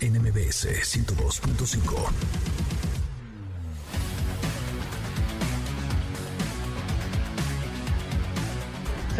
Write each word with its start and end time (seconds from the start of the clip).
NMBS 0.00 0.66
102.5. 0.66 2.49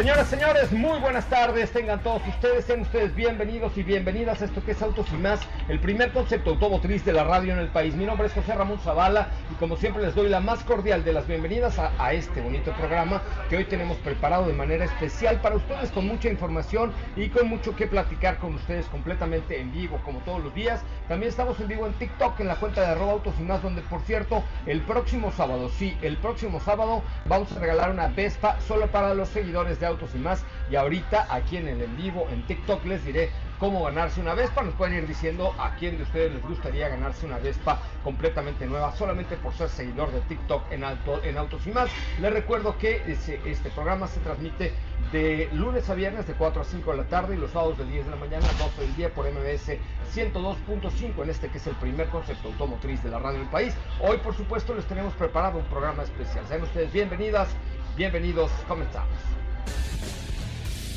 Señoras, 0.01 0.29
señores, 0.29 0.73
muy 0.73 0.99
buenas 0.99 1.27
tardes. 1.29 1.73
Tengan 1.73 2.03
todos 2.03 2.27
ustedes, 2.27 2.65
sean 2.65 2.81
ustedes 2.81 3.15
bienvenidos 3.15 3.77
y 3.77 3.83
bienvenidas 3.83 4.41
a 4.41 4.47
esto 4.47 4.65
que 4.65 4.71
es 4.71 4.81
Autos 4.81 5.07
y 5.13 5.17
más, 5.17 5.41
el 5.69 5.79
primer 5.79 6.11
concepto 6.11 6.53
automotriz 6.53 7.05
de 7.05 7.13
la 7.13 7.23
radio 7.23 7.53
en 7.53 7.59
el 7.59 7.69
país. 7.69 7.95
Mi 7.95 8.07
nombre 8.07 8.29
es 8.29 8.33
José 8.33 8.55
Ramón 8.55 8.81
Zavala 8.81 9.29
y 9.53 9.55
como 9.57 9.77
siempre 9.77 10.03
les 10.03 10.15
doy 10.15 10.31
la 10.31 10.41
más 10.41 10.65
cordial 10.65 11.05
de 11.05 11.13
las 11.13 11.27
bienvenidas 11.27 11.79
a, 11.79 12.15
este 12.15 12.41
bonito 12.41 12.73
programa 12.73 13.21
que 13.51 13.59
hoy 13.59 13.67
tenemos 13.67 13.99
preparado 13.99 14.47
de 14.47 14.55
manera 14.55 14.87
especial 14.87 15.39
para 15.43 15.57
ustedes 15.57 15.91
con 15.91 16.07
mucha 16.07 16.31
información 16.31 16.95
y 17.15 17.29
con 17.29 17.47
mucho 17.47 17.77
que 17.77 17.87
platicar 17.87 18.39
con 18.39 18.55
ustedes 18.55 18.87
completamente 18.87 19.61
en 19.61 19.71
vivo 19.71 20.01
como 20.03 20.21
todos 20.21 20.43
los 20.43 20.55
días. 20.55 20.81
También 21.09 21.29
estamos 21.29 21.61
en 21.61 21.69
vivo 21.69 21.87
en 21.87 21.93
TikTok 21.93 22.41
en 22.41 22.49
la 22.49 22.57
cuenta 22.57 22.81
de 22.81 22.87
arroba 22.87 23.13
autos 23.13 23.35
y 23.39 23.43
más 23.43 23.63
donde 23.63 23.83
por 23.83 24.01
cierto 24.01 24.43
el 24.65 24.81
próximo 24.81 25.31
sábado, 25.31 25.69
sí, 25.69 25.95
el 26.01 26.17
próximo 26.17 26.59
sábado 26.59 27.03
vamos 27.27 27.53
a 27.53 27.61
regalar 27.61 27.91
una 27.91 28.09
Vespa 28.09 28.59
solo 28.67 28.87
para 28.87 29.13
los 29.13 29.29
seguidores 29.29 29.79
de 29.79 29.90
autos 29.91 30.11
y 30.15 30.19
más. 30.19 30.45
Y 30.71 30.77
ahorita 30.77 31.27
aquí 31.31 31.57
en 31.57 31.69
el 31.69 31.83
en 31.83 31.97
vivo, 31.97 32.27
en 32.31 32.47
TikTok, 32.47 32.85
les 32.87 33.05
diré 33.05 33.31
cómo 33.59 33.85
ganarse 33.85 34.21
una 34.21 34.35
Vespa. 34.35 34.63
Nos 34.63 34.75
pueden 34.75 34.95
ir 34.95 35.07
diciendo 35.07 35.55
a 35.59 35.75
quién 35.77 35.99
de 35.99 36.05
ustedes 36.05 36.33
les 36.33 36.43
gustaría 36.43 36.89
ganarse 36.89 37.27
una 37.27 37.39
Vespa 37.39 37.81
completamente 38.03 38.67
nueva, 38.67 38.93
solamente 38.97 39.37
por 39.37 39.53
ser 39.53 39.69
seguidor 39.69 40.11
de 40.11 40.21
TikTok 40.23 40.73
en, 40.73 40.83
alto, 40.83 41.23
en 41.23 41.37
Autos 41.37 41.67
y 41.67 41.71
más. 41.71 41.91
Les 42.21 42.33
recuerdo 42.33 42.77
que 42.79 43.03
este 43.07 43.71
programa 43.71 44.07
se 44.09 44.21
transmite 44.21 44.73
de 45.13 45.49
lunes 45.53 45.89
a 45.91 45.95
viernes 45.95 46.27
de 46.27 46.35
4 46.35 46.63
a 46.63 46.65
5 46.65 46.91
de 46.93 46.97
la 46.97 47.05
tarde 47.05 47.35
y 47.35 47.39
los 47.39 47.51
sábados 47.51 47.79
de 47.79 47.85
10 47.85 48.05
de 48.05 48.11
la 48.11 48.17
mañana 48.17 48.47
a 48.47 48.63
12 48.63 48.81
del 48.83 48.97
día 48.97 49.13
por 49.13 49.27
MBS 49.31 49.77
102.5 50.15 51.23
en 51.23 51.31
este 51.31 51.49
que 51.49 51.59
es 51.59 51.67
el 51.67 51.75
primer 51.77 52.09
concepto 52.09 52.49
automotriz 52.49 53.03
de 53.03 53.11
la 53.11 53.19
radio 53.19 53.41
del 53.41 53.49
país. 53.49 53.75
Hoy 54.01 54.19
por 54.19 54.35
supuesto 54.35 54.75
les 54.75 54.87
tenemos 54.87 55.13
preparado 55.15 55.59
un 55.59 55.65
programa 55.65 56.05
especial. 56.05 56.47
Sean 56.47 56.63
ustedes 56.63 56.93
bienvenidas, 56.93 57.49
bienvenidos, 57.97 58.51
comenzamos. 58.69 59.40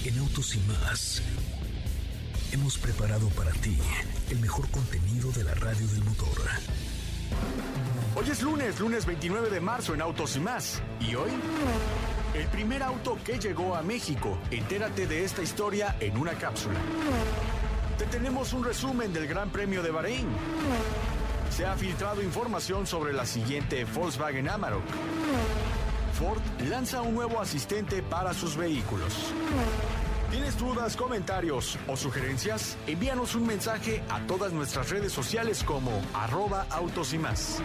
En 0.05 0.19
Autos 0.19 0.55
y 0.55 0.59
más 0.59 1.21
hemos 2.51 2.77
preparado 2.77 3.29
para 3.29 3.51
ti 3.51 3.77
el 4.29 4.39
mejor 4.39 4.69
contenido 4.69 5.31
de 5.31 5.43
la 5.43 5.55
radio 5.55 5.87
del 5.87 6.03
motor. 6.03 6.37
Hoy 8.15 8.29
es 8.29 8.41
lunes, 8.43 8.79
lunes 8.79 9.05
29 9.05 9.49
de 9.49 9.59
marzo 9.59 9.93
en 9.95 10.01
Autos 10.01 10.35
y 10.35 10.39
más. 10.39 10.81
¿Y 10.99 11.15
hoy? 11.15 11.31
El 12.35 12.45
primer 12.47 12.83
auto 12.83 13.17
que 13.23 13.39
llegó 13.39 13.75
a 13.75 13.81
México. 13.81 14.37
Entérate 14.51 15.07
de 15.07 15.23
esta 15.23 15.41
historia 15.41 15.95
en 15.99 16.17
una 16.17 16.33
cápsula. 16.33 16.79
Te 17.97 18.05
tenemos 18.05 18.53
un 18.53 18.63
resumen 18.63 19.13
del 19.13 19.27
Gran 19.27 19.49
Premio 19.49 19.81
de 19.81 19.89
Bahrein. 19.91 20.27
Se 21.49 21.65
ha 21.65 21.75
filtrado 21.75 22.21
información 22.21 22.85
sobre 22.85 23.13
la 23.13 23.25
siguiente 23.25 23.85
Volkswagen 23.85 24.49
Amarok. 24.49 24.83
Ford 26.23 26.41
lanza 26.69 27.01
un 27.01 27.15
nuevo 27.15 27.41
asistente 27.41 28.01
para 28.01 28.33
sus 28.33 28.55
vehículos. 28.55 29.33
¿Tienes 30.31 30.57
dudas, 30.57 30.95
comentarios 30.95 31.77
o 31.85 31.97
sugerencias? 31.97 32.77
Envíanos 32.87 33.35
un 33.35 33.45
mensaje 33.45 34.01
a 34.09 34.21
todas 34.25 34.53
nuestras 34.53 34.89
redes 34.89 35.11
sociales 35.11 35.63
como 35.63 35.91
arroba 36.13 36.65
autos 36.69 37.13
y 37.13 37.17
más. 37.17 37.61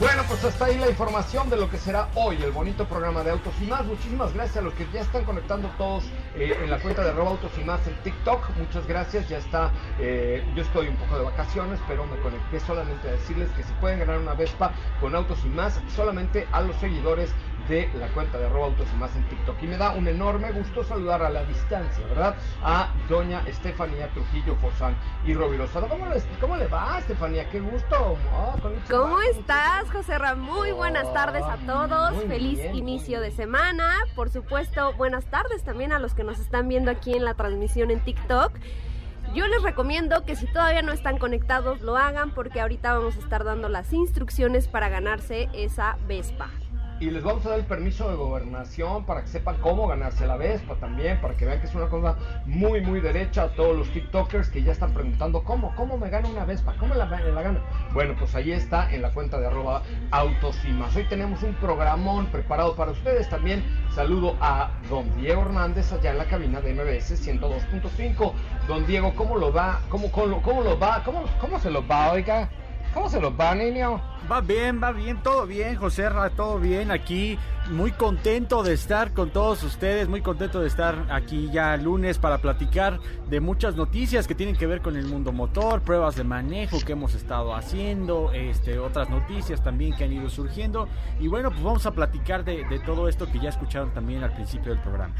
Bueno, 0.00 0.22
pues 0.26 0.42
hasta 0.44 0.64
ahí 0.64 0.78
la 0.78 0.88
información 0.88 1.50
de 1.50 1.58
lo 1.58 1.68
que 1.68 1.76
será 1.76 2.08
hoy 2.14 2.42
el 2.42 2.52
bonito 2.52 2.86
programa 2.86 3.22
de 3.22 3.32
Autos 3.32 3.52
y 3.60 3.66
Más. 3.66 3.84
Muchísimas 3.84 4.32
gracias 4.32 4.56
a 4.56 4.62
los 4.62 4.72
que 4.72 4.86
ya 4.94 5.02
están 5.02 5.24
conectando 5.26 5.68
todos 5.76 6.04
eh, 6.36 6.58
en 6.64 6.70
la 6.70 6.78
cuenta 6.78 7.04
de 7.04 7.10
arroba 7.10 7.32
Autos 7.32 7.50
y 7.60 7.64
Más 7.64 7.86
en 7.86 7.94
TikTok. 8.02 8.48
Muchas 8.56 8.86
gracias, 8.86 9.28
ya 9.28 9.36
está. 9.36 9.70
eh, 9.98 10.42
yo 10.56 10.62
estoy 10.62 10.88
un 10.88 10.96
poco 10.96 11.18
de 11.18 11.24
vacaciones, 11.24 11.78
pero 11.86 12.06
me 12.06 12.16
conecté 12.20 12.60
solamente 12.60 13.10
a 13.10 13.12
decirles 13.12 13.50
que 13.50 13.62
si 13.62 13.72
pueden 13.74 13.98
ganar 13.98 14.16
una 14.16 14.32
Vespa 14.32 14.72
con 15.02 15.14
Autos 15.14 15.38
y 15.44 15.48
Más, 15.48 15.78
solamente 15.94 16.48
a 16.50 16.62
los 16.62 16.74
seguidores 16.76 17.30
de 17.70 17.88
la 17.98 18.08
cuenta 18.08 18.36
de 18.36 18.46
arroba 18.46 18.66
autos 18.66 18.88
y 18.92 18.96
más 18.96 19.14
en 19.14 19.22
TikTok. 19.28 19.62
Y 19.62 19.66
me 19.68 19.76
da 19.76 19.92
un 19.92 20.08
enorme 20.08 20.50
gusto 20.50 20.82
saludar 20.82 21.22
a 21.22 21.30
la 21.30 21.44
distancia, 21.44 22.04
¿verdad? 22.08 22.34
A 22.62 22.92
doña 23.08 23.42
Estefanía 23.46 24.08
Trujillo 24.08 24.56
Forzán 24.56 24.96
y 25.24 25.34
Rovirosado. 25.34 25.88
¿Cómo 25.88 26.06
¿Cómo 26.40 26.56
le 26.56 26.66
va, 26.66 26.98
Estefanía? 26.98 27.48
Qué 27.48 27.60
gusto. 27.60 28.18
Oh, 28.34 28.56
konnichiwa. 28.60 29.00
¿Cómo 29.00 29.20
estás, 29.22 29.88
José 29.92 30.18
Ramón? 30.18 30.58
Muy 30.58 30.72
buenas 30.72 31.12
tardes 31.14 31.44
a 31.44 31.56
todos. 31.58 32.12
Muy 32.14 32.26
Feliz 32.26 32.58
bien, 32.58 32.74
inicio 32.74 33.20
de 33.20 33.30
semana. 33.30 33.94
Por 34.16 34.30
supuesto, 34.30 34.92
buenas 34.94 35.26
tardes 35.26 35.62
también 35.62 35.92
a 35.92 36.00
los 36.00 36.14
que 36.14 36.24
nos 36.24 36.40
están 36.40 36.66
viendo 36.66 36.90
aquí 36.90 37.14
en 37.14 37.24
la 37.24 37.34
transmisión 37.34 37.92
en 37.92 38.00
TikTok. 38.00 38.52
Yo 39.32 39.46
les 39.46 39.62
recomiendo 39.62 40.24
que 40.24 40.34
si 40.34 40.46
todavía 40.46 40.82
no 40.82 40.90
están 40.90 41.18
conectados 41.18 41.82
lo 41.82 41.96
hagan 41.96 42.32
porque 42.32 42.60
ahorita 42.60 42.94
vamos 42.94 43.16
a 43.16 43.20
estar 43.20 43.44
dando 43.44 43.68
las 43.68 43.92
instrucciones 43.92 44.66
para 44.66 44.88
ganarse 44.88 45.48
esa 45.52 45.98
Vespa. 46.08 46.50
Y 47.00 47.10
les 47.10 47.24
vamos 47.24 47.46
a 47.46 47.50
dar 47.50 47.58
el 47.58 47.64
permiso 47.64 48.10
de 48.10 48.14
gobernación 48.14 49.06
para 49.06 49.22
que 49.22 49.28
sepan 49.28 49.56
cómo 49.62 49.88
ganarse 49.88 50.26
la 50.26 50.36
Vespa 50.36 50.74
también, 50.74 51.18
para 51.22 51.34
que 51.34 51.46
vean 51.46 51.58
que 51.58 51.66
es 51.66 51.74
una 51.74 51.88
cosa 51.88 52.18
muy, 52.44 52.82
muy 52.82 53.00
derecha 53.00 53.44
a 53.44 53.54
todos 53.54 53.74
los 53.74 53.88
TikTokers 53.90 54.50
que 54.50 54.62
ya 54.62 54.72
están 54.72 54.92
preguntando 54.92 55.42
cómo, 55.42 55.74
cómo 55.76 55.96
me 55.96 56.10
gano 56.10 56.28
una 56.28 56.44
Vespa, 56.44 56.74
cómo 56.78 56.94
la, 56.94 57.06
la 57.06 57.42
gano. 57.42 57.60
Bueno, 57.94 58.14
pues 58.18 58.34
ahí 58.34 58.52
está 58.52 58.92
en 58.92 59.00
la 59.00 59.12
cuenta 59.12 59.40
de 59.40 59.46
arroba. 59.46 59.82
Hoy 60.12 60.36
tenemos 61.08 61.42
un 61.42 61.54
programón 61.54 62.26
preparado 62.26 62.76
para 62.76 62.90
ustedes. 62.90 63.30
También 63.30 63.64
saludo 63.94 64.36
a 64.42 64.70
don 64.90 65.16
Diego 65.16 65.40
Hernández 65.40 65.90
allá 65.94 66.10
en 66.10 66.18
la 66.18 66.26
cabina 66.26 66.60
de 66.60 66.74
MBS 66.74 67.26
102.5. 67.26 68.32
Don 68.68 68.86
Diego, 68.86 69.14
¿cómo 69.14 69.38
lo 69.38 69.50
va? 69.50 69.80
¿Cómo, 69.88 70.12
cómo, 70.12 70.42
cómo 70.42 70.60
lo 70.60 70.78
va? 70.78 71.02
¿Cómo, 71.02 71.24
¿Cómo 71.40 71.58
se 71.58 71.70
lo 71.70 71.86
va, 71.86 72.12
oiga? 72.12 72.50
¿Cómo 72.92 73.08
se 73.08 73.20
lo 73.20 73.36
va, 73.36 73.54
niño? 73.54 74.00
Va 74.30 74.40
bien, 74.40 74.82
va 74.82 74.90
bien, 74.90 75.22
todo 75.22 75.46
bien, 75.46 75.76
José 75.76 76.08
Ra, 76.08 76.30
todo 76.30 76.58
bien 76.58 76.90
aquí. 76.90 77.38
Muy 77.70 77.92
contento 77.92 78.64
de 78.64 78.72
estar 78.72 79.12
con 79.12 79.30
todos 79.30 79.62
ustedes, 79.62 80.08
muy 80.08 80.22
contento 80.22 80.60
de 80.60 80.66
estar 80.66 81.06
aquí 81.10 81.48
ya 81.52 81.76
lunes 81.76 82.18
para 82.18 82.38
platicar 82.38 82.98
de 83.28 83.38
muchas 83.38 83.76
noticias 83.76 84.26
que 84.26 84.34
tienen 84.34 84.56
que 84.56 84.66
ver 84.66 84.80
con 84.82 84.96
el 84.96 85.06
mundo 85.06 85.30
motor, 85.30 85.82
pruebas 85.82 86.16
de 86.16 86.24
manejo 86.24 86.78
que 86.84 86.92
hemos 86.92 87.14
estado 87.14 87.54
haciendo, 87.54 88.32
este, 88.32 88.80
otras 88.80 89.08
noticias 89.08 89.62
también 89.62 89.94
que 89.94 90.04
han 90.04 90.12
ido 90.12 90.28
surgiendo. 90.28 90.88
Y 91.20 91.28
bueno, 91.28 91.50
pues 91.50 91.62
vamos 91.62 91.86
a 91.86 91.92
platicar 91.92 92.44
de, 92.44 92.64
de 92.64 92.80
todo 92.80 93.08
esto 93.08 93.30
que 93.30 93.38
ya 93.38 93.50
escucharon 93.50 93.94
también 93.94 94.24
al 94.24 94.34
principio 94.34 94.72
del 94.72 94.82
programa. 94.82 95.14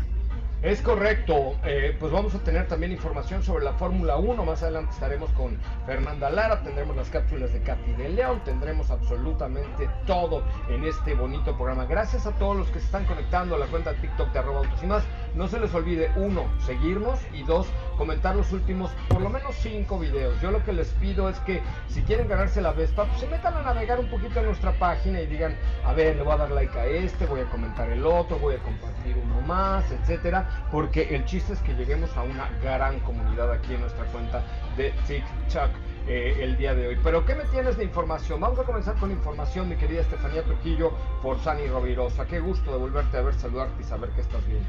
Es 0.63 0.83
correcto, 0.83 1.57
eh, 1.65 1.97
pues 1.99 2.13
vamos 2.13 2.35
a 2.35 2.39
tener 2.41 2.69
también 2.69 2.93
información 2.93 3.43
sobre 3.43 3.65
la 3.65 3.73
Fórmula 3.73 4.19
1, 4.19 4.45
más 4.45 4.63
adelante 4.63 4.93
estaremos 4.93 5.31
con 5.31 5.57
Fernanda 5.87 6.29
Lara, 6.29 6.63
tendremos 6.63 6.95
las 6.95 7.09
cápsulas 7.09 7.51
de 7.55 7.63
Katy 7.63 7.93
de 7.95 8.11
León, 8.11 8.43
tendremos 8.45 8.91
absolutamente 8.91 9.89
todo 10.07 10.45
en 10.69 10.85
este 10.85 11.15
bonito 11.15 11.57
programa. 11.57 11.87
Gracias 11.87 12.27
a 12.27 12.33
todos 12.33 12.59
los 12.59 12.67
que 12.69 12.79
se 12.79 12.85
están 12.85 13.07
conectando 13.07 13.55
a 13.55 13.59
la 13.59 13.69
cuenta 13.69 13.95
de 13.95 14.01
TikTok 14.01 14.33
de 14.35 14.39
arroba 14.39 14.59
autos 14.59 14.83
y 14.83 14.87
más. 14.87 15.03
No 15.35 15.49
se 15.49 15.61
les 15.61 15.73
olvide, 15.75 16.11
uno, 16.17 16.47
seguirnos 16.67 17.19
y 17.33 17.43
dos, 17.43 17.67
comentar 17.97 18.35
los 18.35 18.53
últimos 18.53 18.91
por 19.09 19.21
lo 19.21 19.31
menos 19.31 19.55
cinco 19.57 19.99
videos. 19.99 20.41
Yo 20.41 20.51
lo 20.51 20.65
que 20.65 20.73
les 20.73 20.89
pido 20.95 21.29
es 21.29 21.39
que 21.41 21.63
si 21.89 22.03
quieren 22.03 22.29
ganarse 22.29 22.61
la 22.61 22.73
Vespa, 22.73 23.05
pues 23.05 23.21
se 23.21 23.27
metan 23.27 23.55
a 23.55 23.63
navegar 23.63 24.01
un 24.01 24.09
poquito 24.09 24.41
en 24.41 24.47
nuestra 24.47 24.73
página 24.73 25.21
y 25.21 25.27
digan, 25.27 25.57
a 25.85 25.93
ver, 25.93 26.17
le 26.17 26.23
voy 26.23 26.33
a 26.33 26.39
dar 26.39 26.51
like 26.51 26.79
a 26.79 26.87
este, 26.87 27.27
voy 27.27 27.41
a 27.41 27.45
comentar 27.45 27.91
el 27.91 28.05
otro, 28.05 28.39
voy 28.39 28.55
a 28.55 28.59
compartir 28.59 29.17
uno 29.17 29.41
más, 29.43 29.91
etcétera 29.91 30.67
porque 30.71 31.15
el 31.15 31.25
chiste 31.25 31.53
es 31.53 31.61
que 31.61 31.75
lleguemos 31.75 32.15
a 32.17 32.23
una 32.23 32.49
gran 32.63 33.01
comunidad 33.01 33.51
aquí 33.53 33.75
en 33.75 33.81
nuestra 33.81 34.05
cuenta 34.07 34.43
de 34.77 34.93
TikTok. 35.07 35.71
Eh, 36.09 36.39
el 36.41 36.57
día 36.57 36.75
de 36.75 36.89
hoy. 36.89 36.99
Pero 37.05 37.25
¿qué 37.27 37.35
me 37.35 37.45
tienes 37.45 37.77
de 37.77 37.85
información? 37.85 38.41
Vamos 38.41 38.59
a 38.59 38.65
comenzar 38.65 38.97
con 38.97 39.11
información, 39.11 39.69
mi 39.69 39.77
querida 39.77 40.01
Estefanía 40.01 40.43
Trujillo, 40.43 40.93
por 41.23 41.39
Sani 41.41 41.67
Rovirosa. 41.67 42.27
Qué 42.27 42.41
gusto 42.41 42.73
de 42.73 42.79
volverte 42.79 43.19
a 43.19 43.21
ver, 43.21 43.35
saludarte 43.35 43.83
y 43.83 43.85
saber 43.85 44.11
que 44.11 44.23
estás 44.23 44.45
bien. 44.49 44.67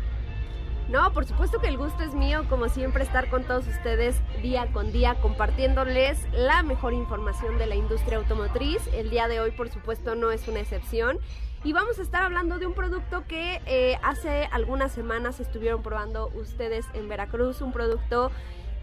No, 0.91 1.13
por 1.13 1.25
supuesto 1.25 1.59
que 1.61 1.69
el 1.69 1.77
gusto 1.77 2.03
es 2.03 2.13
mío, 2.13 2.43
como 2.49 2.67
siempre, 2.67 3.05
estar 3.05 3.29
con 3.29 3.45
todos 3.45 3.65
ustedes 3.65 4.13
día 4.41 4.67
con 4.73 4.91
día 4.91 5.15
compartiéndoles 5.21 6.19
la 6.33 6.63
mejor 6.63 6.91
información 6.93 7.57
de 7.57 7.65
la 7.65 7.75
industria 7.75 8.17
automotriz. 8.17 8.81
El 8.93 9.09
día 9.09 9.29
de 9.29 9.39
hoy, 9.39 9.51
por 9.51 9.69
supuesto, 9.69 10.15
no 10.15 10.31
es 10.31 10.49
una 10.49 10.59
excepción. 10.59 11.17
Y 11.63 11.71
vamos 11.71 11.97
a 11.97 12.01
estar 12.01 12.23
hablando 12.23 12.59
de 12.59 12.65
un 12.65 12.73
producto 12.73 13.23
que 13.25 13.61
eh, 13.67 13.99
hace 14.03 14.49
algunas 14.51 14.91
semanas 14.91 15.39
estuvieron 15.39 15.81
probando 15.81 16.29
ustedes 16.35 16.85
en 16.93 17.07
Veracruz, 17.07 17.61
un 17.61 17.71
producto 17.71 18.29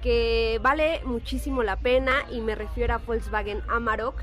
que 0.01 0.59
vale 0.63 1.03
muchísimo 1.05 1.63
la 1.63 1.77
pena 1.77 2.25
y 2.33 2.41
me 2.41 2.55
refiero 2.55 2.95
a 2.95 2.99
Volkswagen 2.99 3.61
Amarok. 3.69 4.23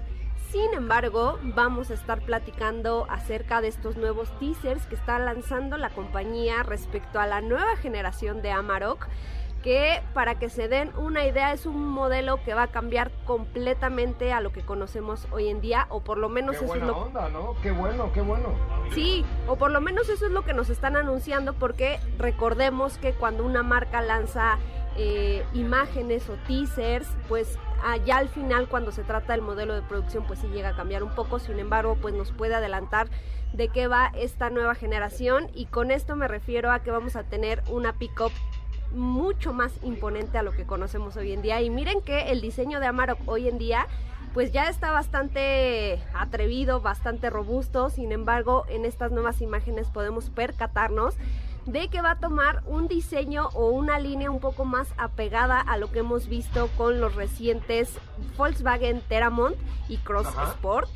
Sin 0.51 0.73
embargo, 0.73 1.39
vamos 1.43 1.91
a 1.91 1.93
estar 1.93 2.21
platicando 2.21 3.05
acerca 3.09 3.61
de 3.61 3.67
estos 3.67 3.97
nuevos 3.97 4.29
teasers 4.39 4.85
que 4.85 4.95
está 4.95 5.19
lanzando 5.19 5.77
la 5.77 5.89
compañía 5.89 6.63
respecto 6.63 7.19
a 7.19 7.27
la 7.27 7.41
nueva 7.41 7.75
generación 7.77 8.41
de 8.41 8.51
Amarok 8.51 9.07
que 9.65 9.99
para 10.13 10.37
que 10.37 10.47
se 10.47 10.67
den 10.67 10.91
una 10.95 11.25
idea 11.25 11.51
es 11.51 11.65
un 11.65 11.87
modelo 11.87 12.39
que 12.43 12.53
va 12.53 12.63
a 12.63 12.67
cambiar 12.67 13.09
completamente 13.25 14.31
a 14.31 14.39
lo 14.39 14.51
que 14.51 14.61
conocemos 14.61 15.27
hoy 15.31 15.47
en 15.47 15.59
día 15.59 15.87
o 15.89 16.01
por 16.01 16.19
lo 16.19 16.29
menos 16.29 16.51
qué 16.51 16.65
eso 16.65 16.67
buena 16.67 16.85
es 16.85 16.91
lo 16.91 16.97
onda, 16.97 17.29
¿no? 17.29 17.55
Qué 17.63 17.71
bueno, 17.71 18.11
qué 18.13 18.21
bueno. 18.21 18.49
Sí, 18.93 19.25
o 19.47 19.55
por 19.55 19.71
lo 19.71 19.81
menos 19.81 20.07
eso 20.09 20.27
es 20.27 20.31
lo 20.31 20.43
que 20.43 20.53
nos 20.53 20.69
están 20.69 20.95
anunciando 20.95 21.53
porque 21.53 21.99
recordemos 22.19 22.99
que 22.99 23.13
cuando 23.13 23.43
una 23.43 23.63
marca 23.63 24.03
lanza 24.03 24.59
eh, 24.97 25.43
imágenes 25.55 26.29
o 26.29 26.33
teasers, 26.47 27.07
pues 27.27 27.57
ya 28.05 28.17
al 28.17 28.29
final 28.29 28.67
cuando 28.67 28.91
se 28.91 29.03
trata 29.03 29.33
del 29.33 29.41
modelo 29.41 29.73
de 29.75 29.81
producción 29.81 30.25
pues 30.25 30.39
sí 30.39 30.47
llega 30.47 30.69
a 30.69 30.75
cambiar 30.75 31.03
un 31.03 31.13
poco, 31.13 31.39
sin 31.39 31.59
embargo 31.59 31.97
pues 32.01 32.13
nos 32.13 32.31
puede 32.31 32.55
adelantar 32.55 33.07
de 33.53 33.69
qué 33.69 33.87
va 33.87 34.11
esta 34.15 34.49
nueva 34.49 34.75
generación 34.75 35.49
y 35.53 35.65
con 35.65 35.91
esto 35.91 36.15
me 36.15 36.27
refiero 36.27 36.71
a 36.71 36.79
que 36.79 36.91
vamos 36.91 37.15
a 37.15 37.23
tener 37.23 37.63
una 37.69 37.93
pick-up 37.93 38.31
mucho 38.91 39.53
más 39.53 39.71
imponente 39.83 40.37
a 40.37 40.43
lo 40.43 40.51
que 40.51 40.65
conocemos 40.65 41.15
hoy 41.17 41.31
en 41.31 41.41
día. 41.41 41.61
Y 41.61 41.69
miren 41.69 42.01
que 42.01 42.31
el 42.31 42.41
diseño 42.41 42.79
de 42.79 42.87
Amarok 42.87 43.19
hoy 43.27 43.47
en 43.47 43.57
día 43.57 43.87
pues 44.33 44.51
ya 44.51 44.67
está 44.67 44.91
bastante 44.91 46.03
atrevido, 46.13 46.81
bastante 46.81 47.29
robusto. 47.29 47.89
Sin 47.89 48.11
embargo, 48.11 48.65
en 48.67 48.83
estas 48.83 49.11
nuevas 49.11 49.41
imágenes 49.41 49.89
podemos 49.89 50.29
percatarnos 50.29 51.15
de 51.65 51.87
que 51.89 52.01
va 52.01 52.11
a 52.11 52.19
tomar 52.19 52.63
un 52.65 52.87
diseño 52.87 53.49
o 53.53 53.69
una 53.69 53.99
línea 53.99 54.29
un 54.29 54.39
poco 54.39 54.65
más 54.65 54.87
apegada 54.97 55.59
a 55.59 55.77
lo 55.77 55.91
que 55.91 55.99
hemos 55.99 56.27
visto 56.27 56.69
con 56.77 56.99
los 56.99 57.15
recientes 57.15 57.97
Volkswagen 58.37 59.01
Teramont 59.01 59.55
y 59.89 59.97
Cross 59.97 60.27
Ajá. 60.27 60.51
Sport. 60.51 60.89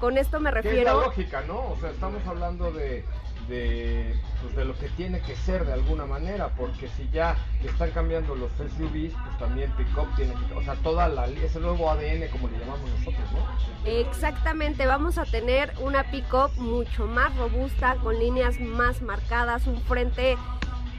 Con 0.00 0.18
esto 0.18 0.40
me 0.40 0.52
Que 0.52 0.58
es 0.58 0.64
la 0.64 0.70
refiero 0.70 1.00
lógica, 1.00 1.40
¿no? 1.42 1.70
O 1.70 1.76
sea, 1.80 1.90
estamos 1.90 2.24
hablando 2.26 2.70
de, 2.70 3.04
de, 3.48 4.14
pues 4.42 4.56
de 4.56 4.64
lo 4.64 4.76
que 4.78 4.88
tiene 4.90 5.20
que 5.20 5.36
ser 5.36 5.64
de 5.64 5.72
alguna 5.72 6.06
manera, 6.06 6.48
porque 6.56 6.88
si 6.88 7.08
ya 7.10 7.36
están 7.64 7.90
cambiando 7.90 8.34
los 8.34 8.50
SUVs, 8.52 9.12
pues 9.12 9.38
también 9.38 9.70
pick-up 9.72 10.08
tiene 10.16 10.34
que, 10.34 10.54
o 10.54 10.62
sea, 10.62 10.74
toda 10.76 11.08
la, 11.08 11.26
ese 11.26 11.60
nuevo 11.60 11.90
ADN 11.90 12.28
como 12.30 12.48
le 12.48 12.58
llamamos 12.58 12.90
nosotros, 12.90 13.32
¿no? 13.32 13.90
Exactamente, 13.90 14.86
vamos 14.86 15.18
a 15.18 15.24
tener 15.24 15.72
una 15.80 16.10
pick-up 16.10 16.50
mucho 16.56 17.06
más 17.06 17.36
robusta, 17.36 17.96
con 18.02 18.18
líneas 18.18 18.60
más 18.60 19.02
marcadas, 19.02 19.66
un 19.66 19.80
frente, 19.82 20.36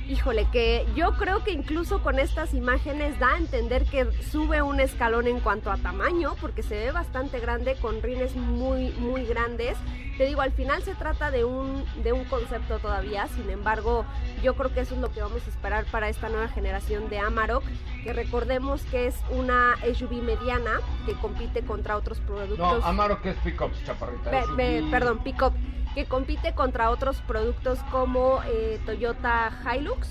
híjole, 0.07 0.47
que 0.51 0.85
yo 0.95 1.13
creo 1.13 1.43
que 1.43 1.51
incluso 1.51 2.01
con 2.01 2.19
estas 2.19 2.53
imágenes 2.53 3.19
da 3.19 3.33
a 3.33 3.37
entender 3.37 3.83
que 3.85 4.05
sube 4.31 4.61
un 4.61 4.79
escalón 4.79 5.27
en 5.27 5.39
cuanto 5.39 5.71
a 5.71 5.77
tamaño, 5.77 6.35
porque 6.39 6.63
se 6.63 6.75
ve 6.75 6.91
bastante 6.91 7.39
grande, 7.39 7.75
con 7.75 8.01
rines 8.01 8.35
muy, 8.35 8.91
muy 8.99 9.25
grandes. 9.25 9.77
Te 10.17 10.25
digo, 10.25 10.41
al 10.41 10.51
final 10.51 10.81
se 10.81 10.95
trata 10.95 11.29
de 11.29 11.45
un, 11.45 11.85
de 12.03 12.11
un 12.11 12.23
concepto 12.25 12.79
todavía, 12.79 13.27
sin 13.27 13.49
embargo, 13.51 14.03
yo 14.41 14.55
creo 14.55 14.73
que 14.73 14.79
eso 14.79 14.95
es 14.95 15.01
lo 15.01 15.11
que 15.11 15.21
vamos 15.21 15.45
a 15.45 15.49
esperar 15.49 15.85
para 15.91 16.09
esta 16.09 16.29
nueva 16.29 16.47
generación 16.47 17.07
de 17.09 17.19
Amarok, 17.19 17.63
que 18.03 18.13
recordemos 18.13 18.81
que 18.85 19.05
es 19.07 19.15
una 19.29 19.75
SUV 19.93 20.23
mediana 20.23 20.71
que 21.05 21.13
compite 21.13 21.61
contra 21.61 21.97
otros 21.97 22.19
productos. 22.21 22.57
No, 22.57 22.85
Amaro 22.85 23.21
que 23.21 23.29
es 23.31 23.37
pick-up, 23.37 23.71
chaparrita. 23.85 24.43
SUV. 24.45 24.55
pe- 24.55 24.83
perdón, 24.89 25.19
Pickup, 25.19 25.53
que 25.93 26.05
compite 26.05 26.53
contra 26.53 26.89
otros 26.89 27.21
productos 27.21 27.79
como 27.91 28.41
eh, 28.45 28.79
Toyota 28.85 29.51
Hilux 29.73 30.07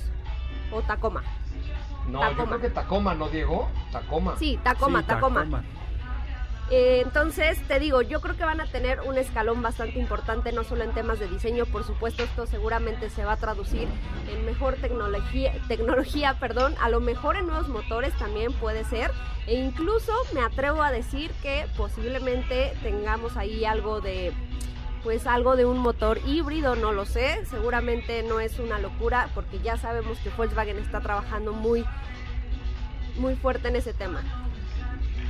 o 0.73 0.82
Tacoma. 0.82 1.23
No, 2.08 2.20
yo 2.23 2.28
Tacoma. 2.31 2.46
creo 2.49 2.61
que 2.61 2.70
Tacoma, 2.70 3.14
¿no, 3.14 3.28
Diego? 3.28 3.69
Tacoma. 3.93 4.37
Sí, 4.38 4.58
Tacoma, 4.62 5.00
Sí, 5.00 5.06
Tacoma. 5.06 5.64
Eh, 6.69 7.02
entonces, 7.05 7.62
te 7.69 7.78
digo, 7.78 8.02
yo 8.02 8.20
creo 8.20 8.37
que 8.37 8.44
van 8.44 8.61
a 8.61 8.67
tener 8.67 9.00
un 9.02 9.17
escalón 9.19 9.62
bastante 9.62 10.00
importante, 10.00 10.50
no 10.50 10.64
solo 10.64 10.82
en 10.82 10.90
temas 10.90 11.20
de 11.20 11.28
diseño, 11.28 11.64
por 11.64 11.84
supuesto, 11.84 12.25
esto 12.25 12.44
seguramente 12.46 13.08
se 13.08 13.25
va 13.25 13.32
a 13.32 13.37
traducir 13.37 13.87
en 14.28 14.44
mejor 14.44 14.75
tecnología, 14.75 15.52
tecnología, 15.69 16.34
perdón, 16.40 16.75
a 16.82 16.88
lo 16.88 16.99
mejor 16.99 17.37
en 17.37 17.46
nuevos 17.46 17.69
motores 17.69 18.12
también 18.19 18.52
puede 18.52 18.82
ser, 18.82 19.12
e 19.46 19.55
incluso 19.55 20.12
me 20.34 20.40
atrevo 20.40 20.82
a 20.82 20.90
decir 20.90 21.31
que 21.40 21.67
posiblemente 21.76 22.76
tengamos 22.82 23.37
ahí 23.37 23.64
algo 23.64 24.00
de 24.00 24.32
pues 25.06 25.29
algo 25.29 25.55
de 25.55 25.64
un 25.64 25.79
motor 25.79 26.19
híbrido, 26.26 26.75
no 26.75 26.91
lo 26.91 27.06
sé, 27.06 27.47
seguramente 27.47 28.25
no 28.25 28.41
es 28.41 28.58
una 28.58 28.81
locura 28.81 29.31
porque 29.37 29.61
ya 29.61 29.76
sabemos 29.76 30.19
que 30.19 30.31
Volkswagen 30.31 30.79
está 30.79 31.00
trabajando 31.00 31.53
muy 31.53 31.85
muy 33.17 33.37
fuerte 33.37 33.69
en 33.69 33.76
ese 33.76 33.94
tema. 33.94 34.20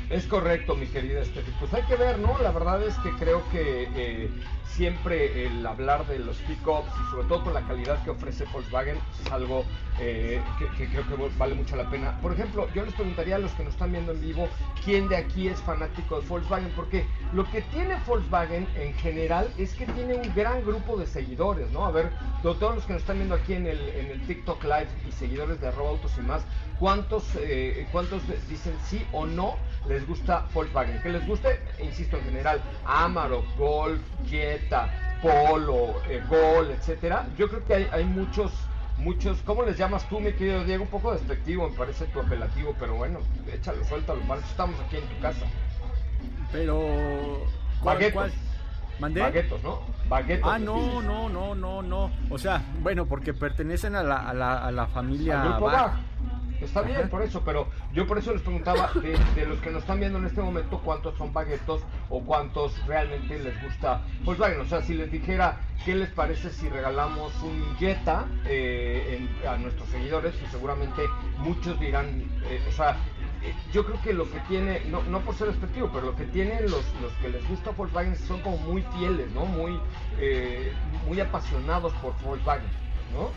Es 0.09 0.25
correcto, 0.29 0.77
mi 0.77 0.87
querida 0.87 1.25
Steffi. 1.25 1.51
Pues 1.59 1.75
hay 1.75 1.83
que 1.83 1.97
ver, 1.97 2.21
¿no? 2.21 2.39
La 2.39 2.53
verdad 2.53 2.81
es 2.87 2.97
que 2.99 3.11
creo 3.17 3.49
que 3.49 3.89
eh, 3.97 4.31
siempre 4.63 5.47
el 5.47 5.67
hablar 5.67 6.07
de 6.07 6.21
los 6.21 6.37
pickups 6.43 6.93
y 7.01 7.11
sobre 7.11 7.27
todo 7.27 7.43
con 7.43 7.55
la 7.55 7.63
calidad 7.67 8.01
que 8.05 8.11
ofrece 8.11 8.45
Volkswagen 8.45 9.03
es 9.21 9.33
algo 9.33 9.65
eh, 9.99 10.41
que, 10.57 10.89
creo 10.89 11.09
que 11.09 11.17
vale 11.37 11.57
mucho 11.57 11.75
la 11.75 11.91
pena. 11.91 12.21
Por 12.21 12.33
ejemplo, 12.33 12.69
yo 12.73 12.85
les 12.85 12.95
preguntaría 12.95 13.35
a 13.35 13.39
los 13.41 13.51
que 13.55 13.65
nos 13.65 13.73
están 13.73 13.91
viendo 13.91 14.13
en 14.13 14.21
vivo 14.21 14.49
quién 14.85 15.09
de 15.09 15.17
aquí 15.17 15.49
es 15.49 15.61
fanático 15.61 16.21
de 16.21 16.29
Volkswagen, 16.29 16.71
porque 16.77 17.05
lo 17.33 17.51
que 17.51 17.63
tiene 17.63 17.97
Volkswagen 18.07 18.69
en 18.77 18.95
general 18.95 19.53
es 19.59 19.75
que 19.75 19.87
tiene 19.87 20.15
un 20.15 20.33
gran 20.35 20.65
grupo 20.65 20.97
de 20.97 21.07
seguidores, 21.07 21.73
¿no? 21.73 21.85
A 21.85 21.91
ver, 21.91 22.13
to- 22.43 22.55
todos 22.59 22.77
los 22.77 22.87
que 22.87 22.93
nos 22.93 23.03
están 23.03 23.17
viendo 23.17 23.35
aquí 23.35 23.55
en 23.55 23.67
el, 23.67 23.89
en 23.89 24.07
el 24.13 24.25
TikTok 24.25 24.63
Live 24.63 24.89
y 25.05 25.11
seguidores 25.11 25.61
de 25.61 25.67
arroba 25.67 25.91
autos 25.91 26.17
y 26.17 26.21
más, 26.21 26.47
¿cuántos, 26.79 27.25
eh, 27.41 27.89
cuántos 27.91 28.23
dicen 28.49 28.79
sí 28.79 29.09
o 29.13 29.27
no 29.27 29.57
les 29.89 30.07
gusta 30.07 30.47
Volkswagen? 30.53 31.01
Que 31.03 31.09
les 31.11 31.27
guste, 31.27 31.61
insisto, 31.83 32.17
en 32.19 32.25
general, 32.25 32.61
Amarok, 32.85 33.45
Golf, 33.57 34.01
Jetta, 34.27 34.89
Polo, 35.23 35.95
eh, 36.09 36.23
Gol, 36.29 36.71
etcétera. 36.71 37.27
Yo 37.39 37.49
creo 37.49 37.65
que 37.65 37.75
hay, 37.75 37.89
hay 37.93 38.05
muchos, 38.05 38.53
muchos, 38.99 39.39
¿cómo 39.45 39.63
les 39.63 39.77
llamas 39.79 40.09
tú, 40.09 40.21
mi 40.21 40.33
querido 40.33 40.65
Diego? 40.65 40.85
Un 40.85 40.91
poco 40.91 41.13
despectivo, 41.13 41.69
me 41.71 41.77
parece 41.77 42.07
tu 42.07 42.21
apelativo, 42.21 42.75
pero 42.79 42.95
bueno, 42.97 43.21
échalo, 43.53 43.85
suéltalo, 43.85 44.21
para 44.23 44.41
eso 44.41 44.51
estamos 44.51 44.79
aquí 44.81 44.97
en 44.97 45.05
tu 45.09 45.21
casa. 45.21 45.47
Pero. 46.53 46.79
¿cuál- 47.83 47.97
Baguetos. 47.99 48.33
¿Mandé? 48.99 49.21
Baguetos, 49.21 49.63
¿no? 49.63 49.81
Baguetos. 50.09 50.51
Ah, 50.51 50.59
no, 50.59 51.03
no, 51.03 51.29
no, 51.29 51.55
no, 51.55 51.83
no. 51.83 52.11
O 52.31 52.39
sea, 52.39 52.63
bueno, 52.81 53.05
porque 53.05 53.35
pertenecen 53.35 53.95
a 53.95 54.03
la, 54.03 54.17
a 54.17 54.33
la, 54.33 54.65
a 54.65 54.71
la 54.73 54.87
familia. 54.87 55.43
Al 55.43 55.49
grupo 55.51 55.67
Bach. 55.67 55.75
Bach. 55.75 55.93
Está 56.61 56.83
bien, 56.83 56.99
Ajá. 57.01 57.09
por 57.09 57.23
eso, 57.23 57.43
pero 57.45 57.69
yo 57.93 58.07
por 58.07 58.19
eso 58.19 58.33
les 58.33 58.41
preguntaba 58.43 58.91
de, 58.95 59.19
de 59.35 59.47
los 59.47 59.59
que 59.61 59.71
nos 59.71 59.83
están 59.83 60.01
viendo 60.01 60.19
en 60.19 60.25
este 60.25 60.41
momento 60.41 60.81
cuántos 60.83 61.17
son 61.17 61.33
baguetos 61.33 61.83
o 62.09 62.25
cuántos 62.25 62.73
realmente 62.87 63.39
les 63.39 63.61
gusta 63.63 64.03
Volkswagen. 64.25 64.61
O 64.61 64.65
sea, 64.65 64.83
si 64.83 64.95
les 64.95 65.11
dijera 65.11 65.61
qué 65.85 65.95
les 65.95 66.09
parece 66.11 66.51
si 66.51 66.69
regalamos 66.69 67.33
un 67.43 67.63
Jetta 67.79 68.27
eh, 68.47 69.29
en- 69.43 69.49
a 69.49 69.57
nuestros 69.59 69.89
seguidores, 69.91 70.35
pues 70.37 70.51
seguramente 70.51 71.03
muchos 71.39 71.79
dirán, 71.79 72.23
eh, 72.45 72.61
o 72.69 72.73
sea, 72.73 72.97
eh, 73.43 73.53
yo 73.73 73.85
creo 73.85 74.01
que 74.01 74.15
lo 74.15 74.25
que 74.31 74.41
tiene, 74.49 74.81
no, 74.87 75.03
no 75.03 75.21
por 75.21 75.35
ser 75.35 75.49
despectivo, 75.49 75.91
pero 75.93 76.07
lo 76.07 76.17
que 76.17 76.25
tienen 76.25 76.63
los, 76.65 76.85
los 77.03 77.13
que 77.21 77.29
les 77.29 77.47
gusta 77.49 77.71
Volkswagen 77.73 78.17
son 78.17 78.41
como 78.41 78.57
muy 78.57 78.83
fieles, 78.97 79.31
¿no? 79.33 79.45
Muy, 79.45 79.79
eh, 80.19 80.73
muy 81.07 81.21
apasionados 81.21 81.93
por 81.95 82.15
Volkswagen, 82.23 82.67
¿no? 83.13 83.31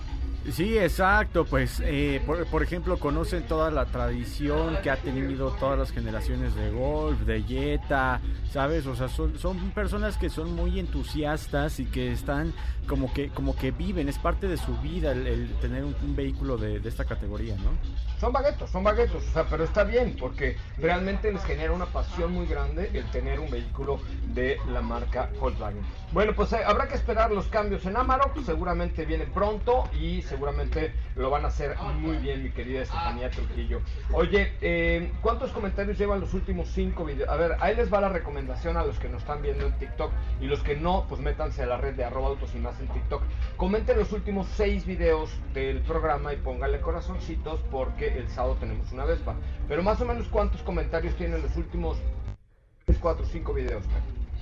Sí, 0.51 0.77
exacto. 0.77 1.45
Pues, 1.45 1.81
eh, 1.85 2.21
por, 2.25 2.45
por, 2.47 2.63
ejemplo, 2.63 2.97
conocen 2.97 3.43
toda 3.43 3.69
la 3.71 3.85
tradición 3.85 4.77
que 4.81 4.89
ha 4.89 4.97
tenido 4.97 5.51
todas 5.59 5.77
las 5.77 5.91
generaciones 5.91 6.55
de 6.55 6.71
golf, 6.71 7.19
de 7.21 7.43
Jetta, 7.43 8.19
¿sabes? 8.51 8.87
O 8.87 8.95
sea, 8.95 9.09
son, 9.09 9.37
son 9.37 9.71
personas 9.71 10.17
que 10.17 10.29
son 10.29 10.55
muy 10.55 10.79
entusiastas 10.79 11.79
y 11.79 11.85
que 11.85 12.11
están 12.11 12.53
como 12.87 13.13
que, 13.13 13.29
como 13.29 13.55
que 13.55 13.71
viven, 13.71 14.09
es 14.09 14.17
parte 14.17 14.47
de 14.47 14.57
su 14.57 14.75
vida 14.77 15.11
el, 15.11 15.49
tener 15.61 15.83
un, 15.83 16.15
vehículo 16.15 16.57
de, 16.57 16.79
de, 16.79 16.89
esta 16.89 17.05
categoría, 17.05 17.55
¿no? 17.57 17.71
Son 18.19 18.33
baguetos, 18.33 18.69
son 18.69 18.83
baguetos, 18.83 19.25
o 19.25 19.31
sea, 19.31 19.45
pero 19.45 19.63
está 19.63 19.85
bien 19.85 20.17
porque 20.19 20.57
realmente 20.77 21.31
les 21.31 21.41
genera 21.45 21.71
una 21.71 21.85
pasión 21.85 22.33
muy 22.33 22.47
grande 22.47 22.89
el 22.93 23.09
tener 23.11 23.39
un 23.39 23.49
vehículo 23.49 24.01
de 24.33 24.57
la 24.73 24.81
marca 24.81 25.29
Volkswagen. 25.39 25.81
Bueno, 26.11 26.33
pues 26.35 26.51
eh, 26.51 26.59
habrá 26.65 26.89
que 26.89 26.95
esperar 26.95 27.31
los 27.31 27.47
cambios 27.47 27.85
en 27.85 27.95
Amarok, 27.95 28.37
seguramente 28.43 29.05
viene 29.05 29.25
pronto 29.25 29.89
y 29.93 30.21
seguramente 30.23 30.91
lo 31.15 31.29
van 31.29 31.45
a 31.45 31.47
hacer 31.47 31.77
muy 31.77 32.17
bien, 32.17 32.43
mi 32.43 32.49
querida 32.51 32.81
Estefanía 32.81 33.29
Trujillo. 33.29 33.79
Oye, 34.11 34.51
eh, 34.59 35.13
¿cuántos 35.21 35.51
comentarios 35.51 35.97
llevan 35.97 36.19
los 36.19 36.33
últimos 36.33 36.67
cinco 36.67 37.05
videos? 37.05 37.29
A 37.29 37.37
ver, 37.37 37.55
ahí 37.61 37.73
les 37.73 37.93
va 37.93 38.01
la 38.01 38.09
recomendación 38.09 38.75
a 38.75 38.83
los 38.83 38.99
que 38.99 39.07
nos 39.07 39.21
están 39.21 39.41
viendo 39.41 39.65
en 39.65 39.71
TikTok 39.77 40.11
y 40.41 40.47
los 40.47 40.61
que 40.61 40.75
no, 40.75 41.05
pues 41.07 41.21
métanse 41.21 41.63
a 41.63 41.67
la 41.67 41.77
red 41.77 41.93
de 41.93 42.03
arroba 42.03 42.27
autos 42.27 42.53
y 42.53 42.57
más 42.57 42.77
en 42.81 42.87
TikTok. 42.89 43.21
Comenten 43.55 43.97
los 43.97 44.11
últimos 44.11 44.45
seis 44.57 44.85
videos 44.85 45.29
del 45.53 45.79
programa 45.83 46.33
y 46.33 46.37
pónganle 46.37 46.81
corazoncitos 46.81 47.61
porque 47.71 48.08
el 48.17 48.27
sábado 48.29 48.57
tenemos 48.59 48.91
una 48.91 49.05
Vespa. 49.05 49.35
Pero 49.67 49.83
más 49.83 49.99
o 50.01 50.05
menos 50.05 50.27
cuántos 50.27 50.61
comentarios 50.61 51.15
tienen 51.15 51.41
los 51.41 51.55
últimos 51.55 51.97
4 52.97 53.23
o 53.23 53.27
5 53.27 53.53
videos. 53.53 53.83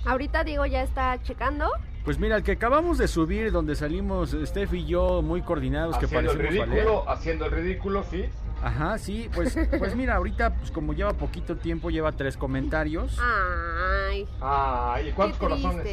Ahorita 0.06 0.44
Diego 0.44 0.66
ya 0.66 0.84
está 0.84 1.22
checando. 1.24 1.70
Pues 2.06 2.20
mira, 2.20 2.38
el 2.38 2.44
que 2.44 2.54
acabamos 2.54 2.98
de 2.98 3.08
subir, 3.08 3.52
donde 3.52 3.76
salimos 3.76 4.36
Steph 4.46 4.74
y 4.74 4.86
yo 4.86 5.22
muy 5.22 5.42
coordinados, 5.42 5.98
haciendo 5.98 6.10
que 6.10 6.16
parecemos 6.16 6.56
el 6.56 6.68
ridículo, 6.68 7.10
Haciendo 7.10 7.46
el 7.46 7.52
ridículo, 7.52 8.04
sí. 8.10 8.26
Ajá, 8.64 8.98
sí, 8.98 9.30
pues, 9.36 9.58
pues 9.78 9.96
mira, 9.96 10.16
ahorita, 10.16 10.56
pues 10.56 10.72
como 10.72 10.94
lleva 10.94 11.14
poquito 11.14 11.58
tiempo, 11.58 11.90
lleva 11.90 12.14
tres 12.14 12.38
comentarios. 12.38 13.20
Ay. 13.20 14.28
Ay, 14.40 15.10
¿y 15.10 15.12
cuántos 15.12 15.38
corazones? 15.38 15.86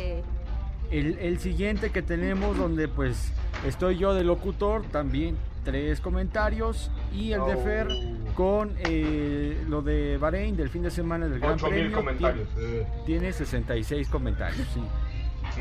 El, 0.90 1.18
el 1.18 1.40
siguiente 1.40 1.90
que 1.90 2.02
tenemos, 2.02 2.56
donde 2.56 2.86
pues 2.86 3.32
estoy 3.66 3.98
yo 3.98 4.14
de 4.14 4.22
locutor, 4.22 4.84
también 4.84 5.36
tres 5.64 6.00
comentarios. 6.00 6.90
Y 7.14 7.32
el 7.32 7.44
de 7.46 7.56
Fer 7.56 7.88
con 8.34 8.74
eh, 8.78 9.64
lo 9.68 9.82
de 9.82 10.18
Bahrein 10.18 10.56
del 10.56 10.68
fin 10.68 10.82
de 10.82 10.90
semana 10.90 11.28
del 11.28 11.38
Gran 11.38 11.56
Premio. 11.56 11.92
comentarios. 11.92 12.48
Tiene, 12.54 12.86
tiene 13.06 13.32
66 13.32 14.08
comentarios, 14.08 14.66
sí. 14.74 14.82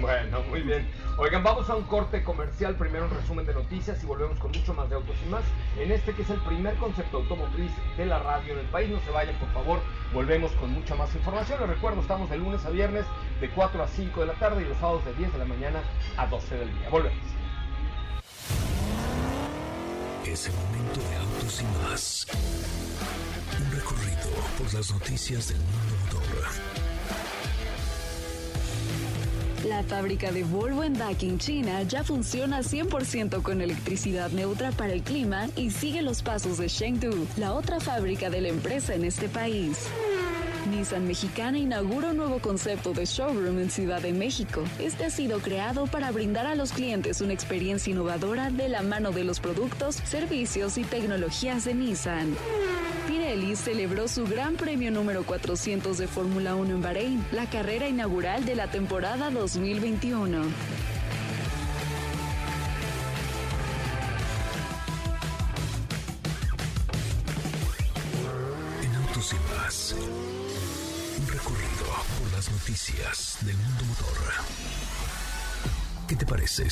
Bueno, 0.02 0.42
muy 0.50 0.62
bien. 0.62 0.88
Oigan, 1.18 1.44
vamos 1.44 1.70
a 1.70 1.76
un 1.76 1.84
corte 1.84 2.24
comercial, 2.24 2.76
primero 2.76 3.06
un 3.06 3.12
resumen 3.12 3.46
de 3.46 3.54
noticias 3.54 4.02
y 4.04 4.08
volvemos 4.08 4.40
con 4.40 4.52
mucho 4.52 4.74
más 4.74 4.90
de 4.90 4.96
autos 4.96 5.16
y 5.26 5.30
más. 5.30 5.44
En 5.78 5.92
este 5.92 6.14
que 6.14 6.24
es 6.24 6.30
el 6.30 6.40
primer 6.40 6.76
concepto 6.76 7.18
automotriz 7.18 7.72
de 7.98 8.06
la 8.06 8.20
radio 8.20 8.54
en 8.54 8.60
el 8.60 8.66
país. 8.68 8.90
No 8.90 9.00
se 9.02 9.12
vayan, 9.12 9.36
por 9.36 9.50
favor. 9.50 9.80
Volvemos 10.12 10.52
con 10.54 10.72
mucha 10.72 10.96
más 10.96 11.14
información. 11.14 11.60
Les 11.60 11.70
recuerdo, 11.70 12.02
estamos 12.02 12.30
de 12.30 12.38
lunes 12.38 12.66
a 12.66 12.72
viernes 12.72 13.06
de 13.40 13.50
4 13.50 13.84
a 13.84 13.88
5 13.88 14.20
de 14.22 14.26
la 14.26 14.34
tarde 14.34 14.64
y 14.64 14.66
los 14.66 14.78
sábados 14.78 15.06
de 15.06 15.14
10 15.14 15.34
de 15.34 15.38
la 15.40 15.46
mañana 15.46 15.80
a 16.18 16.26
12 16.26 16.56
del 16.58 16.74
día. 16.74 16.90
Volvemos. 16.90 17.24
Es 20.26 20.48
el 20.48 20.54
momento 20.54 21.00
de 21.10 21.16
autos 21.18 21.62
y 21.62 21.66
más. 21.84 22.28
Un 23.60 23.72
recorrido 23.72 24.30
por 24.58 24.74
las 24.74 24.92
noticias 24.92 25.50
del 25.50 25.58
mundo 25.58 25.96
motor. 26.06 26.48
La 29.68 29.84
fábrica 29.84 30.32
de 30.32 30.44
Volvo 30.44 30.84
en 30.84 30.94
Daqing, 30.94 31.38
China, 31.38 31.84
ya 31.84 32.04
funciona 32.04 32.60
100% 32.60 33.42
con 33.42 33.62
electricidad 33.62 34.32
neutra 34.32 34.72
para 34.72 34.94
el 34.94 35.04
clima 35.04 35.50
y 35.56 35.72
sigue 35.72 36.02
los 36.02 36.22
pasos 36.22 36.58
de 36.58 36.68
Chengdu, 36.68 37.28
la 37.38 37.54
otra 37.54 37.80
fábrica 37.80 38.30
de 38.30 38.42
la 38.42 38.50
empresa 38.50 38.96
en 38.96 39.04
este 39.06 39.30
país. 39.30 39.88
Nissan 40.68 41.08
Mexicana 41.08 41.58
inaugura 41.58 42.10
un 42.10 42.18
nuevo 42.18 42.40
concepto 42.40 42.94
de 42.94 43.06
showroom 43.06 43.60
en 43.60 43.70
Ciudad 43.70 44.02
de 44.02 44.14
México. 44.14 44.64
Este 44.80 45.06
ha 45.06 45.10
sido 45.10 45.40
creado 45.40 45.88
para 45.88 46.12
brindar 46.12 46.46
a 46.46 46.56
los 46.56 46.72
clientes 46.72 47.22
una 47.22 47.34
experiencia 47.34 47.92
innovadora 47.92 48.50
de 48.50 48.70
la 48.70 48.82
mano 48.82 49.12
de 49.12 49.24
los 49.24 49.40
productos, 49.40 49.96
servicios 49.96 50.78
y 50.78 50.84
tecnologías 50.84 51.66
de 51.66 51.74
Nissan. 51.74 52.36
Pirelli 53.08 53.56
celebró 53.56 54.08
su 54.08 54.26
Gran 54.26 54.56
Premio 54.56 54.92
número 54.92 55.24
400 55.24 55.98
de 55.98 56.08
Fórmula 56.08 56.56
1 56.56 56.76
en 56.76 56.82
Bahrein, 56.82 57.26
la 57.32 57.50
carrera 57.50 57.88
inaugural 57.88 58.46
de 58.46 58.56
la 58.56 58.68
temporada 58.68 59.30
2021. 59.30 60.93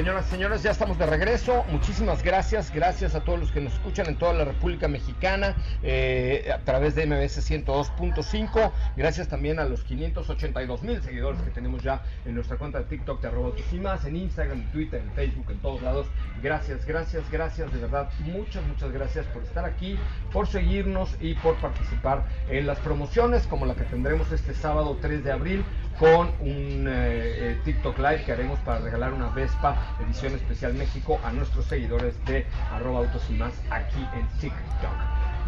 Señoras 0.00 0.28
y 0.28 0.30
señores, 0.30 0.62
ya 0.62 0.70
estamos 0.70 0.96
de 0.96 1.04
regreso. 1.04 1.62
Muchísimas 1.70 2.22
gracias. 2.22 2.72
Gracias 2.72 3.14
a 3.14 3.20
todos 3.20 3.38
los 3.38 3.52
que 3.52 3.60
nos 3.60 3.74
escuchan 3.74 4.06
en 4.06 4.16
toda 4.16 4.32
la 4.32 4.46
República 4.46 4.88
Mexicana 4.88 5.54
eh, 5.82 6.50
a 6.54 6.60
través 6.60 6.94
de 6.94 7.04
MBS 7.04 7.46
102.5. 7.50 8.72
Gracias 8.96 9.28
también 9.28 9.58
a 9.58 9.66
los 9.66 9.84
582 9.84 10.82
mil 10.84 11.02
seguidores 11.02 11.42
que 11.42 11.50
tenemos 11.50 11.82
ya 11.82 12.02
en 12.24 12.34
nuestra 12.34 12.56
cuenta 12.56 12.78
de 12.78 12.84
TikTok 12.84 13.20
de 13.20 13.28
arroba 13.28 13.50
más, 13.82 14.06
en 14.06 14.16
Instagram, 14.16 14.60
en 14.60 14.72
Twitter, 14.72 15.02
en 15.02 15.12
Facebook, 15.12 15.50
en 15.50 15.58
todos 15.58 15.82
lados. 15.82 16.06
Gracias, 16.42 16.86
gracias, 16.86 17.30
gracias. 17.30 17.70
De 17.70 17.80
verdad, 17.80 18.08
muchas, 18.20 18.64
muchas 18.64 18.90
gracias 18.92 19.26
por 19.26 19.42
estar 19.42 19.66
aquí, 19.66 19.98
por 20.32 20.46
seguirnos 20.46 21.14
y 21.20 21.34
por 21.34 21.56
participar 21.56 22.24
en 22.48 22.66
las 22.66 22.78
promociones 22.78 23.46
como 23.46 23.66
la 23.66 23.74
que 23.74 23.84
tendremos 23.84 24.32
este 24.32 24.54
sábado 24.54 24.96
3 25.02 25.24
de 25.24 25.32
abril 25.32 25.62
con 26.00 26.28
un 26.40 26.88
eh, 26.88 27.50
eh, 27.50 27.60
TikTok 27.62 27.98
Live 27.98 28.24
que 28.24 28.32
haremos 28.32 28.58
para 28.60 28.78
regalar 28.78 29.12
una 29.12 29.28
Vespa 29.28 29.76
edición 30.02 30.34
especial 30.34 30.72
México 30.72 31.20
a 31.22 31.30
nuestros 31.30 31.66
seguidores 31.66 32.14
de 32.24 32.46
arroba 32.72 33.00
autos 33.00 33.22
y 33.28 33.34
más 33.34 33.52
aquí 33.70 34.00
en 34.14 34.26
TikTok. 34.40 34.90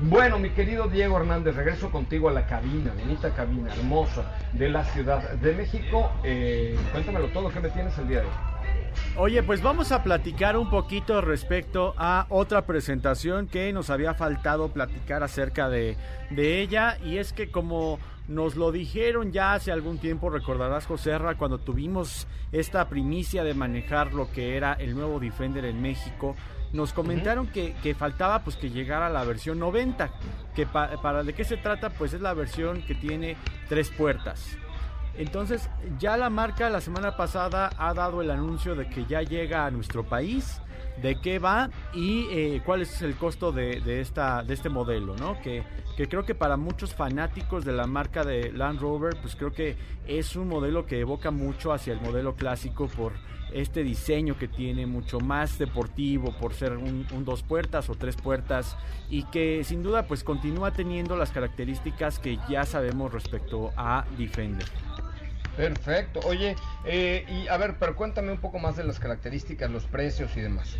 Bueno, 0.02 0.38
mi 0.38 0.50
querido 0.50 0.88
Diego 0.88 1.16
Hernández, 1.16 1.56
regreso 1.56 1.90
contigo 1.90 2.28
a 2.28 2.32
la 2.32 2.46
cabina, 2.46 2.92
bonita 2.98 3.30
cabina, 3.30 3.72
hermosa 3.72 4.24
de 4.52 4.68
la 4.68 4.84
Ciudad 4.84 5.30
de 5.30 5.54
México. 5.54 6.12
Eh, 6.22 6.78
cuéntamelo 6.92 7.28
todo, 7.28 7.48
¿qué 7.48 7.60
me 7.60 7.70
tienes 7.70 7.96
el 7.96 8.08
día 8.08 8.20
de 8.20 8.26
hoy? 8.26 8.32
Oye, 9.16 9.42
pues 9.42 9.62
vamos 9.62 9.90
a 9.90 10.02
platicar 10.02 10.58
un 10.58 10.68
poquito 10.68 11.22
respecto 11.22 11.94
a 11.96 12.26
otra 12.28 12.66
presentación 12.66 13.46
que 13.46 13.72
nos 13.72 13.88
había 13.88 14.12
faltado 14.12 14.68
platicar 14.68 15.22
acerca 15.22 15.70
de, 15.70 15.96
de 16.28 16.60
ella 16.60 16.98
y 17.02 17.16
es 17.16 17.32
que 17.32 17.50
como 17.50 17.98
nos 18.28 18.56
lo 18.56 18.72
dijeron 18.72 19.32
ya 19.32 19.54
hace 19.54 19.72
algún 19.72 19.98
tiempo, 19.98 20.30
recordarás 20.30 20.86
Joserra, 20.86 21.36
cuando 21.36 21.58
tuvimos 21.58 22.26
esta 22.52 22.88
primicia 22.88 23.44
de 23.44 23.54
manejar 23.54 24.12
lo 24.12 24.30
que 24.30 24.56
era 24.56 24.74
el 24.74 24.94
nuevo 24.94 25.18
Defender 25.18 25.64
en 25.64 25.82
México, 25.82 26.36
nos 26.72 26.92
comentaron 26.92 27.48
que, 27.48 27.74
que, 27.82 27.94
faltaba 27.94 28.44
pues 28.44 28.56
que 28.56 28.70
llegara 28.70 29.10
la 29.10 29.24
versión 29.24 29.58
90, 29.58 30.10
que 30.54 30.66
para 30.66 31.22
de 31.22 31.34
qué 31.34 31.44
se 31.44 31.56
trata 31.56 31.90
pues 31.90 32.14
es 32.14 32.20
la 32.20 32.34
versión 32.34 32.82
que 32.82 32.94
tiene 32.94 33.36
tres 33.68 33.90
puertas. 33.90 34.56
Entonces, 35.16 35.68
ya 35.98 36.16
la 36.16 36.30
marca 36.30 36.70
la 36.70 36.80
semana 36.80 37.16
pasada 37.16 37.70
ha 37.76 37.92
dado 37.92 38.22
el 38.22 38.30
anuncio 38.30 38.74
de 38.74 38.88
que 38.88 39.04
ya 39.04 39.20
llega 39.22 39.66
a 39.66 39.70
nuestro 39.70 40.04
país, 40.04 40.62
de 41.00 41.20
qué 41.20 41.38
va 41.38 41.70
y 41.94 42.26
eh, 42.30 42.62
cuál 42.64 42.82
es 42.82 43.02
el 43.02 43.14
costo 43.16 43.52
de, 43.52 44.00
esta, 44.00 44.42
de 44.42 44.54
este 44.54 44.68
modelo, 44.68 45.16
¿no? 45.16 45.40
Que, 45.40 45.64
que, 45.96 46.08
creo 46.08 46.24
que 46.24 46.34
para 46.34 46.56
muchos 46.56 46.94
fanáticos 46.94 47.64
de 47.64 47.72
la 47.72 47.86
marca 47.86 48.24
de 48.24 48.52
Land 48.52 48.80
Rover, 48.80 49.16
pues 49.20 49.36
creo 49.36 49.52
que 49.52 49.76
es 50.06 50.36
un 50.36 50.48
modelo 50.48 50.86
que 50.86 51.00
evoca 51.00 51.30
mucho 51.30 51.72
hacia 51.72 51.92
el 51.92 52.00
modelo 52.00 52.34
clásico 52.34 52.88
por 52.88 53.12
este 53.52 53.82
diseño 53.82 54.38
que 54.38 54.48
tiene 54.48 54.86
mucho 54.86 55.20
más 55.20 55.58
deportivo 55.58 56.32
por 56.40 56.54
ser 56.54 56.72
un, 56.72 57.06
un, 57.12 57.24
dos 57.24 57.42
puertas 57.42 57.90
o 57.90 57.94
tres 57.94 58.16
puertas 58.16 58.76
y 59.10 59.24
que 59.24 59.62
sin 59.64 59.82
duda 59.82 60.06
pues 60.06 60.24
continúa 60.24 60.72
teniendo 60.72 61.16
las 61.16 61.30
características 61.32 62.18
que 62.18 62.38
ya 62.48 62.64
sabemos 62.64 63.12
respecto 63.12 63.70
a 63.76 64.04
Defender. 64.16 64.66
Perfecto. 65.56 66.20
Oye, 66.24 66.56
eh, 66.84 67.26
y 67.28 67.48
a 67.48 67.56
ver, 67.56 67.76
pero 67.78 67.94
cuéntame 67.94 68.32
un 68.32 68.38
poco 68.38 68.58
más 68.58 68.76
de 68.76 68.84
las 68.84 68.98
características, 68.98 69.70
los 69.70 69.84
precios 69.84 70.36
y 70.36 70.40
demás. 70.40 70.76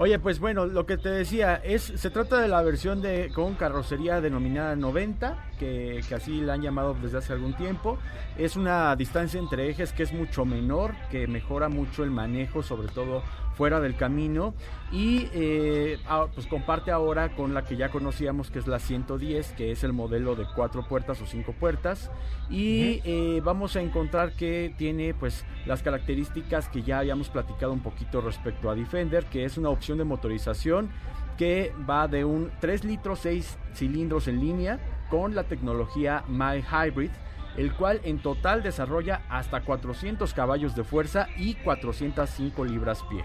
Oye, 0.00 0.20
pues 0.20 0.38
bueno, 0.38 0.66
lo 0.66 0.86
que 0.86 0.96
te 0.96 1.08
decía 1.08 1.56
es, 1.56 1.82
se 1.82 2.10
trata 2.10 2.40
de 2.40 2.46
la 2.46 2.62
versión 2.62 3.02
de 3.02 3.32
con 3.34 3.54
carrocería 3.56 4.20
denominada 4.20 4.76
90, 4.76 5.50
que, 5.58 6.02
que, 6.08 6.14
así 6.14 6.40
la 6.40 6.52
han 6.52 6.62
llamado 6.62 6.94
desde 7.02 7.18
hace 7.18 7.32
algún 7.32 7.54
tiempo. 7.54 7.98
Es 8.36 8.54
una 8.54 8.94
distancia 8.94 9.40
entre 9.40 9.68
ejes 9.68 9.92
que 9.92 10.04
es 10.04 10.12
mucho 10.12 10.44
menor, 10.44 10.94
que 11.10 11.26
mejora 11.26 11.68
mucho 11.68 12.04
el 12.04 12.12
manejo, 12.12 12.62
sobre 12.62 12.86
todo 12.86 13.24
fuera 13.58 13.80
del 13.80 13.96
camino 13.96 14.54
y 14.92 15.28
eh, 15.34 15.98
pues 16.32 16.46
comparte 16.46 16.92
ahora 16.92 17.34
con 17.34 17.54
la 17.54 17.64
que 17.64 17.76
ya 17.76 17.88
conocíamos 17.88 18.52
que 18.52 18.60
es 18.60 18.68
la 18.68 18.78
110 18.78 19.52
que 19.54 19.72
es 19.72 19.82
el 19.82 19.92
modelo 19.92 20.36
de 20.36 20.46
cuatro 20.54 20.86
puertas 20.86 21.20
o 21.20 21.26
cinco 21.26 21.52
puertas 21.52 22.08
y 22.48 23.02
eh, 23.04 23.42
vamos 23.44 23.74
a 23.74 23.80
encontrar 23.80 24.34
que 24.34 24.72
tiene 24.78 25.12
pues 25.12 25.44
las 25.66 25.82
características 25.82 26.68
que 26.68 26.82
ya 26.82 27.00
habíamos 27.00 27.30
platicado 27.30 27.72
un 27.72 27.80
poquito 27.80 28.20
respecto 28.20 28.70
a 28.70 28.76
Defender 28.76 29.24
que 29.24 29.44
es 29.44 29.58
una 29.58 29.70
opción 29.70 29.98
de 29.98 30.04
motorización 30.04 30.88
que 31.36 31.72
va 31.90 32.06
de 32.06 32.24
un 32.24 32.52
3 32.60 32.84
litros 32.84 33.18
6 33.18 33.58
cilindros 33.74 34.28
en 34.28 34.38
línea 34.38 34.78
con 35.10 35.34
la 35.34 35.42
tecnología 35.42 36.22
My 36.28 36.62
Hybrid 36.62 37.10
el 37.56 37.74
cual 37.74 38.00
en 38.04 38.20
total 38.20 38.62
desarrolla 38.62 39.22
hasta 39.28 39.62
400 39.62 40.32
caballos 40.32 40.76
de 40.76 40.84
fuerza 40.84 41.26
y 41.36 41.54
405 41.56 42.64
libras 42.64 43.02
pie. 43.10 43.24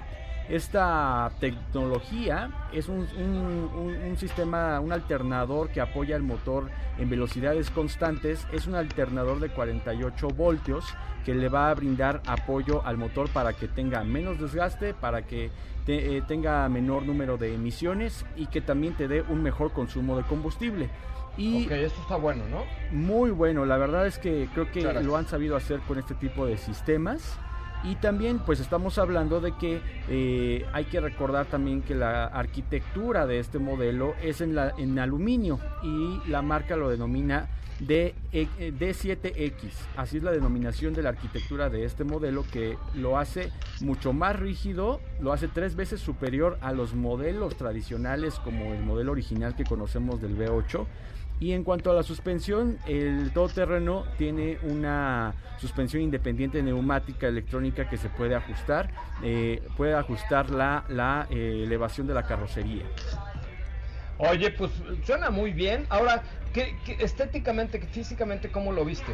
Esta 0.49 1.31
tecnología 1.39 2.49
es 2.73 2.89
un, 2.89 3.07
sistema, 4.17 4.79
un 4.81 4.91
alternador 4.91 5.69
que 5.69 5.79
apoya 5.79 6.17
el 6.17 6.23
motor 6.23 6.69
en 6.99 7.09
velocidades 7.09 7.69
constantes. 7.69 8.45
Es 8.51 8.67
un 8.67 8.75
alternador 8.75 9.39
de 9.39 9.49
48 9.49 10.27
voltios 10.29 10.85
que 11.23 11.33
le 11.33 11.47
va 11.47 11.69
a 11.69 11.73
brindar 11.73 12.21
apoyo 12.27 12.85
al 12.85 12.97
motor 12.97 13.29
para 13.29 13.53
que 13.53 13.69
tenga 13.69 14.03
menos 14.03 14.39
desgaste, 14.39 14.93
para 14.93 15.21
que 15.21 15.49
eh, 15.87 16.21
tenga 16.27 16.67
menor 16.67 17.03
número 17.03 17.37
de 17.37 17.53
emisiones 17.53 18.25
y 18.35 18.47
que 18.47 18.59
también 18.59 18.95
te 18.95 19.07
dé 19.07 19.21
un 19.21 19.41
mejor 19.41 19.71
consumo 19.71 20.17
de 20.17 20.23
combustible. 20.23 20.89
Y 21.37 21.65
ok, 21.65 21.71
esto 21.71 22.01
está 22.01 22.17
bueno, 22.17 22.43
¿no? 22.49 22.63
Muy 22.91 23.31
bueno, 23.31 23.65
la 23.65 23.77
verdad 23.77 24.05
es 24.05 24.19
que 24.19 24.49
creo 24.53 24.69
que 24.71 24.81
lo 25.01 25.15
han 25.15 25.25
sabido 25.25 25.55
hacer 25.55 25.79
con 25.81 25.97
este 25.97 26.13
tipo 26.15 26.45
de 26.45 26.57
sistemas. 26.57 27.39
Y 27.83 27.95
también 27.95 28.39
pues 28.39 28.59
estamos 28.59 28.97
hablando 28.97 29.41
de 29.41 29.51
que 29.57 29.81
eh, 30.07 30.65
hay 30.71 30.85
que 30.85 31.01
recordar 31.01 31.47
también 31.47 31.81
que 31.81 31.95
la 31.95 32.25
arquitectura 32.25 33.27
de 33.27 33.39
este 33.39 33.59
modelo 33.59 34.15
es 34.21 34.41
en, 34.41 34.55
la, 34.55 34.73
en 34.77 34.97
aluminio 34.99 35.59
y 35.83 36.21
la 36.29 36.41
marca 36.41 36.77
lo 36.77 36.89
denomina 36.89 37.49
D, 37.79 38.15
D7X. 38.31 39.35
E, 39.35 39.53
Así 39.97 40.17
es 40.17 40.23
la 40.23 40.31
denominación 40.31 40.93
de 40.93 41.01
la 41.01 41.09
arquitectura 41.09 41.69
de 41.69 41.85
este 41.85 42.03
modelo 42.03 42.45
que 42.51 42.77
lo 42.95 43.17
hace 43.17 43.51
mucho 43.81 44.13
más 44.13 44.39
rígido, 44.39 45.01
lo 45.19 45.33
hace 45.33 45.47
tres 45.47 45.75
veces 45.75 45.99
superior 45.99 46.57
a 46.61 46.71
los 46.71 46.93
modelos 46.93 47.55
tradicionales 47.57 48.35
como 48.35 48.73
el 48.73 48.83
modelo 48.83 49.11
original 49.11 49.55
que 49.55 49.65
conocemos 49.65 50.21
del 50.21 50.37
V8 50.37 50.85
y 51.43 51.51
en 51.51 51.65
cuanto 51.65 51.91
a 51.91 51.93
la 51.93 52.03
suspensión, 52.03 52.79
el 52.87 53.33
todoterreno 53.33 54.05
tiene 54.17 54.59
una 54.61 55.33
suspensión 55.57 56.01
independiente 56.01 56.63
neumática 56.63 57.27
electrónica 57.27 57.89
que 57.89 57.97
se 57.97 58.07
puede 58.07 58.33
ajustar, 58.33 58.89
eh, 59.21 59.61
puede 59.75 59.93
ajustar 59.93 60.51
la, 60.51 60.85
la 60.87 61.27
eh, 61.29 61.63
elevación 61.65 62.07
de 62.07 62.13
la 62.13 62.23
carrocería. 62.23 62.85
Oye, 64.19 64.51
pues 64.51 64.71
suena 65.03 65.31
muy 65.31 65.51
bien. 65.51 65.85
Ahora, 65.89 66.23
¿qué, 66.53 66.77
qué 66.85 66.95
estéticamente, 67.03 67.77
físicamente, 67.87 68.49
cómo 68.49 68.71
lo 68.71 68.85
viste? 68.85 69.13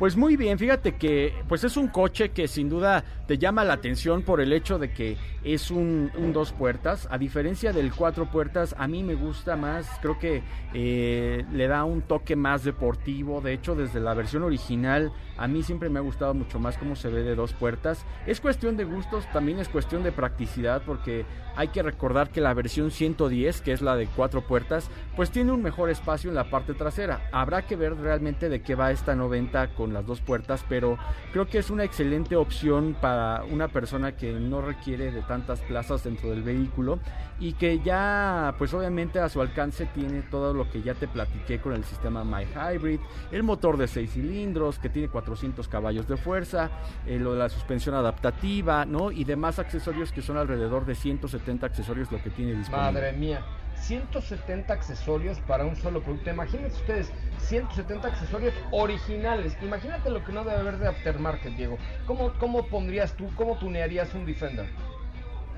Pues 0.00 0.16
muy 0.16 0.38
bien, 0.38 0.58
fíjate 0.58 0.92
que 0.92 1.34
pues 1.46 1.62
es 1.62 1.76
un 1.76 1.88
coche 1.88 2.30
que 2.30 2.48
sin 2.48 2.70
duda 2.70 3.04
te 3.26 3.36
llama 3.36 3.64
la 3.64 3.74
atención 3.74 4.22
por 4.22 4.40
el 4.40 4.50
hecho 4.54 4.78
de 4.78 4.94
que 4.94 5.18
es 5.44 5.70
un, 5.70 6.10
dos 6.32 6.52
puertas. 6.52 7.06
A 7.10 7.18
diferencia 7.18 7.74
del 7.74 7.92
cuatro 7.92 8.30
puertas, 8.30 8.74
a 8.78 8.88
mí 8.88 9.02
me 9.02 9.14
gusta 9.14 9.56
más, 9.56 9.86
creo 10.00 10.18
que 10.18 10.42
eh, 10.72 11.44
le 11.52 11.68
da 11.68 11.84
un 11.84 12.00
toque 12.00 12.34
más 12.34 12.64
deportivo. 12.64 13.42
De 13.42 13.52
hecho, 13.52 13.74
desde 13.74 14.00
la 14.00 14.14
versión 14.14 14.42
original, 14.42 15.12
a 15.36 15.46
mí 15.46 15.62
siempre 15.62 15.90
me 15.90 15.98
ha 15.98 16.02
gustado 16.02 16.32
mucho 16.32 16.58
más 16.58 16.78
cómo 16.78 16.96
se 16.96 17.08
ve 17.08 17.22
de 17.22 17.34
dos 17.34 17.52
puertas. 17.52 18.06
Es 18.26 18.40
cuestión 18.40 18.78
de 18.78 18.84
gustos, 18.84 19.26
también 19.32 19.58
es 19.58 19.68
cuestión 19.68 20.02
de 20.02 20.12
practicidad 20.12 20.82
porque 20.86 21.26
hay 21.56 21.68
que 21.68 21.82
recordar 21.82 22.30
que 22.30 22.40
la 22.40 22.54
versión 22.54 22.90
110, 22.90 23.60
que 23.60 23.72
es 23.72 23.82
la 23.82 23.96
de 23.96 24.06
cuatro 24.06 24.40
puertas, 24.46 24.90
pues 25.14 25.30
tiene 25.30 25.52
un 25.52 25.62
mejor 25.62 25.90
espacio 25.90 26.30
en 26.30 26.36
la 26.36 26.50
parte 26.50 26.74
trasera. 26.74 27.28
Habrá 27.32 27.66
que 27.66 27.76
ver 27.76 27.96
realmente 27.96 28.48
de 28.48 28.62
qué 28.62 28.74
va 28.74 28.92
esta 28.92 29.14
90 29.14 29.74
con 29.74 29.89
las 29.92 30.06
dos 30.06 30.20
puertas, 30.20 30.64
pero 30.68 30.98
creo 31.32 31.46
que 31.46 31.58
es 31.58 31.70
una 31.70 31.84
excelente 31.84 32.36
opción 32.36 32.96
para 33.00 33.44
una 33.44 33.68
persona 33.68 34.16
que 34.16 34.32
no 34.32 34.60
requiere 34.60 35.10
de 35.12 35.22
tantas 35.22 35.60
plazas 35.60 36.04
dentro 36.04 36.30
del 36.30 36.42
vehículo 36.42 36.98
y 37.38 37.54
que 37.54 37.80
ya, 37.80 38.54
pues 38.58 38.74
obviamente 38.74 39.18
a 39.18 39.28
su 39.28 39.40
alcance 39.40 39.86
tiene 39.86 40.22
todo 40.22 40.52
lo 40.52 40.70
que 40.70 40.82
ya 40.82 40.94
te 40.94 41.08
platiqué 41.08 41.60
con 41.60 41.72
el 41.72 41.84
sistema 41.84 42.22
My 42.22 42.44
Hybrid, 42.44 43.00
el 43.32 43.42
motor 43.42 43.76
de 43.76 43.88
6 43.88 44.10
cilindros 44.10 44.78
que 44.78 44.88
tiene 44.88 45.08
400 45.08 45.66
caballos 45.68 46.06
de 46.06 46.16
fuerza, 46.16 46.70
eh, 47.06 47.18
lo 47.18 47.32
de 47.32 47.38
la 47.38 47.48
suspensión 47.48 47.94
adaptativa, 47.94 48.84
¿no? 48.84 49.10
Y 49.10 49.24
demás 49.24 49.58
accesorios 49.58 50.12
que 50.12 50.22
son 50.22 50.36
alrededor 50.36 50.84
de 50.84 50.94
170 50.94 51.66
accesorios 51.66 52.12
lo 52.12 52.22
que 52.22 52.30
tiene 52.30 52.52
disponible. 52.54 52.92
Madre 52.92 53.12
mía. 53.12 53.42
170 53.80 54.72
accesorios 54.72 55.38
para 55.40 55.64
un 55.64 55.76
solo 55.76 56.02
producto. 56.02 56.30
Imagínense 56.30 56.76
ustedes, 56.76 57.12
170 57.38 58.08
accesorios 58.08 58.54
originales. 58.70 59.56
Imagínate 59.62 60.10
lo 60.10 60.24
que 60.24 60.32
no 60.32 60.44
debe 60.44 60.58
haber 60.58 60.78
de 60.78 60.88
aftermarket, 60.88 61.54
Diego. 61.54 61.78
¿Cómo, 62.06 62.32
cómo 62.38 62.66
pondrías 62.66 63.14
tú, 63.14 63.28
cómo 63.36 63.58
tunearías 63.58 64.14
un 64.14 64.26
Defender? 64.26 64.66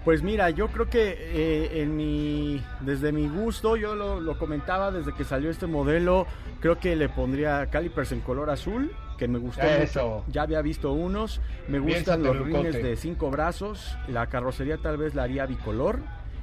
Pues 0.04 0.22
mira, 0.22 0.50
yo 0.50 0.66
creo 0.68 0.88
que 0.88 1.16
eh, 1.16 1.82
en 1.82 1.96
mi, 1.96 2.60
desde 2.80 3.12
mi 3.12 3.28
gusto, 3.28 3.76
yo 3.76 3.94
lo, 3.94 4.36
comentaba 4.36 4.90
desde 4.90 5.12
que 5.12 5.22
salió 5.22 5.48
este 5.48 5.66
modelo, 5.66 6.26
creo 6.60 6.78
que 6.78 6.96
le 6.96 7.08
pondría 7.08 7.66
calipers 7.70 8.10
en 8.10 8.20
color 8.20 8.50
azul, 8.50 8.92
que 9.16 9.28
me 9.28 9.38
gustó 9.38 9.62
mucho. 9.78 10.24
Ya 10.26 10.42
había 10.42 10.60
visto 10.60 10.92
unos, 10.92 11.40
me 11.68 11.78
gustan 11.78 12.24
los 12.24 12.36
rines 12.36 12.82
de 12.82 12.96
cinco 12.96 13.30
brazos, 13.30 13.96
la 14.08 14.26
carrocería 14.26 14.76
tal 14.78 14.96
vez 14.96 15.14
la 15.14 15.22
haría 15.22 15.46
bicolor 15.46 16.00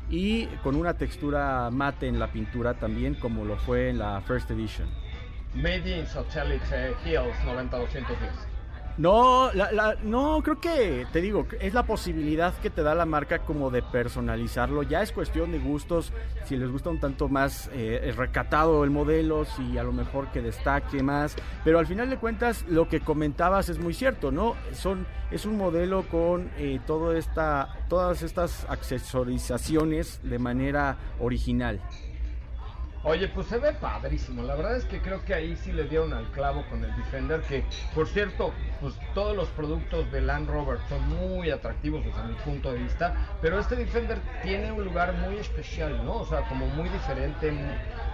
y 0.10 0.46
con 0.64 0.76
una 0.76 0.96
textura 0.96 1.70
mate 1.72 2.08
en 2.08 2.20
la 2.20 2.32
pintura 2.32 2.74
también 2.74 3.16
como 3.16 3.46
lo 3.46 3.58
fue 3.58 3.90
en 3.90 4.00
la 4.00 4.22
First 4.22 4.50
Edition. 4.52 4.88
Made 5.56 5.90
in 5.90 6.06
Hills 7.06 7.36
90210. 7.46 8.49
No, 9.00 9.50
la, 9.54 9.96
no, 10.04 10.42
creo 10.44 10.60
que, 10.60 11.08
te 11.14 11.22
digo, 11.22 11.48
es 11.62 11.74
la 11.74 11.84
posibilidad 11.84 12.54
que 12.56 12.70
te 12.70 12.84
da 12.84 12.94
la 12.94 13.06
marca 13.06 13.40
como 13.40 13.72
de 13.72 13.82
personalizarlo. 13.82 14.84
Ya 14.84 15.02
es 15.02 15.14
cuestión 15.14 15.54
de 15.54 15.60
gustos, 15.60 16.12
si 16.44 16.58
les 16.58 16.70
gusta 16.70 16.90
un 16.90 17.00
tanto 17.00 17.30
más 17.30 17.70
eh, 17.72 18.14
recatado 18.18 18.84
el 18.84 18.90
modelo, 18.90 19.46
si 19.46 19.78
a 19.78 19.84
lo 19.84 19.94
mejor 19.94 20.28
que 20.34 20.42
destaque 20.42 21.02
más. 21.02 21.38
Pero 21.64 21.80
al 21.80 21.88
final 21.88 22.10
de 22.10 22.18
cuentas, 22.18 22.66
lo 22.68 22.90
que 22.90 23.00
comentabas 23.00 23.70
es 23.70 23.80
muy 23.80 23.94
cierto, 23.94 24.32
¿no? 24.32 24.56
Son, 24.74 25.08
es 25.32 25.46
un 25.46 25.56
modelo 25.56 26.04
con 26.10 26.52
eh, 26.58 26.82
esta, 27.16 27.70
todas 27.88 28.22
estas 28.22 28.66
accesorizaciones 28.70 30.20
de 30.24 30.40
manera 30.40 30.98
original. 31.22 31.80
Oye, 33.04 33.30
pues 33.30 33.48
se 33.48 33.58
ve 33.58 33.72
padrísimo. 33.72 34.44
La 34.44 34.56
verdad 34.56 34.76
es 34.76 34.84
que 34.84 35.00
creo 35.00 35.24
que 35.24 35.34
ahí 35.34 35.56
sí 35.56 35.72
le 35.72 35.86
dieron 35.86 36.12
al 36.12 36.30
clavo 36.32 36.66
con 36.70 36.84
el 36.84 36.94
Defender, 36.98 37.42
que 37.42 37.64
por 37.96 38.08
cierto, 38.08 38.52
pues 38.82 38.94
todos 39.14 39.34
los 39.36 39.48
productos 39.50 40.12
de 40.12 40.20
Land 40.22 40.50
Rover 40.50 40.80
son 40.90 41.08
muy 41.08 41.50
atractivos 41.50 42.04
desde 42.04 42.22
mi 42.24 42.36
punto 42.36 42.74
de 42.74 42.80
vista, 42.80 43.16
pero 43.42 43.58
este 43.58 43.78
Defender 43.78 44.20
tiene 44.44 44.74
un 44.74 44.84
lugar 44.84 45.14
muy 45.14 45.38
especial, 45.38 46.04
¿no? 46.04 46.18
O 46.18 46.26
sea, 46.26 46.42
como 46.50 46.68
muy 46.68 46.90
diferente, 46.90 47.54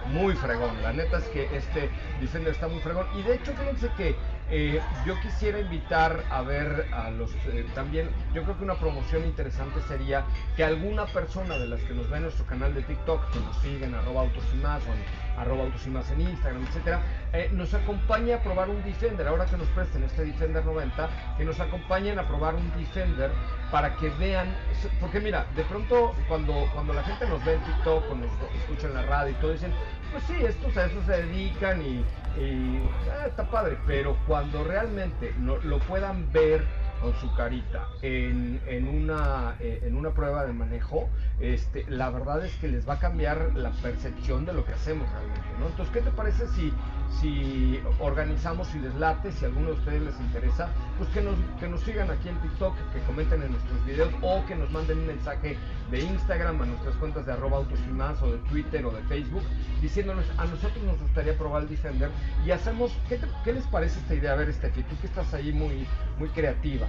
muy 0.06 0.34
fregón. 0.34 0.80
La 0.82 0.92
neta 0.92 1.18
es 1.18 1.24
que 1.30 1.56
este 1.56 1.90
Defender 2.20 2.52
está 2.52 2.68
muy 2.68 2.78
fregón. 2.80 3.08
Y 3.18 3.22
de 3.22 3.34
hecho, 3.34 3.52
fíjense 3.54 3.90
que 3.96 4.14
eh, 4.48 4.80
yo 5.04 5.20
quisiera 5.20 5.58
invitar 5.58 6.22
a 6.30 6.42
ver 6.42 6.86
a 6.92 7.10
los 7.10 7.32
eh, 7.46 7.66
también, 7.74 8.08
yo 8.32 8.44
creo 8.44 8.56
que 8.56 8.62
una 8.62 8.76
promoción 8.76 9.24
interesante 9.24 9.80
sería 9.88 10.24
que 10.56 10.62
alguna 10.62 11.06
persona 11.06 11.58
de 11.58 11.66
las 11.66 11.80
que 11.82 11.94
nos 11.94 12.08
ve 12.08 12.18
en 12.18 12.22
nuestro 12.24 12.46
canal 12.46 12.72
de 12.72 12.82
TikTok, 12.82 13.30
que 13.30 13.40
nos 13.40 13.56
siguen, 13.58 13.94
arroba 13.94 14.20
autos 14.22 14.44
y 14.54 14.56
más, 14.58 14.82
o 14.84 14.92
en, 14.92 15.40
arroba 15.40 15.64
autos 15.64 15.84
y 15.86 15.90
más 15.90 16.08
en 16.12 16.20
Instagram, 16.20 16.64
etcétera, 16.64 17.00
eh, 17.32 17.50
nos 17.52 17.74
acompañe 17.74 18.34
a 18.34 18.42
probar 18.42 18.70
un 18.70 18.82
Defender, 18.84 19.26
ahora 19.26 19.46
que 19.46 19.56
nos 19.56 19.68
presten 19.68 20.04
este 20.04 20.24
Defender 20.24 20.64
90, 20.64 21.08
que 21.36 21.44
nos 21.44 21.58
acompañen 21.58 22.18
a 22.20 22.28
probar 22.28 22.54
un 22.54 22.70
Defender 22.76 23.32
para 23.72 23.96
que 23.96 24.10
vean, 24.10 24.54
porque 25.00 25.18
mira, 25.18 25.46
de 25.56 25.64
pronto 25.64 26.14
cuando, 26.28 26.68
cuando 26.72 26.92
la 26.92 27.02
gente 27.02 27.26
nos 27.26 27.44
ve 27.44 27.54
en 27.54 27.60
TikTok 27.62 28.10
o 28.12 28.14
nos 28.14 28.30
escucha 28.60 28.86
en 28.86 28.94
la 28.94 29.02
radio 29.02 29.32
y 29.32 29.40
todo, 29.40 29.52
dicen, 29.52 29.72
pues 30.12 30.22
sí, 30.24 30.34
estos 30.44 30.76
a 30.76 30.86
eso 30.86 31.02
se 31.04 31.22
dedican 31.22 31.82
y, 31.82 32.04
ah, 32.38 33.26
está 33.26 33.44
padre, 33.50 33.78
pero 33.86 34.16
cuando 34.26 34.62
realmente 34.64 35.34
lo 35.38 35.78
puedan 35.80 36.30
ver 36.32 36.64
con 37.00 37.14
su 37.20 37.32
carita 37.34 37.88
en, 38.02 38.60
en, 38.66 38.88
una, 38.88 39.56
eh, 39.60 39.82
en 39.84 39.96
una 39.96 40.10
prueba 40.12 40.44
de 40.44 40.52
manejo, 40.52 41.08
este, 41.40 41.84
la 41.88 42.10
verdad 42.10 42.44
es 42.44 42.54
que 42.56 42.68
les 42.68 42.88
va 42.88 42.94
a 42.94 42.98
cambiar 42.98 43.52
la 43.54 43.70
percepción 43.70 44.44
de 44.46 44.52
lo 44.52 44.64
que 44.64 44.72
hacemos 44.72 45.08
realmente, 45.10 45.48
¿no? 45.58 45.66
Entonces, 45.66 45.92
¿qué 45.94 46.00
te 46.00 46.10
parece 46.10 46.46
si, 46.48 46.72
si 47.20 47.80
organizamos 48.00 48.74
y 48.74 48.78
les 48.78 48.94
late, 48.94 49.32
si 49.32 49.44
a 49.44 49.48
alguno 49.48 49.68
de 49.68 49.74
ustedes 49.74 50.02
les 50.02 50.20
interesa, 50.20 50.68
pues 50.98 51.08
que 51.10 51.20
nos, 51.20 51.34
que 51.60 51.68
nos 51.68 51.80
sigan 51.82 52.10
aquí 52.10 52.28
en 52.28 52.40
TikTok, 52.40 52.74
que 52.92 53.00
comenten 53.00 53.42
en 53.42 53.52
nuestros 53.52 53.84
videos 53.84 54.12
o 54.22 54.44
que 54.46 54.54
nos 54.54 54.70
manden 54.70 54.98
un 55.00 55.06
mensaje 55.06 55.56
de 55.90 56.00
Instagram 56.00 56.60
a 56.62 56.66
nuestras 56.66 56.94
cuentas 56.96 57.26
de 57.26 57.32
arroba 57.32 57.58
autos 57.58 57.78
y 57.88 57.92
más 57.92 58.20
o 58.22 58.32
de 58.32 58.38
Twitter 58.48 58.84
o 58.84 58.90
de 58.90 59.02
Facebook, 59.02 59.42
diciéndonos, 59.80 60.24
a 60.38 60.44
nosotros 60.46 60.82
nos 60.84 61.00
gustaría 61.00 61.36
probar 61.36 61.62
el 61.62 61.68
Defender 61.68 62.10
y 62.44 62.50
hacemos, 62.50 62.92
¿qué, 63.08 63.20
qué 63.44 63.52
les 63.52 63.66
parece 63.66 63.98
esta 64.00 64.14
idea? 64.14 64.32
A 64.32 64.36
ver, 64.36 64.52
Steffi, 64.52 64.82
tú 64.84 64.96
que 65.00 65.06
estás 65.06 65.32
ahí 65.34 65.52
muy, 65.52 65.86
muy 66.18 66.28
creativa. 66.30 66.85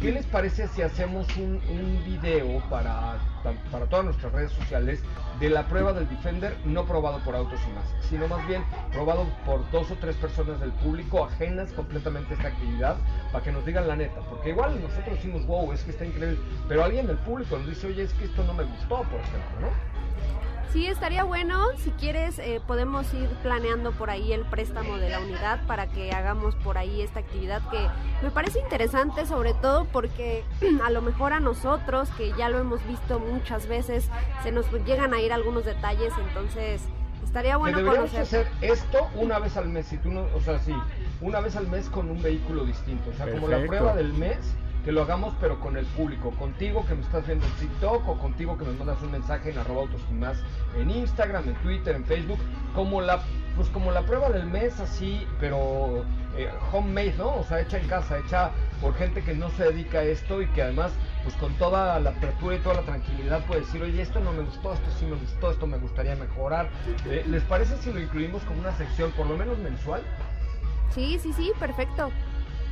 ¿Qué 0.00 0.12
les 0.12 0.26
parece 0.26 0.68
si 0.68 0.82
hacemos 0.82 1.26
un, 1.36 1.60
video 2.04 2.60
para, 2.68 3.18
para 3.70 3.86
todas 3.86 4.04
nuestras 4.04 4.32
redes 4.32 4.52
sociales 4.52 5.00
de 5.40 5.48
la 5.48 5.66
prueba 5.66 5.92
del 5.92 6.08
Defender 6.08 6.56
no 6.64 6.84
probado 6.84 7.20
por 7.20 7.34
autos 7.34 7.60
y 7.68 7.72
más, 7.72 7.84
sino 8.08 8.28
más 8.28 8.46
bien 8.46 8.62
probado 8.92 9.26
por 9.46 9.68
dos 9.70 9.90
o 9.90 9.96
tres 9.96 10.16
personas 10.16 10.60
del 10.60 10.72
público 10.72 11.24
ajenas 11.24 11.72
completamente 11.72 12.34
a 12.34 12.36
esta 12.36 12.48
actividad 12.48 12.96
para 13.32 13.44
que 13.44 13.52
nos 13.52 13.64
digan 13.64 13.88
la 13.88 13.96
neta? 13.96 14.20
Porque 14.28 14.50
igual 14.50 14.80
nosotros 14.80 15.16
decimos, 15.16 15.46
wow, 15.46 15.72
es 15.72 15.82
que 15.82 15.92
está 15.92 16.04
increíble, 16.04 16.38
pero 16.68 16.84
alguien 16.84 17.06
del 17.06 17.18
público 17.18 17.56
nos 17.56 17.66
dice, 17.66 17.86
oye, 17.86 18.02
es 18.02 18.12
que 18.14 18.24
esto 18.24 18.44
no 18.44 18.54
me 18.54 18.64
gustó, 18.64 19.02
por 19.04 19.20
ejemplo, 19.20 19.60
¿no? 19.60 19.68
Sí, 20.72 20.86
estaría 20.86 21.22
bueno. 21.22 21.66
Si 21.76 21.90
quieres, 21.90 22.38
eh, 22.38 22.62
podemos 22.66 23.12
ir 23.12 23.28
planeando 23.42 23.92
por 23.92 24.08
ahí 24.08 24.32
el 24.32 24.40
préstamo 24.40 24.96
de 24.96 25.10
la 25.10 25.20
unidad 25.20 25.60
para 25.66 25.86
que 25.86 26.12
hagamos 26.12 26.54
por 26.56 26.78
ahí 26.78 27.02
esta 27.02 27.20
actividad 27.20 27.60
que 27.70 27.88
me 28.22 28.30
parece 28.30 28.60
interesante, 28.60 29.26
sobre 29.26 29.52
todo 29.52 29.84
porque 29.92 30.44
a 30.82 30.88
lo 30.88 31.02
mejor 31.02 31.34
a 31.34 31.40
nosotros, 31.40 32.08
que 32.16 32.32
ya 32.38 32.48
lo 32.48 32.58
hemos 32.58 32.86
visto 32.86 33.18
muchas 33.18 33.66
veces, 33.66 34.08
se 34.42 34.50
nos 34.50 34.70
llegan 34.86 35.12
a 35.12 35.20
ir 35.20 35.32
algunos 35.32 35.66
detalles, 35.66 36.14
entonces 36.26 36.80
estaría 37.22 37.58
bueno 37.58 37.78
deberíamos 37.78 38.14
hacer 38.14 38.46
esto 38.62 39.08
una 39.14 39.38
vez 39.38 39.56
al 39.58 39.68
mes, 39.68 39.86
si 39.86 39.98
tú 39.98 40.10
no, 40.10 40.26
o 40.34 40.40
sea, 40.40 40.58
sí, 40.58 40.74
una 41.20 41.40
vez 41.40 41.54
al 41.56 41.66
mes 41.68 41.90
con 41.90 42.10
un 42.10 42.22
vehículo 42.22 42.64
distinto, 42.64 43.10
o 43.10 43.12
sea, 43.12 43.30
como 43.30 43.46
la 43.46 43.58
prueba 43.66 43.94
del 43.94 44.14
mes 44.14 44.38
que 44.84 44.92
lo 44.92 45.02
hagamos 45.02 45.34
pero 45.40 45.60
con 45.60 45.76
el 45.76 45.86
público, 45.86 46.30
contigo 46.32 46.84
que 46.86 46.94
me 46.94 47.02
estás 47.02 47.26
viendo 47.26 47.46
en 47.46 47.52
TikTok 47.52 48.08
o 48.08 48.18
contigo 48.18 48.58
que 48.58 48.64
me 48.64 48.72
mandas 48.72 49.00
un 49.02 49.12
mensaje 49.12 49.50
en 49.50 49.58
arroba 49.58 49.82
autos 49.82 50.00
y 50.10 50.14
más 50.14 50.38
en 50.76 50.90
Instagram, 50.90 51.48
en 51.48 51.54
Twitter, 51.56 51.96
en 51.96 52.04
Facebook, 52.04 52.38
como 52.74 53.00
la 53.00 53.20
pues 53.56 53.68
como 53.68 53.92
la 53.92 54.02
prueba 54.02 54.30
del 54.30 54.46
mes 54.46 54.80
así, 54.80 55.26
pero 55.38 56.04
eh, 56.38 56.50
homemade, 56.72 57.14
¿no? 57.18 57.36
O 57.36 57.44
sea, 57.44 57.60
hecha 57.60 57.78
en 57.78 57.86
casa, 57.86 58.18
hecha 58.18 58.50
por 58.80 58.94
gente 58.94 59.22
que 59.22 59.34
no 59.34 59.50
se 59.50 59.64
dedica 59.64 59.98
a 59.98 60.04
esto 60.04 60.40
y 60.40 60.46
que 60.48 60.62
además 60.62 60.92
pues 61.22 61.36
con 61.36 61.52
toda 61.54 62.00
la 62.00 62.10
apertura 62.10 62.56
y 62.56 62.58
toda 62.60 62.76
la 62.76 62.82
tranquilidad 62.82 63.44
puede 63.46 63.60
decir, 63.60 63.82
oye, 63.82 64.00
esto 64.00 64.20
no 64.20 64.32
me 64.32 64.42
gustó, 64.42 64.72
esto 64.72 64.90
sí 64.98 65.04
me 65.04 65.16
gustó, 65.16 65.50
esto 65.50 65.66
me 65.66 65.76
gustaría 65.76 66.16
mejorar. 66.16 66.68
Eh, 67.06 67.24
¿Les 67.28 67.42
parece 67.44 67.76
si 67.76 67.92
lo 67.92 68.00
incluimos 68.00 68.42
como 68.44 68.60
una 68.60 68.72
sección 68.76 69.12
por 69.12 69.26
lo 69.26 69.36
menos 69.36 69.58
mensual? 69.58 70.02
Sí, 70.94 71.18
sí, 71.22 71.32
sí, 71.32 71.52
perfecto. 71.58 72.10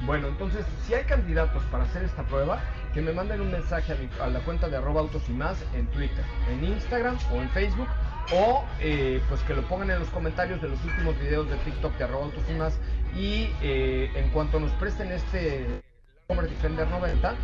Bueno, 0.02 0.28
entonces, 0.28 0.64
si 0.86 0.94
hay 0.94 1.04
candidatos 1.04 1.62
para 1.64 1.84
hacer 1.84 2.04
esta 2.04 2.22
prueba, 2.24 2.60
que 2.94 3.00
me 3.00 3.12
manden 3.12 3.40
un 3.40 3.50
mensaje 3.50 3.94
a, 4.20 4.26
la 4.28 4.40
cuenta 4.40 4.68
de 4.68 4.76
arroba 4.76 5.00
autos 5.00 5.22
y 5.28 5.32
más 5.32 5.62
en 5.74 5.86
Twitter, 5.88 6.24
en 6.50 6.64
Instagram 6.64 7.18
o 7.32 7.36
en 7.36 7.50
Facebook, 7.50 7.88
o 8.32 8.64
eh, 8.80 9.22
pues 9.28 9.42
que 9.42 9.54
lo 9.54 9.62
pongan 9.62 9.90
en 9.90 9.98
los 9.98 10.08
comentarios 10.08 10.62
de 10.62 10.68
los 10.68 10.82
últimos 10.84 11.18
videos 11.18 11.48
de 11.50 11.56
TikTok 11.56 11.96
de 11.98 12.04
arroba 12.04 12.24
autos 12.26 12.42
y 12.48 12.54
más. 12.54 12.78
Y 13.14 13.50
eh, 13.60 14.10
en 14.14 14.30
cuanto 14.30 14.58
nos 14.58 14.70
presten 14.72 15.12
este 15.12 15.82
Defender 16.28 16.86
90, 16.88 17.34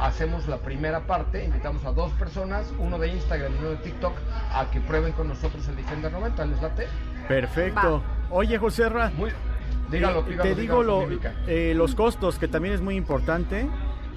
hacemos 0.00 0.48
la 0.48 0.58
primera 0.58 1.06
parte, 1.06 1.44
invitamos 1.44 1.84
a 1.84 1.92
dos 1.92 2.10
personas, 2.14 2.72
uno 2.78 2.98
de 2.98 3.08
Instagram 3.08 3.54
y 3.54 3.58
uno 3.58 3.70
de 3.70 3.76
TikTok, 3.76 4.14
a 4.52 4.68
que 4.70 4.80
prueben 4.80 5.12
con 5.12 5.28
nosotros 5.28 5.66
el 5.68 5.76
Defender 5.76 6.10
90. 6.10 6.44
¿Les 6.46 6.60
late? 6.60 6.88
Perfecto. 7.28 8.02
Oye, 8.30 8.58
José 8.58 8.88
Ra. 8.88 9.10
Muy, 9.10 9.30
Dígalo, 9.92 10.24
te 10.24 10.54
digo 10.54 10.82
eh, 11.46 11.74
los 11.76 11.94
costos, 11.94 12.38
que 12.38 12.48
también 12.48 12.72
es 12.74 12.80
muy 12.80 12.96
importante. 12.96 13.68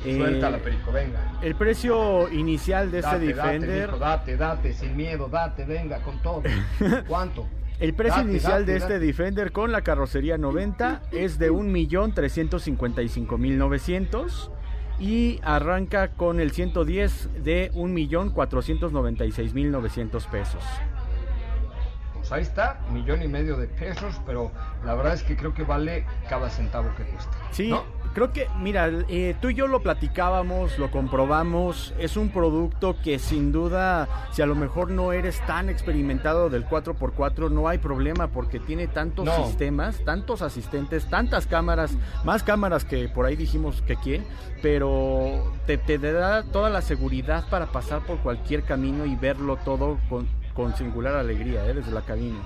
Eh, 0.06 0.18
Suéltala, 0.18 0.60
Perico, 0.60 0.92
venga. 0.92 1.34
El 1.42 1.56
precio 1.56 2.30
inicial 2.32 2.92
de 2.92 3.00
este 3.00 3.18
Defender. 3.20 3.98
Date, 3.98 4.38
date, 4.38 4.74
sin 4.74 4.96
miedo, 4.96 5.28
date, 5.28 5.66
venga, 5.66 6.00
con 6.02 6.22
todo. 6.22 6.44
¿Cuánto? 7.08 7.48
El 7.80 7.94
precio 7.94 8.22
inicial 8.22 8.66
de 8.66 8.78
este 8.78 9.00
Defender 9.00 9.52
con 9.52 9.74
la 9.74 9.82
carrocería 9.82 10.38
90 10.38 11.02
es 11.12 11.40
de 11.40 11.52
1.355.900 11.52 14.52
y 14.98 15.42
arranca 15.44 16.08
con 16.10 16.40
el 16.40 16.52
110 16.52 17.44
de 17.44 17.74
1.496.900 17.74 20.30
pesos. 20.30 20.64
Pues 22.26 22.32
ahí 22.32 22.42
está, 22.42 22.80
millón 22.92 23.22
y 23.22 23.28
medio 23.28 23.56
de 23.56 23.68
pesos, 23.68 24.20
pero 24.26 24.52
la 24.84 24.96
verdad 24.96 25.14
es 25.14 25.22
que 25.22 25.38
creo 25.38 25.54
que 25.54 25.62
vale 25.62 26.08
cada 26.28 26.50
centavo 26.50 26.90
que 26.98 27.04
cuesta. 27.04 27.30
Sí, 27.52 27.72
creo 28.16 28.34
que, 28.34 28.48
mira, 28.60 28.90
eh, 29.10 29.36
tú 29.40 29.52
y 29.52 29.54
yo 29.54 29.68
lo 29.68 29.84
platicábamos, 29.84 30.80
lo 30.80 30.90
comprobamos, 30.90 31.94
es 32.00 32.18
un 32.18 32.30
producto 32.30 32.96
que 33.04 33.20
sin 33.20 33.52
duda, 33.52 34.10
si 34.32 34.42
a 34.42 34.48
lo 34.48 34.56
mejor 34.56 34.90
no 34.90 35.14
eres 35.14 35.40
tan 35.46 35.70
experimentado 35.70 36.50
del 36.50 36.68
4x4, 36.68 37.52
no 37.52 37.68
hay 37.68 37.78
problema 37.78 38.26
porque 38.26 38.60
tiene 38.60 38.88
tantos 38.88 39.30
sistemas, 39.46 40.04
tantos 40.04 40.42
asistentes, 40.42 41.06
tantas 41.06 41.46
cámaras, 41.46 41.92
más 42.24 42.42
cámaras 42.42 42.86
que 42.86 43.08
por 43.08 43.28
ahí 43.28 43.36
dijimos 43.36 43.84
que 43.84 43.98
quién, 43.98 44.26
pero 44.64 45.54
te, 45.68 45.78
te 45.78 46.00
da 46.00 46.42
toda 46.42 46.72
la 46.72 46.82
seguridad 46.82 47.48
para 47.52 47.68
pasar 47.68 48.02
por 48.02 48.18
cualquier 48.18 48.64
camino 48.64 49.06
y 49.06 49.16
verlo 49.16 49.58
todo 49.58 50.00
con 50.10 50.28
con 50.56 50.76
singular 50.76 51.16
alegría 51.16 51.68
¿eh? 51.68 51.74
desde 51.74 51.92
la 51.92 52.02
cabina 52.02 52.40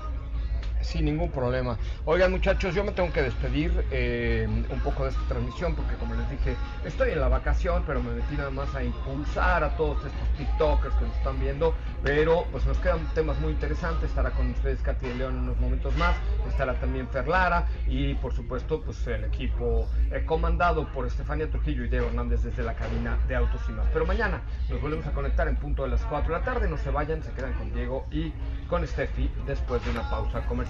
sin 0.82 1.04
ningún 1.04 1.30
problema. 1.30 1.78
Oigan 2.04 2.30
muchachos, 2.30 2.74
yo 2.74 2.84
me 2.84 2.92
tengo 2.92 3.12
que 3.12 3.22
despedir 3.22 3.84
eh, 3.90 4.46
un 4.48 4.80
poco 4.80 5.04
de 5.04 5.10
esta 5.10 5.22
transmisión 5.28 5.74
porque 5.74 5.94
como 5.96 6.14
les 6.14 6.28
dije, 6.30 6.56
estoy 6.84 7.12
en 7.12 7.20
la 7.20 7.28
vacación, 7.28 7.82
pero 7.86 8.02
me 8.02 8.12
metí 8.12 8.36
nada 8.36 8.50
más 8.50 8.74
a 8.74 8.82
impulsar 8.82 9.64
a 9.64 9.76
todos 9.76 9.98
estos 10.04 10.28
TikTokers 10.38 10.94
que 10.96 11.04
nos 11.04 11.16
están 11.16 11.40
viendo, 11.40 11.74
pero 12.02 12.46
pues 12.50 12.66
nos 12.66 12.78
quedan 12.78 13.06
temas 13.14 13.38
muy 13.40 13.52
interesantes, 13.52 14.10
estará 14.10 14.30
con 14.30 14.50
ustedes 14.50 14.80
Katy 14.80 15.08
de 15.08 15.14
León 15.16 15.36
en 15.36 15.42
unos 15.42 15.58
momentos 15.58 15.96
más, 15.96 16.16
estará 16.48 16.74
también 16.74 17.08
Ferlara 17.08 17.66
y 17.86 18.14
por 18.14 18.32
supuesto 18.32 18.80
pues 18.82 19.06
el 19.06 19.24
equipo 19.24 19.88
eh, 20.10 20.24
comandado 20.24 20.90
por 20.92 21.06
Estefania 21.06 21.50
Trujillo 21.50 21.84
y 21.84 21.88
Diego 21.88 22.06
Hernández 22.06 22.42
desde 22.42 22.62
la 22.62 22.74
cabina 22.74 23.18
de 23.28 23.36
Autos 23.36 23.60
y 23.68 23.72
más. 23.72 23.86
Pero 23.92 24.06
mañana 24.06 24.42
nos 24.68 24.80
volvemos 24.80 25.06
a 25.06 25.12
conectar 25.12 25.48
en 25.48 25.56
punto 25.56 25.82
de 25.82 25.90
las 25.90 26.04
4 26.06 26.32
de 26.32 26.38
la 26.38 26.44
tarde, 26.44 26.68
no 26.68 26.76
se 26.78 26.90
vayan, 26.90 27.22
se 27.22 27.32
quedan 27.32 27.52
con 27.54 27.72
Diego 27.72 28.06
y 28.10 28.32
con 28.68 28.86
Steffi 28.86 29.30
después 29.46 29.84
de 29.84 29.90
una 29.90 30.08
pausa 30.08 30.40
comercial. 30.46 30.69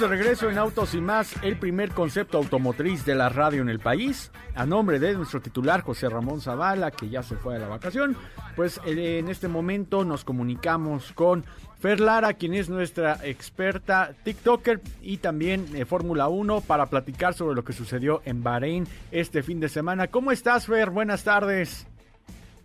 De 0.00 0.08
regreso 0.08 0.48
en 0.48 0.56
Autos 0.56 0.94
y 0.94 1.00
más, 1.02 1.34
el 1.42 1.58
primer 1.58 1.90
concepto 1.90 2.38
automotriz 2.38 3.04
de 3.04 3.14
la 3.14 3.28
radio 3.28 3.60
en 3.60 3.68
el 3.68 3.80
país. 3.80 4.30
A 4.54 4.64
nombre 4.64 4.98
de 4.98 5.12
nuestro 5.14 5.42
titular 5.42 5.82
José 5.82 6.08
Ramón 6.08 6.40
Zavala, 6.40 6.90
que 6.90 7.10
ya 7.10 7.22
se 7.22 7.36
fue 7.36 7.56
a 7.56 7.58
la 7.58 7.68
vacación, 7.68 8.16
pues 8.56 8.80
eh, 8.86 9.18
en 9.18 9.28
este 9.28 9.46
momento 9.46 10.02
nos 10.06 10.24
comunicamos 10.24 11.12
con 11.12 11.44
Fer 11.80 12.00
Lara, 12.00 12.32
quien 12.32 12.54
es 12.54 12.70
nuestra 12.70 13.18
experta 13.24 14.14
TikToker 14.24 14.80
y 15.02 15.18
también 15.18 15.66
eh, 15.74 15.84
Fórmula 15.84 16.28
1 16.28 16.62
para 16.62 16.86
platicar 16.86 17.34
sobre 17.34 17.54
lo 17.54 17.62
que 17.62 17.74
sucedió 17.74 18.22
en 18.24 18.42
Bahrein 18.42 18.88
este 19.10 19.42
fin 19.42 19.60
de 19.60 19.68
semana. 19.68 20.06
¿Cómo 20.08 20.32
estás, 20.32 20.64
Fer? 20.66 20.88
Buenas 20.88 21.24
tardes. 21.24 21.89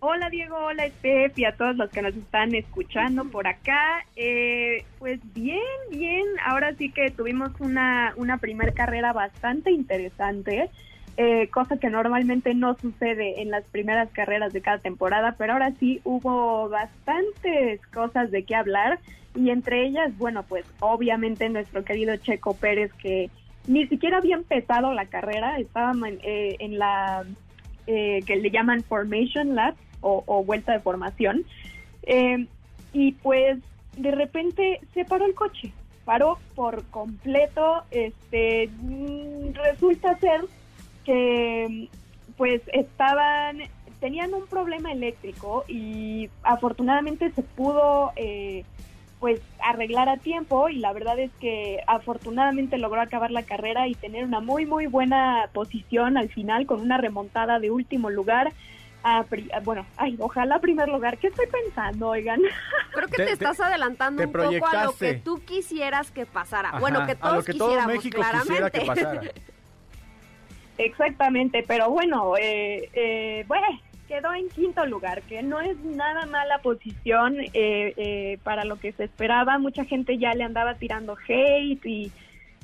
Hola 0.00 0.28
Diego, 0.28 0.56
hola 0.56 0.86
Steph 0.88 1.38
y 1.38 1.46
a 1.46 1.56
todos 1.56 1.74
los 1.76 1.90
que 1.90 2.02
nos 2.02 2.14
están 2.14 2.54
escuchando 2.54 3.24
por 3.24 3.46
acá. 3.46 4.04
Eh, 4.14 4.84
pues 4.98 5.20
bien, 5.32 5.58
bien. 5.90 6.24
Ahora 6.44 6.74
sí 6.74 6.90
que 6.90 7.10
tuvimos 7.10 7.50
una, 7.60 8.12
una 8.16 8.36
primer 8.36 8.74
carrera 8.74 9.14
bastante 9.14 9.70
interesante, 9.70 10.70
eh, 11.16 11.48
cosa 11.48 11.78
que 11.78 11.88
normalmente 11.88 12.54
no 12.54 12.74
sucede 12.74 13.40
en 13.40 13.50
las 13.50 13.64
primeras 13.64 14.10
carreras 14.10 14.52
de 14.52 14.60
cada 14.60 14.78
temporada, 14.78 15.34
pero 15.38 15.54
ahora 15.54 15.72
sí 15.80 16.02
hubo 16.04 16.68
bastantes 16.68 17.80
cosas 17.86 18.30
de 18.30 18.44
qué 18.44 18.54
hablar 18.54 18.98
y 19.34 19.48
entre 19.48 19.86
ellas, 19.86 20.16
bueno, 20.18 20.42
pues 20.42 20.66
obviamente 20.80 21.48
nuestro 21.48 21.84
querido 21.84 22.16
Checo 22.16 22.54
Pérez 22.54 22.92
que 22.94 23.30
ni 23.66 23.86
siquiera 23.86 24.18
había 24.18 24.36
empezado 24.36 24.92
la 24.92 25.06
carrera, 25.06 25.58
en, 25.58 26.18
eh, 26.22 26.56
en 26.58 26.78
la 26.78 27.24
eh, 27.86 28.20
que 28.26 28.36
le 28.36 28.50
llaman 28.50 28.82
Formation 28.82 29.54
Lab 29.54 29.74
o, 30.00 30.44
vuelta 30.44 30.72
de 30.72 30.80
formación. 30.80 31.44
Eh, 32.04 32.46
y 32.92 33.12
pues 33.12 33.58
de 33.96 34.10
repente 34.12 34.80
se 34.94 35.04
paró 35.04 35.26
el 35.26 35.34
coche, 35.34 35.72
paró 36.04 36.38
por 36.54 36.84
completo. 36.84 37.82
Este 37.90 38.68
mm, 38.68 39.54
resulta 39.54 40.18
ser 40.18 40.42
que 41.04 41.88
pues 42.36 42.62
estaban 42.72 43.62
tenían 44.00 44.34
un 44.34 44.46
problema 44.46 44.92
eléctrico 44.92 45.64
y 45.68 46.28
afortunadamente 46.42 47.30
se 47.32 47.42
pudo 47.42 48.12
eh, 48.16 48.64
pues 49.20 49.40
arreglar 49.62 50.08
a 50.08 50.18
tiempo 50.18 50.68
y 50.68 50.76
la 50.76 50.92
verdad 50.92 51.18
es 51.18 51.30
que 51.40 51.80
afortunadamente 51.86 52.76
logró 52.78 53.00
acabar 53.00 53.30
la 53.30 53.42
carrera 53.44 53.88
y 53.88 53.94
tener 53.94 54.24
una 54.24 54.40
muy 54.40 54.66
muy 54.66 54.86
buena 54.86 55.48
posición 55.54 56.18
al 56.18 56.28
final 56.28 56.66
con 56.66 56.80
una 56.80 56.98
remontada 56.98 57.58
de 57.58 57.70
último 57.70 58.10
lugar 58.10 58.52
a, 59.02 59.22
pri- 59.22 59.48
a- 59.52 59.60
bueno, 59.60 59.86
ay, 59.96 60.16
ojalá 60.18 60.58
primer 60.58 60.88
lugar. 60.88 61.16
¿Qué 61.18 61.28
estoy 61.28 61.46
pensando, 61.46 62.08
oigan? 62.08 62.40
Creo 62.92 63.06
que 63.06 63.16
Te- 63.16 63.22
te, 63.22 63.26
te- 63.26 63.32
estás 63.32 63.60
adelantando 63.60 64.20
te 64.20 64.26
un 64.26 64.32
poco 64.32 64.66
a 64.66 64.84
lo 64.84 64.92
que 64.96 65.14
tú 65.14 65.42
quisieras 65.44 66.10
que 66.10 66.26
pasara. 66.26 66.70
Ajá, 66.70 66.78
bueno, 66.80 67.06
que 67.06 67.12
a 67.12 67.14
lo 67.14 67.20
todos 67.20 67.44
que 67.46 67.52
todo 67.54 67.68
quisiéramos, 67.68 67.94
México 67.94 68.16
claramente. 68.18 68.48
quisiera 68.48 68.70
que 68.70 68.80
pasara. 68.80 69.22
Exactamente, 70.78 71.64
pero 71.66 71.88
bueno, 71.90 72.36
eh, 72.36 72.90
eh, 72.92 73.44
bueno, 73.48 73.66
quedó 74.06 74.32
en 74.34 74.48
quinto 74.48 74.86
lugar, 74.86 75.22
que 75.22 75.42
no 75.42 75.60
es 75.60 75.78
nada 75.84 76.26
mala 76.26 76.58
posición 76.58 77.38
eh, 77.40 77.50
eh, 77.96 78.38
para 78.42 78.64
lo 78.64 78.76
que 78.76 78.92
se 78.92 79.04
esperaba. 79.04 79.58
Mucha 79.58 79.84
gente 79.84 80.18
ya 80.18 80.32
le 80.34 80.44
andaba 80.44 80.74
tirando 80.74 81.16
hate 81.28 81.84
y, 81.84 82.12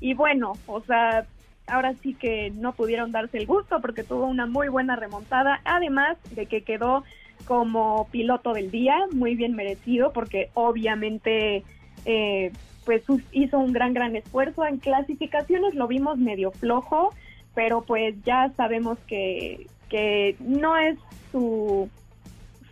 y 0.01 0.15
bueno, 0.15 0.53
o 0.67 0.81
sea, 0.83 1.27
ahora 1.67 1.95
sí 2.03 2.15
que 2.15 2.51
no 2.51 2.73
pudieron 2.73 3.13
darse 3.13 3.39
el 3.39 3.47
gusto 3.47 3.81
porque 3.81 4.05
tuvo 4.05 4.27
una 4.27 4.47
muy 4.47 4.69
buena 4.69 4.97
remontada, 4.97 5.61
además 5.65 6.17
de 6.35 6.47
que 6.47 6.63
quedó 6.63 7.05
como 7.45 8.09
piloto 8.11 8.53
del 8.53 8.71
día, 8.71 8.97
muy 9.13 9.35
bien 9.35 9.55
merecido, 9.55 10.13
porque 10.13 10.51
obviamente 10.55 11.65
eh, 12.05 12.53
pues 12.85 13.03
hizo 13.33 13.59
un 13.59 13.73
gran, 13.73 13.95
gran 13.95 14.17
esfuerzo. 14.17 14.65
En 14.65 14.79
clasificaciones 14.79 15.75
lo 15.75 15.87
vimos 15.87 16.19
medio 16.19 16.51
flojo, 16.53 17.13
pero 17.55 17.83
pues 17.83 18.15
ya 18.25 18.53
sabemos 18.57 18.99
que, 19.07 19.67
que 19.93 20.35
no 20.41 20.77
es 20.77 20.99
su 21.31 21.89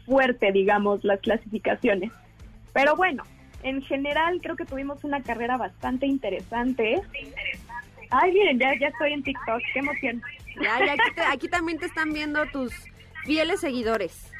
fuerte, 0.07 0.51
digamos, 0.53 1.05
las 1.05 1.21
clasificaciones. 1.21 2.11
Pero 2.73 2.97
bueno, 2.97 3.23
en 3.63 3.83
general 3.83 4.41
creo 4.43 4.57
que 4.57 4.65
tuvimos 4.65 5.05
una 5.05 5.23
carrera 5.23 5.57
bastante 5.59 6.07
interesante. 6.07 7.01
Ay, 8.11 8.33
miren, 8.33 8.59
ya, 8.59 8.77
ya 8.81 8.89
estoy 8.89 9.13
en 9.13 9.23
TikTok, 9.23 9.61
qué 9.73 9.79
emoción. 9.81 10.23
Ya, 10.61 10.85
ya, 10.85 10.93
aquí, 10.95 11.15
te- 11.15 11.21
aquí 11.23 11.49
también 11.49 11.79
te 11.79 11.87
están 11.87 12.13
viendo 12.13 12.45
tus 12.47 12.73
fieles 13.25 13.61
seguidores. 13.61 14.33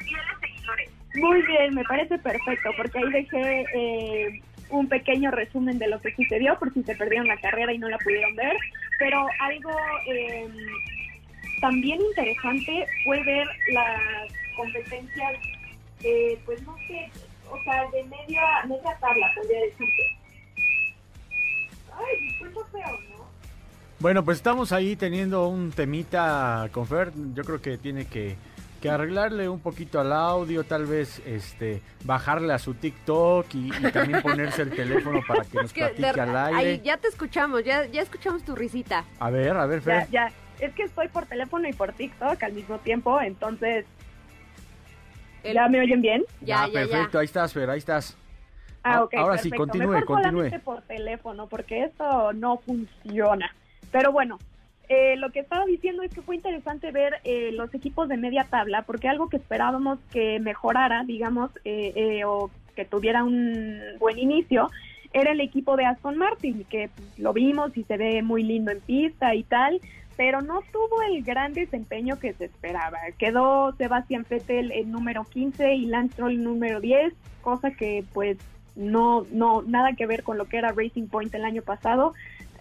Muy 1.15 1.41
bien, 1.43 1.75
me 1.75 1.83
parece 1.83 2.17
perfecto, 2.17 2.71
porque 2.75 2.97
ahí 2.97 3.11
dejé 3.11 3.65
eh, 3.75 4.41
un 4.71 4.87
pequeño 4.87 5.29
resumen 5.29 5.77
de 5.77 5.87
lo 5.87 6.01
que 6.01 6.15
sucedió, 6.15 6.57
por 6.57 6.73
si 6.73 6.81
se 6.83 6.95
perdieron 6.95 7.27
la 7.27 7.37
carrera 7.37 7.73
y 7.73 7.77
no 7.77 7.89
la 7.89 7.97
pudieron 7.99 8.35
ver. 8.35 8.57
Pero 8.97 9.25
algo 9.39 9.71
eh, 10.09 10.47
también 11.61 12.01
interesante 12.01 12.85
fue 13.05 13.23
ver 13.23 13.47
las 13.71 14.01
competencias, 14.55 15.33
eh, 16.03 16.37
pues 16.45 16.61
no 16.63 16.75
sé, 16.87 17.09
o 17.49 17.63
sea, 17.63 17.83
de 17.91 18.03
media, 18.03 18.41
media 18.67 18.97
tabla, 18.99 19.31
podría 19.35 19.59
decirse. 19.61 20.03
Ay, 21.97 22.29
escucho 22.29 22.65
feo, 22.71 22.99
¿no? 23.09 23.25
Bueno, 23.99 24.25
pues 24.25 24.37
estamos 24.37 24.71
ahí 24.71 24.95
teniendo 24.95 25.47
un 25.47 25.71
temita 25.71 26.67
con 26.71 26.87
Fer. 26.87 27.11
Yo 27.35 27.43
creo 27.43 27.61
que 27.61 27.77
tiene 27.77 28.05
que, 28.05 28.35
que 28.81 28.89
arreglarle 28.89 29.47
un 29.47 29.59
poquito 29.59 29.99
al 29.99 30.11
audio, 30.11 30.63
tal 30.63 30.87
vez 30.87 31.21
este 31.25 31.81
bajarle 32.03 32.51
a 32.53 32.57
su 32.57 32.73
TikTok 32.73 33.45
y, 33.53 33.67
y 33.69 33.91
también 33.91 34.19
ponerse 34.23 34.63
el 34.63 34.71
teléfono 34.73 35.21
para 35.21 35.43
que 35.45 35.57
nos 35.57 35.65
Es 35.67 35.73
que 35.73 35.81
platique 35.81 36.13
de- 36.13 36.21
al 36.21 36.35
aire. 36.35 36.71
ahí 36.71 36.81
ya 36.83 36.97
te 36.97 37.09
escuchamos, 37.09 37.63
ya, 37.63 37.85
ya 37.85 38.01
escuchamos 38.01 38.43
tu 38.43 38.55
risita. 38.55 39.05
A 39.19 39.29
ver, 39.29 39.55
a 39.55 39.67
ver, 39.67 39.81
Fer. 39.81 40.07
Ya, 40.09 40.27
ya. 40.29 40.31
Es 40.61 40.73
que 40.73 40.83
estoy 40.83 41.07
por 41.09 41.25
teléfono 41.25 41.67
y 41.67 41.73
por 41.73 41.91
TikTok 41.91 42.41
al 42.43 42.53
mismo 42.53 42.77
tiempo, 42.77 43.19
entonces, 43.19 43.85
El- 45.43 45.55
¿ya 45.55 45.67
me 45.67 45.79
oyen 45.81 46.01
bien? 46.01 46.23
Ya, 46.41 46.67
perfecto, 46.71 47.17
ahí 47.19 47.25
estás, 47.25 47.51
Fer, 47.51 47.69
ahí 47.69 47.79
estás. 47.79 48.15
Ah, 48.83 48.97
Ah, 48.97 49.03
ok, 49.03 49.13
ahora 49.15 49.37
sí, 49.39 49.49
continúe, 49.51 49.87
Mejor 49.89 50.05
continúe. 50.05 50.29
solamente 50.31 50.59
por 50.59 50.81
teléfono, 50.83 51.47
porque 51.47 51.83
eso 51.83 52.31
no 52.33 52.57
funciona. 52.59 53.53
Pero 53.91 54.11
bueno, 54.11 54.37
eh, 54.87 55.15
lo 55.17 55.31
que 55.31 55.39
estaba 55.39 55.65
diciendo 55.65 56.03
es 56.03 56.13
que 56.13 56.21
fue 56.21 56.35
interesante 56.35 56.91
ver 56.91 57.15
eh, 57.23 57.51
los 57.53 57.73
equipos 57.73 58.07
de 58.07 58.17
media 58.17 58.45
tabla, 58.49 58.83
porque 58.83 59.07
algo 59.09 59.29
que 59.29 59.37
esperábamos 59.37 59.97
que 60.11 60.39
mejorara, 60.39 61.03
digamos, 61.05 61.49
eh, 61.65 61.91
eh, 61.95 62.23
o 62.25 62.51
que 62.75 62.85
tuviera 62.85 63.23
un 63.23 63.79
buen 63.99 64.17
inicio, 64.19 64.69
era 65.13 65.31
el 65.31 65.41
equipo 65.41 65.75
de 65.75 65.85
Aston 65.85 66.17
Martin, 66.17 66.63
que 66.65 66.89
pues, 66.95 67.19
lo 67.19 67.33
vimos 67.33 67.75
y 67.75 67.83
se 67.83 67.97
ve 67.97 68.21
muy 68.21 68.43
lindo 68.43 68.71
en 68.71 68.79
pista 68.79 69.33
y 69.35 69.43
tal, 69.43 69.79
pero 70.21 70.43
no 70.43 70.61
tuvo 70.71 71.01
el 71.01 71.23
gran 71.23 71.51
desempeño 71.53 72.19
que 72.19 72.33
se 72.33 72.45
esperaba. 72.45 72.99
Quedó 73.17 73.73
Sebastián 73.75 74.23
Vettel 74.29 74.71
el 74.71 74.91
número 74.91 75.23
15 75.23 75.73
y 75.73 75.87
Lance 75.87 76.13
Stroll 76.13 76.33
el 76.33 76.43
número 76.43 76.79
10, 76.79 77.11
cosa 77.41 77.71
que 77.71 78.05
pues 78.13 78.37
no, 78.75 79.25
no, 79.31 79.63
nada 79.63 79.93
que 79.93 80.05
ver 80.05 80.21
con 80.21 80.37
lo 80.37 80.45
que 80.45 80.57
era 80.57 80.73
Racing 80.73 81.07
Point 81.07 81.33
el 81.33 81.43
año 81.43 81.63
pasado. 81.63 82.13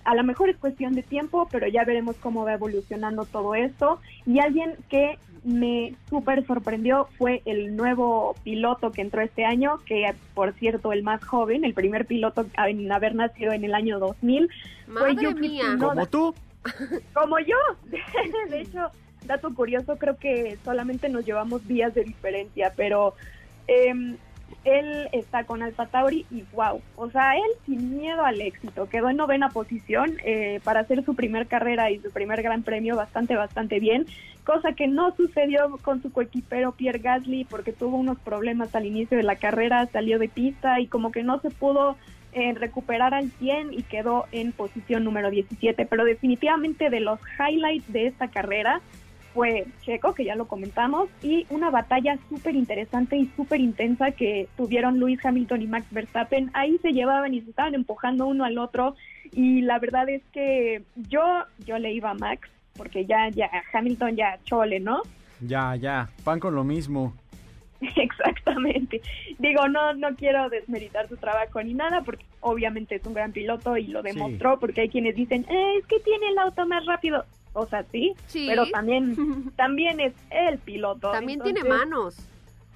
A 0.04 0.14
lo 0.14 0.24
mejor 0.24 0.48
es 0.48 0.56
cuestión 0.56 0.94
de 0.94 1.02
tiempo, 1.02 1.48
pero 1.52 1.68
ya 1.68 1.84
veremos 1.84 2.16
cómo 2.16 2.46
va 2.46 2.54
evolucionando 2.54 3.26
todo 3.26 3.54
esto. 3.54 4.00
Y 4.24 4.38
alguien 4.38 4.76
que 4.88 5.18
me 5.44 5.94
súper 6.08 6.46
sorprendió 6.46 7.08
fue 7.18 7.42
el 7.44 7.76
nuevo 7.76 8.36
piloto 8.42 8.90
que 8.90 9.02
entró 9.02 9.20
este 9.20 9.44
año, 9.44 9.80
que 9.84 10.14
por 10.32 10.54
cierto 10.54 10.94
el 10.94 11.02
más 11.02 11.22
joven, 11.22 11.66
el 11.66 11.74
primer 11.74 12.06
piloto 12.06 12.46
en 12.56 12.90
haber 12.90 13.14
nacido 13.14 13.52
en 13.52 13.64
el 13.64 13.74
año 13.74 13.98
2000, 13.98 14.48
fue 14.86 14.94
Madre 14.94 15.16
Yuki 15.22 15.48
mía. 15.50 15.76
Como 15.78 16.06
tú. 16.06 16.34
Como 17.14 17.38
yo. 17.38 17.56
De 18.50 18.60
hecho, 18.60 18.90
dato 19.26 19.54
curioso, 19.54 19.96
creo 19.96 20.16
que 20.16 20.58
solamente 20.64 21.08
nos 21.08 21.24
llevamos 21.24 21.66
días 21.66 21.94
de 21.94 22.04
diferencia, 22.04 22.72
pero 22.76 23.14
em, 23.66 24.16
él 24.64 25.08
está 25.12 25.44
con 25.44 25.62
Alfa 25.62 25.86
Tauri 25.86 26.26
y 26.30 26.44
wow, 26.52 26.82
o 26.96 27.10
sea, 27.10 27.36
él 27.36 27.50
sin 27.64 27.98
miedo 27.98 28.24
al 28.24 28.40
éxito, 28.40 28.88
quedó 28.88 29.08
en 29.08 29.16
novena 29.16 29.48
posición 29.50 30.16
eh, 30.24 30.60
para 30.64 30.80
hacer 30.80 31.04
su 31.04 31.14
primer 31.14 31.46
carrera 31.46 31.90
y 31.90 31.98
su 32.00 32.10
primer 32.10 32.42
gran 32.42 32.62
premio 32.62 32.96
bastante, 32.96 33.36
bastante 33.36 33.80
bien, 33.80 34.06
cosa 34.44 34.72
que 34.72 34.86
no 34.86 35.14
sucedió 35.16 35.78
con 35.82 36.02
su 36.02 36.12
coequipero 36.12 36.72
Pierre 36.72 36.98
Gasly 36.98 37.44
porque 37.44 37.72
tuvo 37.72 37.96
unos 37.96 38.18
problemas 38.18 38.74
al 38.74 38.86
inicio 38.86 39.16
de 39.16 39.22
la 39.22 39.36
carrera, 39.36 39.86
salió 39.86 40.18
de 40.18 40.28
pista 40.28 40.80
y 40.80 40.88
como 40.88 41.10
que 41.10 41.22
no 41.22 41.40
se 41.40 41.50
pudo 41.50 41.96
eh, 42.32 42.54
recuperar 42.54 43.14
al 43.14 43.30
100 43.32 43.72
y 43.72 43.82
quedó 43.82 44.26
en 44.32 44.52
posición 44.52 45.04
número 45.04 45.30
17. 45.30 45.86
Pero 45.86 46.04
definitivamente 46.04 46.90
de 46.90 47.00
los 47.00 47.18
highlights 47.38 47.92
de 47.92 48.06
esta 48.06 48.28
carrera 48.28 48.80
fue 49.34 49.66
Checo, 49.82 50.14
que 50.14 50.24
ya 50.24 50.34
lo 50.34 50.46
comentamos, 50.46 51.08
y 51.22 51.46
una 51.50 51.70
batalla 51.70 52.18
súper 52.28 52.56
interesante 52.56 53.16
y 53.16 53.30
súper 53.36 53.60
intensa 53.60 54.10
que 54.10 54.48
tuvieron 54.56 54.98
Luis 54.98 55.24
Hamilton 55.24 55.62
y 55.62 55.66
Max 55.66 55.86
Verstappen. 55.90 56.50
Ahí 56.52 56.78
se 56.78 56.92
llevaban 56.92 57.34
y 57.34 57.40
se 57.40 57.50
estaban 57.50 57.74
empujando 57.74 58.26
uno 58.26 58.44
al 58.44 58.58
otro 58.58 58.96
y 59.32 59.62
la 59.62 59.78
verdad 59.78 60.08
es 60.08 60.22
que 60.32 60.82
yo, 61.08 61.22
yo 61.64 61.78
le 61.78 61.92
iba 61.92 62.10
a 62.10 62.14
Max, 62.14 62.48
porque 62.76 63.06
ya, 63.06 63.28
ya, 63.28 63.48
Hamilton 63.72 64.16
ya 64.16 64.38
chole, 64.44 64.80
¿no? 64.80 65.02
Ya, 65.40 65.76
ya, 65.76 66.10
pan 66.24 66.40
con 66.40 66.54
lo 66.54 66.64
mismo. 66.64 67.14
Exactamente. 67.96 69.00
Digo, 69.38 69.68
no, 69.68 69.94
no 69.94 70.14
quiero 70.16 70.48
desmeritar 70.50 71.08
su 71.08 71.16
trabajo 71.16 71.62
ni 71.62 71.74
nada, 71.74 72.02
porque 72.02 72.24
obviamente 72.40 72.96
es 72.96 73.04
un 73.06 73.14
gran 73.14 73.32
piloto 73.32 73.76
y 73.76 73.86
lo 73.86 74.02
demostró, 74.02 74.58
porque 74.58 74.82
hay 74.82 74.88
quienes 74.88 75.14
dicen, 75.16 75.46
eh, 75.48 75.76
es 75.78 75.86
que 75.86 75.98
tiene 76.00 76.28
el 76.28 76.38
auto 76.38 76.66
más 76.66 76.84
rápido. 76.86 77.24
O 77.52 77.66
sea, 77.66 77.82
sí, 77.90 78.14
Sí. 78.26 78.46
pero 78.48 78.66
también, 78.66 79.16
también 79.56 79.98
es 80.00 80.12
el 80.30 80.58
piloto. 80.58 81.10
También 81.10 81.40
tiene 81.40 81.64
manos. 81.64 82.16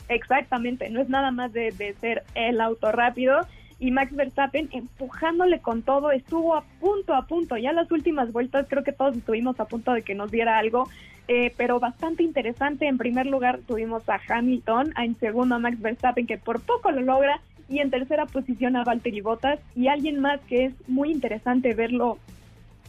Exactamente, 0.09 0.91
no 0.91 1.01
es 1.01 1.09
nada 1.09 1.31
más 1.31 1.53
de, 1.53 1.71
de 1.73 1.95
ser 1.95 2.25
el 2.35 2.61
auto 2.61 2.93
rápido. 2.93 3.41
Y 3.81 3.91
Max 3.91 4.15
Verstappen 4.15 4.69
empujándole 4.73 5.61
con 5.61 5.83
todo, 5.83 6.13
estuvo 6.13 6.55
a 6.55 6.63
punto, 6.81 7.15
a 7.15 7.27
punto. 7.27 7.57
Ya 7.57 7.73
las 7.73 7.91
últimas 7.91 8.33
vueltas 8.33 8.67
creo 8.69 8.85
que 8.85 8.93
todos 8.93 9.17
estuvimos 9.17 9.59
a 9.61 9.67
punto 9.67 9.93
de 9.93 10.03
que 10.03 10.15
nos 10.15 10.31
diera 10.31 10.59
algo, 10.59 10.89
eh, 11.29 11.53
pero 11.57 11.81
bastante 11.81 12.23
interesante. 12.23 12.87
En 12.87 12.99
primer 12.99 13.27
lugar 13.27 13.61
tuvimos 13.67 14.09
a 14.09 14.21
Hamilton, 14.29 14.93
en 14.97 15.15
segundo 15.17 15.55
a 15.55 15.59
Max 15.59 15.81
Verstappen 15.81 16.27
que 16.27 16.39
por 16.39 16.61
poco 16.61 16.91
lo 16.91 17.03
logra 17.03 17.41
y 17.69 17.79
en 17.79 17.91
tercera 17.91 18.27
posición 18.27 18.77
a 18.77 18.85
Valtteri 18.85 19.21
Bottas 19.21 19.59
y 19.75 19.89
alguien 19.89 20.21
más 20.21 20.41
que 20.43 20.67
es 20.67 20.75
muy 20.89 21.11
interesante 21.11 21.75
verlo 21.75 22.19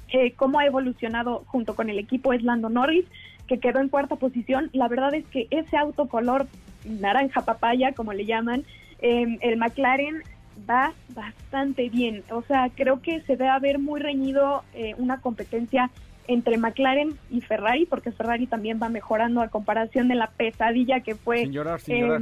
eh, 0.09 0.33
cómo 0.35 0.59
ha 0.59 0.65
evolucionado 0.65 1.43
junto 1.47 1.75
con 1.75 1.89
el 1.89 1.97
equipo 1.97 2.33
es 2.33 2.43
Lando 2.43 2.69
Norris, 2.69 3.05
que 3.47 3.59
quedó 3.59 3.79
en 3.79 3.89
cuarta 3.89 4.15
posición. 4.15 4.69
La 4.73 4.87
verdad 4.87 5.13
es 5.13 5.25
que 5.25 5.47
ese 5.49 5.77
auto 5.77 6.07
color 6.07 6.47
naranja 6.85 7.43
papaya, 7.43 7.93
como 7.93 8.13
le 8.13 8.25
llaman, 8.25 8.63
eh, 8.99 9.37
el 9.41 9.57
McLaren 9.57 10.23
va 10.69 10.93
bastante 11.09 11.89
bien. 11.89 12.23
O 12.31 12.41
sea, 12.43 12.69
creo 12.73 13.01
que 13.01 13.21
se 13.21 13.35
debe 13.35 13.49
haber 13.49 13.79
muy 13.79 13.99
reñido 13.99 14.63
eh, 14.73 14.93
una 14.97 15.19
competencia 15.19 15.89
entre 16.27 16.57
McLaren 16.57 17.17
y 17.29 17.41
Ferrari, 17.41 17.85
porque 17.85 18.11
Ferrari 18.11 18.47
también 18.47 18.79
va 18.81 18.89
mejorando 18.89 19.41
a 19.41 19.47
comparación 19.49 20.07
de 20.07 20.15
la 20.15 20.27
pesadilla 20.27 21.01
que 21.01 21.15
fue 21.15 21.41
Sin 21.41 21.51
llorar, 21.51 21.79
sin 21.81 21.99
llorar. 21.99 22.21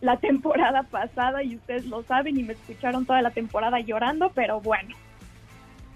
la 0.00 0.16
temporada 0.18 0.82
pasada 0.84 1.42
y 1.42 1.56
ustedes 1.56 1.86
lo 1.86 2.02
saben 2.04 2.38
y 2.38 2.42
me 2.42 2.52
escucharon 2.52 3.04
toda 3.06 3.22
la 3.22 3.30
temporada 3.30 3.80
llorando, 3.80 4.30
pero 4.34 4.60
bueno. 4.60 4.94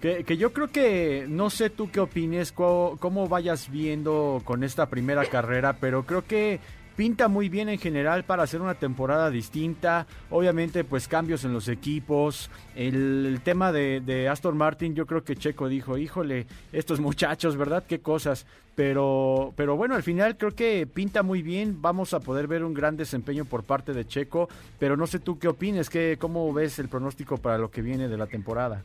Que, 0.00 0.24
que 0.24 0.36
yo 0.36 0.52
creo 0.52 0.68
que, 0.68 1.24
no 1.28 1.48
sé 1.48 1.70
tú 1.70 1.90
qué 1.90 2.00
opines, 2.00 2.52
co- 2.52 2.98
cómo 3.00 3.26
vayas 3.26 3.70
viendo 3.70 4.42
con 4.44 4.62
esta 4.62 4.86
primera 4.90 5.24
carrera, 5.24 5.74
pero 5.80 6.04
creo 6.04 6.26
que 6.26 6.60
pinta 6.96 7.28
muy 7.28 7.48
bien 7.48 7.68
en 7.68 7.78
general 7.78 8.24
para 8.24 8.42
hacer 8.42 8.60
una 8.60 8.74
temporada 8.74 9.30
distinta. 9.30 10.06
Obviamente, 10.30 10.84
pues 10.84 11.08
cambios 11.08 11.44
en 11.44 11.52
los 11.52 11.68
equipos. 11.68 12.50
El, 12.74 13.40
tema 13.44 13.72
de, 13.72 14.00
de 14.00 14.28
Aston 14.28 14.56
Martin, 14.56 14.94
yo 14.94 15.06
creo 15.06 15.24
que 15.24 15.36
Checo 15.36 15.68
dijo, 15.68 15.98
híjole, 15.98 16.46
estos 16.72 17.00
muchachos, 17.08 17.56
¿verdad? 17.56 17.84
Qué 17.86 18.00
cosas. 18.00 18.46
Pero, 18.74 19.52
pero 19.56 19.76
bueno, 19.76 19.94
al 19.94 20.02
final 20.02 20.36
creo 20.36 20.52
que 20.52 20.86
pinta 20.86 21.22
muy 21.22 21.42
bien. 21.42 21.80
Vamos 21.80 22.14
a 22.14 22.20
poder 22.20 22.48
ver 22.48 22.64
un 22.64 22.74
gran 22.74 22.96
desempeño 22.96 23.44
por 23.44 23.64
parte 23.64 23.92
de 23.92 24.06
Checo. 24.06 24.48
Pero 24.78 24.96
no 24.96 25.06
sé 25.06 25.18
tú 25.18 25.38
qué 25.38 25.48
opines, 25.48 25.90
qué, 25.90 26.16
cómo 26.18 26.52
ves 26.52 26.78
el 26.78 26.88
pronóstico 26.88 27.38
para 27.38 27.58
lo 27.58 27.70
que 27.70 27.82
viene 27.82 28.08
de 28.08 28.16
la 28.16 28.26
temporada. 28.26 28.82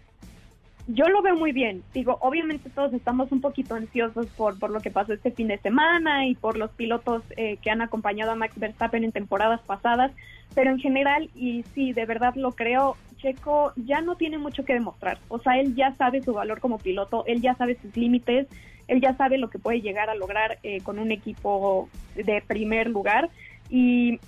Yo 0.92 1.08
lo 1.08 1.22
veo 1.22 1.36
muy 1.36 1.52
bien. 1.52 1.84
Digo, 1.94 2.18
obviamente 2.20 2.68
todos 2.72 2.92
estamos 2.94 3.32
un 3.32 3.42
poquito 3.42 3.76
ansiosos 3.76 4.26
por, 4.36 4.58
por 4.58 4.72
lo 4.72 4.80
que 4.80 4.90
pasó 4.90 5.14
este 5.14 5.30
fin 5.30 5.48
de 5.48 5.60
semana 5.60 6.26
y 6.26 6.34
por 6.34 6.58
los 6.58 6.72
pilotos 6.72 7.22
eh, 7.38 7.58
que 7.62 7.70
han 7.70 7.84
acompañado 7.84 8.32
a 8.32 8.36
Max 8.36 8.58
Verstappen 8.58 9.04
en 9.04 9.12
temporadas 9.12 9.62
pasadas, 9.62 10.12
pero 10.56 10.72
en 10.72 10.80
general, 10.80 11.30
y 11.36 11.64
sí, 11.76 11.94
de 11.94 12.08
verdad 12.08 12.34
lo 12.34 12.54
creo, 12.54 12.98
Checo 13.18 13.72
ya 13.76 14.02
no 14.02 14.16
tiene 14.16 14.40
mucho 14.40 14.66
que 14.66 14.74
demostrar. 14.74 15.20
O 15.28 15.38
sea, 15.38 15.60
él 15.60 15.76
ya 15.76 15.94
sabe 15.96 16.24
su 16.24 16.34
valor 16.34 16.60
como 16.60 16.80
piloto, 16.80 17.24
él 17.28 17.40
ya 17.40 17.54
sabe 17.54 17.78
sus 17.80 17.96
límites, 17.96 18.48
él 18.88 19.00
ya 19.00 19.16
sabe 19.16 19.38
lo 19.38 19.52
que 19.52 19.60
puede 19.60 19.82
llegar 19.82 20.10
a 20.10 20.16
lograr 20.16 20.58
eh, 20.64 20.82
con 20.82 20.98
un 20.98 21.12
equipo 21.12 21.88
de 22.16 22.42
primer 22.42 22.90
lugar. 22.90 23.30
Y 23.70 24.20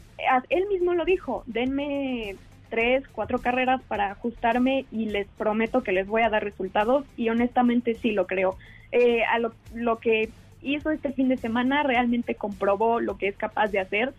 él 0.50 0.68
mismo 0.70 0.94
lo 0.94 1.06
dijo, 1.06 1.42
denme 1.48 2.36
tres, 2.72 3.04
cuatro 3.12 3.38
carreras 3.40 3.84
para 3.84 4.10
ajustarme 4.10 4.86
y 4.92 5.06
les 5.06 5.28
prometo 5.38 5.84
que 5.84 5.92
les 5.92 6.08
voy 6.08 6.24
a 6.24 6.30
dar 6.30 6.44
resultados 6.44 7.06
y 7.16 7.30
honestamente 7.30 7.94
sí 7.94 8.12
lo 8.12 8.26
creo. 8.26 8.58
Eh, 8.92 9.24
a 9.26 9.38
lo, 9.38 9.54
lo 9.76 10.00
que 10.00 10.30
hizo 10.64 10.90
este 10.90 11.12
fin 11.12 11.30
de 11.30 11.38
semana 11.38 11.84
realmente 11.84 12.34
comprobó 12.34 13.00
lo 13.00 13.18
que 13.18 13.28
es 13.28 13.38
capaz 13.38 13.68
de 13.68 13.80
hacer 13.80 14.14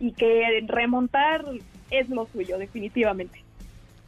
y 0.00 0.12
que 0.12 0.64
remontar 0.66 1.44
es 1.90 2.08
lo 2.08 2.26
suyo, 2.26 2.58
definitivamente. 2.58 3.44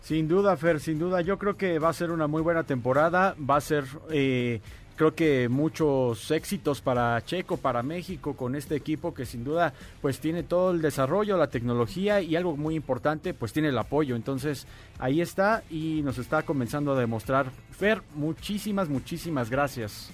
Sin 0.00 0.28
duda, 0.28 0.56
Fer, 0.56 0.80
sin 0.80 0.98
duda. 0.98 1.20
Yo 1.20 1.38
creo 1.38 1.56
que 1.56 1.78
va 1.78 1.90
a 1.90 1.92
ser 1.92 2.10
una 2.10 2.26
muy 2.26 2.42
buena 2.42 2.64
temporada. 2.64 3.34
Va 3.38 3.56
a 3.56 3.60
ser, 3.60 3.84
eh, 4.10 4.60
creo 5.00 5.14
que 5.14 5.48
muchos 5.48 6.30
éxitos 6.30 6.82
para 6.82 7.18
Checo, 7.24 7.56
para 7.56 7.82
México, 7.82 8.36
con 8.36 8.54
este 8.54 8.76
equipo 8.76 9.14
que 9.14 9.24
sin 9.24 9.44
duda, 9.44 9.72
pues 10.02 10.20
tiene 10.20 10.42
todo 10.42 10.72
el 10.72 10.82
desarrollo, 10.82 11.38
la 11.38 11.46
tecnología 11.46 12.20
y 12.20 12.36
algo 12.36 12.54
muy 12.54 12.74
importante, 12.74 13.32
pues 13.32 13.54
tiene 13.54 13.70
el 13.70 13.78
apoyo. 13.78 14.14
Entonces, 14.14 14.66
ahí 14.98 15.22
está 15.22 15.62
y 15.70 16.02
nos 16.02 16.18
está 16.18 16.42
comenzando 16.42 16.92
a 16.92 17.00
demostrar. 17.00 17.46
Fer, 17.70 18.02
muchísimas, 18.14 18.90
muchísimas 18.90 19.48
gracias. 19.48 20.12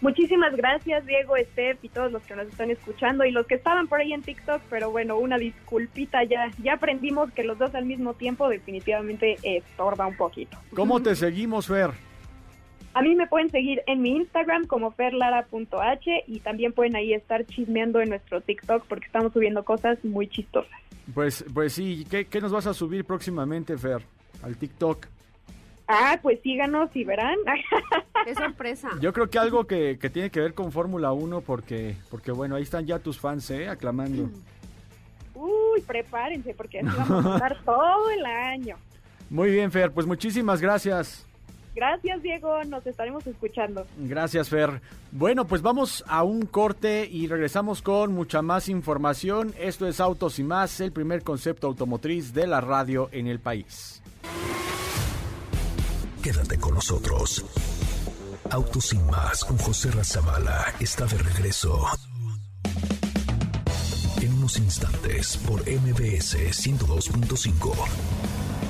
Muchísimas 0.00 0.56
gracias, 0.56 1.04
Diego, 1.04 1.34
Steph 1.52 1.84
y 1.84 1.90
todos 1.90 2.10
los 2.10 2.22
que 2.22 2.34
nos 2.34 2.46
están 2.46 2.70
escuchando 2.70 3.26
y 3.26 3.32
los 3.32 3.46
que 3.46 3.56
estaban 3.56 3.86
por 3.86 4.00
ahí 4.00 4.14
en 4.14 4.22
TikTok, 4.22 4.62
pero 4.70 4.90
bueno, 4.90 5.18
una 5.18 5.36
disculpita, 5.36 6.24
ya, 6.24 6.50
ya 6.62 6.72
aprendimos 6.72 7.30
que 7.32 7.44
los 7.44 7.58
dos 7.58 7.74
al 7.74 7.84
mismo 7.84 8.14
tiempo 8.14 8.48
definitivamente 8.48 9.36
estorba 9.42 10.06
un 10.06 10.16
poquito. 10.16 10.56
¿Cómo 10.74 11.02
te 11.02 11.14
seguimos, 11.14 11.66
Fer? 11.66 11.90
A 12.92 13.02
mí 13.02 13.14
me 13.14 13.26
pueden 13.28 13.50
seguir 13.50 13.82
en 13.86 14.02
mi 14.02 14.16
Instagram 14.16 14.66
como 14.66 14.90
ferlara.h 14.90 16.24
y 16.26 16.40
también 16.40 16.72
pueden 16.72 16.96
ahí 16.96 17.14
estar 17.14 17.46
chismeando 17.46 18.00
en 18.00 18.08
nuestro 18.08 18.40
TikTok 18.40 18.84
porque 18.86 19.06
estamos 19.06 19.32
subiendo 19.32 19.64
cosas 19.64 20.04
muy 20.04 20.28
chistosas. 20.28 20.72
Pues, 21.14 21.44
pues 21.54 21.72
sí, 21.72 22.04
¿qué, 22.10 22.26
qué 22.26 22.40
nos 22.40 22.52
vas 22.52 22.66
a 22.66 22.74
subir 22.74 23.04
próximamente, 23.04 23.78
Fer? 23.78 24.02
Al 24.42 24.56
TikTok. 24.56 25.06
Ah, 25.86 26.18
pues 26.22 26.40
síganos 26.42 26.94
y 26.94 27.02
verán. 27.02 27.36
Qué 28.24 28.34
sorpresa. 28.34 28.90
Yo 29.00 29.12
creo 29.12 29.28
que 29.28 29.40
algo 29.40 29.66
que, 29.66 29.98
que 29.98 30.08
tiene 30.08 30.30
que 30.30 30.38
ver 30.38 30.54
con 30.54 30.70
Fórmula 30.70 31.10
1 31.10 31.40
porque, 31.40 31.96
porque 32.10 32.30
bueno, 32.30 32.54
ahí 32.54 32.62
están 32.62 32.86
ya 32.86 33.00
tus 33.00 33.18
fans, 33.18 33.50
¿eh? 33.50 33.68
Aclamando. 33.68 34.30
Uy, 35.34 35.80
prepárense 35.84 36.54
porque 36.54 36.78
así 36.78 36.96
vamos 36.96 37.26
a 37.26 37.34
estar 37.34 37.64
todo 37.64 38.08
el 38.10 38.24
año. 38.24 38.76
Muy 39.30 39.50
bien, 39.50 39.72
Fer, 39.72 39.90
pues 39.90 40.06
muchísimas 40.06 40.60
gracias. 40.60 41.26
Gracias, 41.74 42.22
Diego, 42.22 42.62
nos 42.64 42.86
estaremos 42.86 43.26
escuchando. 43.26 43.86
Gracias, 43.98 44.48
Fer. 44.48 44.80
Bueno, 45.12 45.46
pues 45.46 45.62
vamos 45.62 46.04
a 46.08 46.24
un 46.24 46.42
corte 46.42 47.08
y 47.10 47.28
regresamos 47.28 47.80
con 47.80 48.12
mucha 48.12 48.42
más 48.42 48.68
información. 48.68 49.54
Esto 49.58 49.86
es 49.86 50.00
Autos 50.00 50.38
y 50.38 50.44
más, 50.44 50.80
el 50.80 50.92
primer 50.92 51.22
concepto 51.22 51.68
automotriz 51.68 52.34
de 52.34 52.46
la 52.46 52.60
radio 52.60 53.08
en 53.12 53.28
el 53.28 53.40
país. 53.40 54.02
Quédate 56.22 56.58
con 56.58 56.74
nosotros. 56.74 57.44
Autos 58.50 58.86
sin 58.86 59.06
más 59.06 59.44
con 59.44 59.56
José 59.58 59.92
Razabala 59.92 60.74
está 60.80 61.06
de 61.06 61.18
regreso. 61.18 61.86
En 64.20 64.34
unos 64.34 64.58
instantes 64.58 65.36
por 65.38 65.60
MBS 65.60 66.36
102.5. 66.50 68.69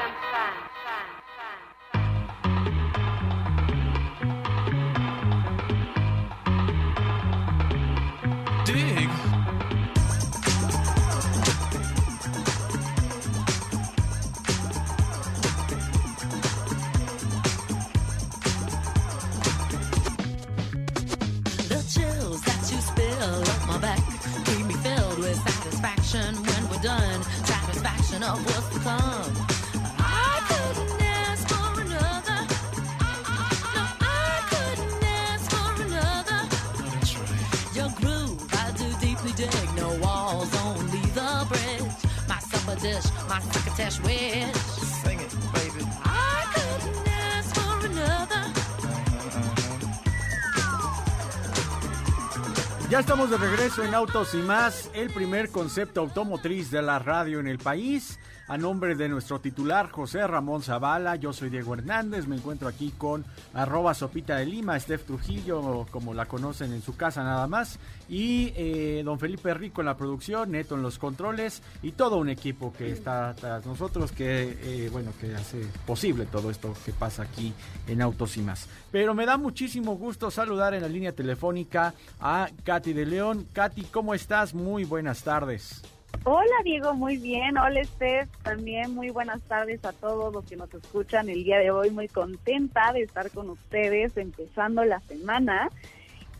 Estamos 53.01 53.31
de 53.31 53.37
regreso 53.37 53.83
en 53.83 53.95
Autos 53.95 54.35
y 54.35 54.37
más, 54.37 54.91
el 54.93 55.09
primer 55.09 55.49
concepto 55.49 56.01
automotriz 56.01 56.69
de 56.69 56.83
la 56.83 56.99
radio 56.99 57.39
en 57.39 57.47
el 57.47 57.57
país. 57.57 58.19
A 58.51 58.57
nombre 58.57 58.95
de 58.95 59.07
nuestro 59.07 59.39
titular 59.39 59.89
José 59.91 60.27
Ramón 60.27 60.61
Zavala, 60.61 61.15
yo 61.15 61.31
soy 61.31 61.49
Diego 61.49 61.73
Hernández, 61.73 62.27
me 62.27 62.35
encuentro 62.35 62.67
aquí 62.67 62.91
con 62.97 63.23
arroba 63.53 63.93
sopita 63.93 64.35
de 64.35 64.45
Lima, 64.45 64.77
Steph 64.77 65.05
Trujillo, 65.05 65.85
como 65.89 66.13
la 66.13 66.25
conocen 66.25 66.73
en 66.73 66.81
su 66.81 66.97
casa 66.97 67.23
nada 67.23 67.47
más, 67.47 67.79
y 68.09 68.51
eh, 68.57 69.03
don 69.05 69.19
Felipe 69.19 69.53
Rico 69.53 69.79
en 69.79 69.85
la 69.85 69.95
producción, 69.95 70.51
Neto 70.51 70.75
en 70.75 70.81
los 70.81 70.99
controles, 70.99 71.63
y 71.81 71.93
todo 71.93 72.17
un 72.17 72.27
equipo 72.27 72.73
que 72.73 72.91
está 72.91 73.33
tras 73.39 73.65
nosotros, 73.65 74.11
que 74.11 74.57
eh, 74.61 74.89
bueno, 74.91 75.13
que 75.17 75.33
hace 75.33 75.65
posible 75.87 76.25
todo 76.25 76.51
esto 76.51 76.73
que 76.85 76.91
pasa 76.91 77.23
aquí 77.23 77.53
en 77.87 78.01
Autos 78.01 78.35
y 78.35 78.41
más. 78.41 78.67
Pero 78.91 79.13
me 79.13 79.25
da 79.25 79.37
muchísimo 79.37 79.95
gusto 79.95 80.29
saludar 80.29 80.73
en 80.73 80.81
la 80.81 80.89
línea 80.89 81.13
telefónica 81.13 81.93
a 82.19 82.49
Katy 82.65 82.91
de 82.91 83.05
León. 83.05 83.47
Katy, 83.53 83.83
¿cómo 83.83 84.13
estás? 84.13 84.53
Muy 84.53 84.83
buenas 84.83 85.23
tardes. 85.23 85.81
Hola 86.23 86.55
Diego, 86.63 86.93
muy 86.93 87.17
bien. 87.17 87.57
Hola 87.57 87.83
Steph, 87.83 88.29
también 88.43 88.93
muy 88.93 89.09
buenas 89.09 89.41
tardes 89.43 89.83
a 89.85 89.91
todos 89.91 90.33
los 90.33 90.45
que 90.45 90.55
nos 90.55 90.73
escuchan 90.73 91.29
el 91.29 91.43
día 91.43 91.57
de 91.57 91.71
hoy. 91.71 91.89
Muy 91.89 92.07
contenta 92.07 92.93
de 92.93 93.01
estar 93.01 93.31
con 93.31 93.49
ustedes 93.49 94.15
empezando 94.17 94.85
la 94.85 94.99
semana. 95.01 95.69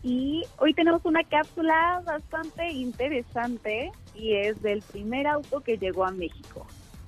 Y 0.04 0.44
hoy 0.58 0.74
tenemos 0.74 1.06
una 1.06 1.24
cápsula 1.24 2.02
bastante 2.06 2.72
interesante 2.72 3.92
y 4.16 4.36
es 4.36 4.62
del 4.62 4.82
primer 4.82 5.28
auto 5.28 5.62
que 5.62 5.78
llegó 5.78 6.06
a 6.06 6.12
México. 6.12 6.66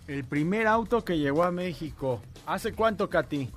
El 0.07 0.23
primer 0.23 0.67
auto 0.67 1.03
que 1.03 1.17
llegó 1.17 1.43
a 1.43 1.51
México. 1.51 2.21
¿Hace 2.45 2.73
cuánto, 2.73 3.09
Katy? 3.09 3.49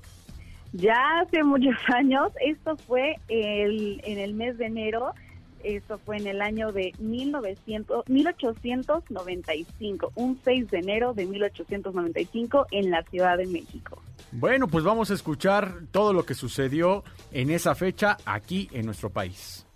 Ya 0.73 1.21
hace 1.21 1.43
muchos 1.43 1.75
años, 1.95 2.33
esto 2.41 2.77
fue 2.77 3.17
el, 3.29 4.01
en 4.05 4.19
el 4.19 4.35
mes 4.35 4.57
de 4.59 4.67
enero, 4.67 5.15
esto 5.63 5.99
fue 5.99 6.17
en 6.17 6.27
el 6.27 6.43
año 6.43 6.73
de 6.73 6.93
1900, 6.99 8.09
1895, 8.09 10.13
un 10.15 10.39
6 10.45 10.71
de 10.71 10.79
enero 10.79 11.15
de 11.15 11.27
1895 11.27 12.67
en 12.71 12.91
la 12.91 13.03
Ciudad 13.05 13.39
de 13.39 13.47
México. 13.47 14.03
Bueno, 14.33 14.69
pues 14.69 14.85
vamos 14.85 15.11
a 15.11 15.15
escuchar 15.15 15.83
todo 15.91 16.13
lo 16.13 16.25
que 16.25 16.35
sucedió 16.35 17.05
en 17.33 17.51
esa 17.51 17.75
fecha 17.75 18.17
aquí 18.25 18.69
en 18.73 18.87
nuestro 18.87 19.11
país. 19.11 19.67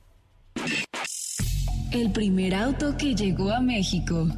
El 1.93 2.13
primer 2.13 2.55
auto 2.55 2.97
que 2.97 3.15
llegó 3.15 3.51
a 3.51 3.61
México. 3.61 4.29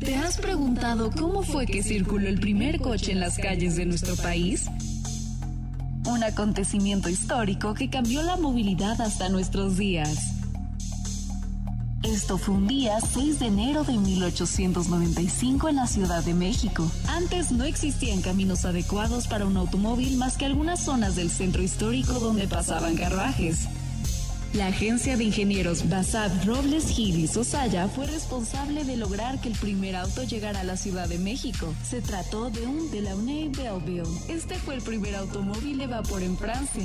¿Te 0.00 0.16
has 0.16 0.38
preguntado 0.38 1.10
cómo 1.16 1.42
fue 1.42 1.64
que 1.64 1.82
circuló 1.82 2.28
el 2.28 2.40
primer 2.40 2.80
coche 2.80 3.12
en 3.12 3.20
las 3.20 3.38
calles 3.38 3.76
de 3.76 3.86
nuestro 3.86 4.16
país? 4.16 4.68
Un 6.04 6.24
acontecimiento 6.24 7.08
histórico 7.08 7.74
que 7.74 7.88
cambió 7.88 8.22
la 8.22 8.36
movilidad 8.36 9.00
hasta 9.00 9.28
nuestros 9.28 9.76
días. 9.76 10.32
Esto 12.02 12.36
fue 12.38 12.56
un 12.56 12.66
día 12.66 13.00
6 13.00 13.38
de 13.38 13.46
enero 13.46 13.84
de 13.84 13.96
1895 13.96 15.68
en 15.68 15.76
la 15.76 15.86
Ciudad 15.86 16.24
de 16.24 16.34
México. 16.34 16.90
Antes 17.06 17.52
no 17.52 17.62
existían 17.62 18.20
caminos 18.20 18.64
adecuados 18.64 19.28
para 19.28 19.46
un 19.46 19.56
automóvil 19.56 20.16
más 20.16 20.36
que 20.36 20.44
algunas 20.44 20.80
zonas 20.80 21.14
del 21.14 21.30
centro 21.30 21.62
histórico 21.62 22.14
donde 22.14 22.48
pasaban 22.48 22.96
carruajes. 22.96 23.68
La 24.54 24.66
agencia 24.66 25.16
de 25.16 25.24
ingenieros 25.24 25.88
Basab 25.88 26.30
Robles 26.44 26.90
Gil 26.90 27.18
y 27.18 27.26
Sosaya 27.26 27.88
fue 27.88 28.06
responsable 28.06 28.84
de 28.84 28.98
lograr 28.98 29.40
que 29.40 29.48
el 29.48 29.54
primer 29.54 29.96
auto 29.96 30.24
llegara 30.24 30.60
a 30.60 30.64
la 30.64 30.76
Ciudad 30.76 31.08
de 31.08 31.18
México. 31.18 31.72
Se 31.82 32.02
trató 32.02 32.50
de 32.50 32.66
un 32.66 32.90
Delaunay 32.90 33.48
Belleville. 33.48 34.02
Este 34.28 34.56
fue 34.56 34.74
el 34.74 34.82
primer 34.82 35.16
automóvil 35.16 35.78
de 35.78 35.86
vapor 35.86 36.22
en 36.22 36.36
Francia. 36.36 36.84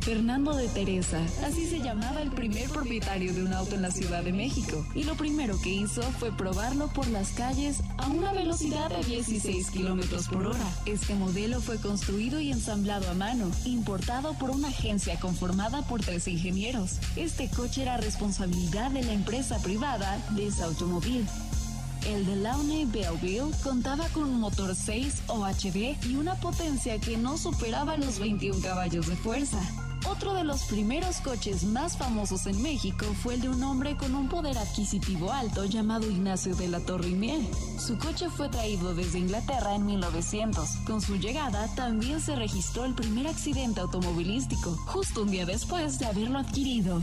Fernando 0.00 0.54
de 0.54 0.66
Teresa, 0.68 1.20
así 1.44 1.66
se 1.66 1.80
llamaba 1.80 2.22
el 2.22 2.30
primer 2.30 2.68
propietario 2.70 3.34
de 3.34 3.44
un 3.44 3.52
auto 3.52 3.74
en 3.74 3.82
la 3.82 3.90
Ciudad 3.90 4.22
de 4.24 4.32
México, 4.32 4.84
y 4.94 5.04
lo 5.04 5.14
primero 5.14 5.60
que 5.60 5.70
hizo 5.70 6.02
fue 6.02 6.32
probarlo 6.32 6.88
por 6.88 7.06
las 7.08 7.30
calles 7.30 7.82
a 7.98 8.08
una 8.08 8.32
velocidad 8.32 8.88
de 8.90 9.04
16 9.04 9.70
kilómetros 9.70 10.28
por 10.28 10.46
hora. 10.46 10.66
Este 10.86 11.14
modelo 11.14 11.60
fue 11.60 11.78
construido 11.78 12.40
y 12.40 12.50
ensamblado 12.50 13.10
a 13.10 13.14
mano, 13.14 13.50
importado 13.64 14.32
por 14.34 14.50
una 14.50 14.68
agencia 14.68 15.20
conformada 15.20 15.82
por 15.82 16.00
tres 16.00 16.26
ingenieros. 16.28 16.98
Este 17.16 17.48
coche 17.48 17.82
era 17.82 17.98
responsabilidad 17.98 18.90
de 18.90 19.04
la 19.04 19.12
empresa 19.12 19.58
privada 19.62 20.18
de 20.30 20.50
automóvil. 20.62 21.26
El 22.06 22.24
Delaunay 22.24 22.86
Belleville 22.86 23.52
contaba 23.62 24.08
con 24.08 24.24
un 24.24 24.40
motor 24.40 24.74
6 24.74 25.22
OHD 25.26 25.96
y 26.08 26.16
una 26.16 26.34
potencia 26.34 26.98
que 26.98 27.16
no 27.16 27.36
superaba 27.36 27.96
los 27.96 28.18
21 28.18 28.60
caballos 28.60 29.06
de 29.06 29.16
fuerza. 29.16 29.60
Otro 30.08 30.34
de 30.34 30.44
los 30.44 30.64
primeros 30.64 31.18
coches 31.20 31.64
más 31.64 31.96
famosos 31.96 32.46
en 32.46 32.60
México 32.62 33.04
fue 33.22 33.34
el 33.34 33.42
de 33.42 33.48
un 33.50 33.62
hombre 33.62 33.96
con 33.96 34.14
un 34.14 34.28
poder 34.28 34.56
adquisitivo 34.56 35.32
alto 35.32 35.64
llamado 35.66 36.10
Ignacio 36.10 36.54
de 36.56 36.68
la 36.68 36.80
Torre 36.80 37.10
Miel. 37.10 37.46
Su 37.78 37.98
coche 37.98 38.28
fue 38.30 38.48
traído 38.48 38.94
desde 38.94 39.18
Inglaterra 39.18 39.74
en 39.74 39.84
1900. 39.86 40.68
Con 40.86 41.00
su 41.00 41.16
llegada 41.16 41.68
también 41.74 42.20
se 42.20 42.34
registró 42.34 42.84
el 42.84 42.94
primer 42.94 43.26
accidente 43.26 43.80
automovilístico, 43.80 44.70
justo 44.86 45.22
un 45.22 45.30
día 45.30 45.44
después 45.44 45.98
de 45.98 46.06
haberlo 46.06 46.38
adquirido. 46.38 47.00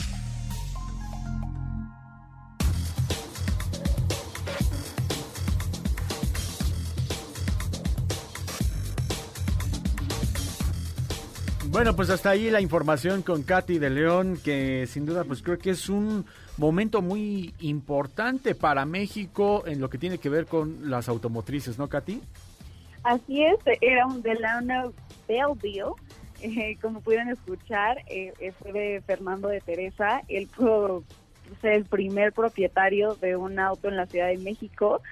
Bueno, 11.78 11.96
pues 11.96 12.10
hasta 12.10 12.32
ahí 12.32 12.50
la 12.50 12.60
información 12.60 13.22
con 13.22 13.44
Katy 13.44 13.78
de 13.78 13.92
León, 13.92 14.40
que 14.44 14.88
sin 14.88 15.06
duda 15.06 15.26
pues 15.26 15.44
creo 15.44 15.60
que 15.60 15.70
es 15.70 15.90
un 15.90 16.26
momento 16.58 17.04
muy 17.04 17.54
importante 17.60 18.56
para 18.56 18.84
México 18.84 19.62
en 19.68 19.80
lo 19.80 19.88
que 19.88 20.00
tiene 20.00 20.18
que 20.18 20.28
ver 20.28 20.48
con 20.48 20.90
las 20.90 21.08
automotrices, 21.08 21.78
¿no, 21.78 21.88
Katy? 21.88 22.20
Así 23.04 23.44
es, 23.44 23.58
era 23.80 24.08
un 24.08 24.24
Delano 24.24 24.92
Belleville. 25.28 25.94
Eh, 26.42 26.80
como 26.82 27.00
pudieron 27.02 27.30
escuchar, 27.30 28.00
eh, 28.08 28.34
fue 28.58 28.72
de 28.72 29.02
Fernando 29.06 29.48
de 29.48 29.62
Teresa. 29.62 30.24
Él 30.30 30.50
ser 31.62 31.74
el 31.74 31.86
primer 31.86 32.34
propietario 32.34 33.14
de 33.22 33.36
un 33.36 33.60
auto 33.60 33.88
en 33.88 33.98
la 33.98 34.08
Ciudad 34.08 34.30
de 34.30 34.40
México. 34.40 35.04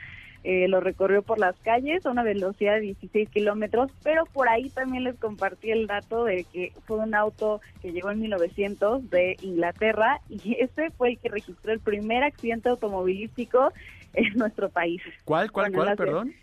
Eh, 0.47 0.67
lo 0.67 0.79
recorrió 0.79 1.23
por 1.23 1.39
las 1.39 1.55
calles 1.63 2.05
a 2.05 2.11
una 2.11 2.21
velocidad 2.21 2.75
de 2.75 2.81
16 2.81 3.29
kilómetros, 3.29 3.89
pero 4.03 4.25
por 4.25 4.47
ahí 4.47 4.69
también 4.69 5.03
les 5.03 5.17
compartí 5.17 5.71
el 5.71 5.87
dato 5.87 6.23
de 6.23 6.43
que 6.43 6.71
fue 6.85 6.97
un 6.97 7.15
auto 7.15 7.61
que 7.81 7.91
llegó 7.91 8.11
en 8.11 8.19
1900 8.19 9.09
de 9.09 9.37
Inglaterra 9.41 10.21
y 10.29 10.55
ese 10.59 10.91
fue 10.91 11.09
el 11.09 11.17
que 11.17 11.29
registró 11.29 11.73
el 11.73 11.79
primer 11.79 12.23
accidente 12.23 12.69
automovilístico 12.69 13.73
en 14.13 14.33
nuestro 14.35 14.69
país. 14.69 15.01
¿Cuál, 15.23 15.51
cuál, 15.51 15.71
Bueno, 15.71 15.95
cuál, 15.95 15.97
perdón? 15.97 16.33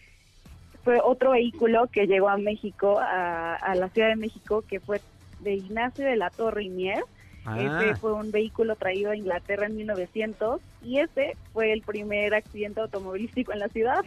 Fue 0.82 0.98
otro 1.00 1.30
vehículo 1.30 1.86
que 1.86 2.08
llegó 2.08 2.28
a 2.28 2.38
México, 2.38 2.98
a, 2.98 3.54
a 3.54 3.76
la 3.76 3.88
Ciudad 3.90 4.08
de 4.08 4.16
México, 4.16 4.64
que 4.68 4.80
fue 4.80 5.00
de 5.42 5.54
Ignacio 5.54 6.04
de 6.04 6.16
la 6.16 6.30
Torre 6.30 6.68
Mier. 6.68 7.04
Ah. 7.44 7.60
Ese 7.60 7.96
fue 7.96 8.12
un 8.12 8.30
vehículo 8.30 8.76
traído 8.76 9.10
a 9.10 9.16
Inglaterra 9.16 9.66
en 9.66 9.76
1900 9.76 10.60
y 10.82 10.98
ese 10.98 11.36
fue 11.52 11.72
el 11.72 11.82
primer 11.82 12.34
accidente 12.34 12.80
automovilístico 12.80 13.52
en 13.52 13.58
la 13.58 13.68
ciudad. 13.68 14.04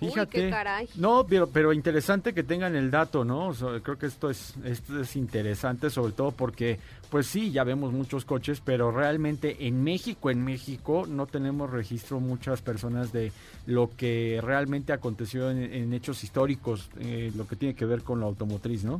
Fíjate. 0.00 0.30
qué 0.42 0.50
caray. 0.50 0.88
No, 0.96 1.26
pero, 1.28 1.46
pero 1.48 1.72
interesante 1.72 2.32
que 2.32 2.42
tengan 2.42 2.74
el 2.74 2.90
dato, 2.90 3.24
¿no? 3.24 3.48
O 3.48 3.54
sea, 3.54 3.78
creo 3.82 3.98
que 3.98 4.06
esto 4.06 4.30
es, 4.30 4.54
esto 4.64 5.00
es 5.00 5.14
interesante, 5.16 5.90
sobre 5.90 6.12
todo 6.12 6.30
porque, 6.32 6.78
pues 7.10 7.26
sí, 7.26 7.50
ya 7.52 7.64
vemos 7.64 7.92
muchos 7.92 8.24
coches, 8.24 8.60
pero 8.64 8.90
realmente 8.90 9.66
en 9.66 9.84
México, 9.84 10.30
en 10.30 10.44
México, 10.44 11.04
no 11.08 11.26
tenemos 11.26 11.70
registro 11.70 12.18
muchas 12.20 12.62
personas 12.62 13.12
de 13.12 13.32
lo 13.66 13.90
que 13.96 14.40
realmente 14.42 14.92
aconteció 14.92 15.50
en, 15.50 15.62
en 15.62 15.92
hechos 15.92 16.24
históricos, 16.24 16.90
eh, 17.00 17.30
lo 17.36 17.46
que 17.46 17.56
tiene 17.56 17.74
que 17.74 17.84
ver 17.84 18.02
con 18.02 18.20
la 18.20 18.26
automotriz, 18.26 18.84
¿no? 18.84 18.98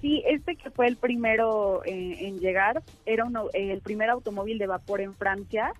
Sí, 0.00 0.22
este 0.28 0.54
que 0.54 0.70
fue 0.70 0.86
el 0.86 0.96
primero 0.96 1.82
en, 1.84 2.12
en 2.12 2.38
llegar 2.38 2.84
era 3.04 3.24
uno- 3.24 3.48
el 3.52 3.80
primer 3.80 4.08
automóvil 4.10 4.56
de 4.58 4.68
vapor 4.68 5.00
en 5.00 5.12
Francia 5.12 5.72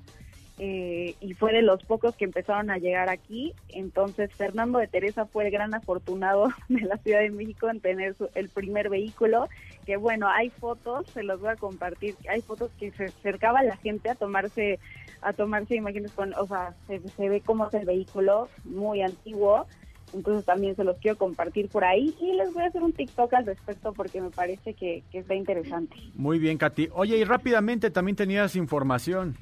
eh, 0.59 1.14
y 1.20 1.34
fue 1.34 1.52
de 1.52 1.62
los 1.62 1.84
pocos 1.84 2.16
que 2.16 2.24
empezaron 2.24 2.70
a 2.70 2.78
llegar 2.78 3.09
aquí. 3.11 3.54
Entonces 3.68 4.30
Fernando 4.34 4.78
de 4.78 4.88
Teresa 4.88 5.26
fue 5.26 5.46
el 5.46 5.50
gran 5.52 5.74
afortunado 5.74 6.48
de 6.68 6.80
la 6.80 6.96
Ciudad 6.98 7.20
de 7.20 7.30
México 7.30 7.68
en 7.70 7.80
tener 7.80 8.14
su- 8.14 8.28
el 8.34 8.48
primer 8.48 8.88
vehículo. 8.88 9.48
Que 9.86 9.96
bueno, 9.96 10.28
hay 10.28 10.50
fotos, 10.50 11.06
se 11.14 11.22
los 11.22 11.40
voy 11.40 11.50
a 11.50 11.56
compartir. 11.56 12.16
Hay 12.28 12.42
fotos 12.42 12.70
que 12.78 12.90
se 12.92 13.04
acercaba 13.04 13.62
la 13.62 13.76
gente 13.76 14.11
a 14.11 14.14
tomarse, 14.14 14.78
a 15.22 15.32
tomarse 15.32 15.76
imágenes 15.76 16.12
con, 16.12 16.34
o 16.34 16.46
sea, 16.46 16.74
se, 16.86 17.00
se 17.09 17.28
ve 17.28 17.40
cómo 17.40 17.68
es 17.68 17.74
el 17.74 17.86
vehículo, 17.86 18.48
muy 18.64 19.02
antiguo. 19.02 19.66
Entonces 20.14 20.46
también 20.46 20.74
se 20.74 20.84
los 20.84 20.96
quiero 20.98 21.18
compartir 21.18 21.68
por 21.68 21.84
ahí 21.84 22.14
y 22.18 22.32
les 22.32 22.50
voy 22.54 22.62
a 22.62 22.66
hacer 22.68 22.82
un 22.82 22.94
TikTok 22.94 23.32
al 23.34 23.44
respecto 23.44 23.92
porque 23.92 24.22
me 24.22 24.30
parece 24.30 24.72
que, 24.72 25.02
que 25.12 25.18
está 25.18 25.34
interesante. 25.34 25.94
Muy 26.14 26.38
bien, 26.38 26.56
Katy. 26.56 26.88
Oye, 26.94 27.18
y 27.18 27.24
rápidamente 27.24 27.90
también 27.90 28.16
tenías 28.16 28.56
información. 28.56 29.36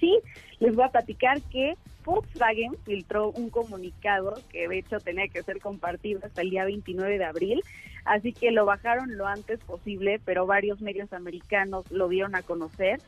Sí, 0.00 0.18
les 0.58 0.74
voy 0.74 0.84
a 0.84 0.90
platicar 0.90 1.40
que 1.42 1.74
Volkswagen 2.04 2.76
filtró 2.84 3.30
un 3.30 3.50
comunicado 3.50 4.34
que 4.50 4.68
de 4.68 4.78
hecho 4.78 5.00
tenía 5.00 5.26
que 5.28 5.42
ser 5.42 5.60
compartido 5.60 6.20
hasta 6.22 6.42
el 6.42 6.50
día 6.50 6.64
29 6.64 7.18
de 7.18 7.24
abril, 7.24 7.62
así 8.04 8.32
que 8.32 8.52
lo 8.52 8.64
bajaron 8.64 9.16
lo 9.16 9.26
antes 9.26 9.58
posible, 9.60 10.20
pero 10.24 10.46
varios 10.46 10.80
medios 10.80 11.12
americanos 11.12 11.90
lo 11.90 12.08
dieron 12.08 12.36
a 12.36 12.42
conocer 12.42 13.00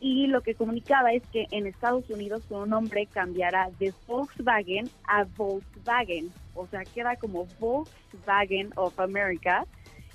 y 0.00 0.26
lo 0.26 0.42
que 0.42 0.54
comunicaba 0.54 1.12
es 1.12 1.22
que 1.28 1.46
en 1.50 1.66
Estados 1.66 2.08
Unidos 2.10 2.44
su 2.48 2.66
nombre 2.66 3.06
cambiará 3.06 3.70
de 3.78 3.92
Volkswagen 4.06 4.88
a 5.06 5.24
Volkswagen, 5.24 6.30
o 6.54 6.66
sea, 6.66 6.84
queda 6.84 7.16
como 7.16 7.46
Volkswagen 7.58 8.70
of 8.76 8.98
America 8.98 9.66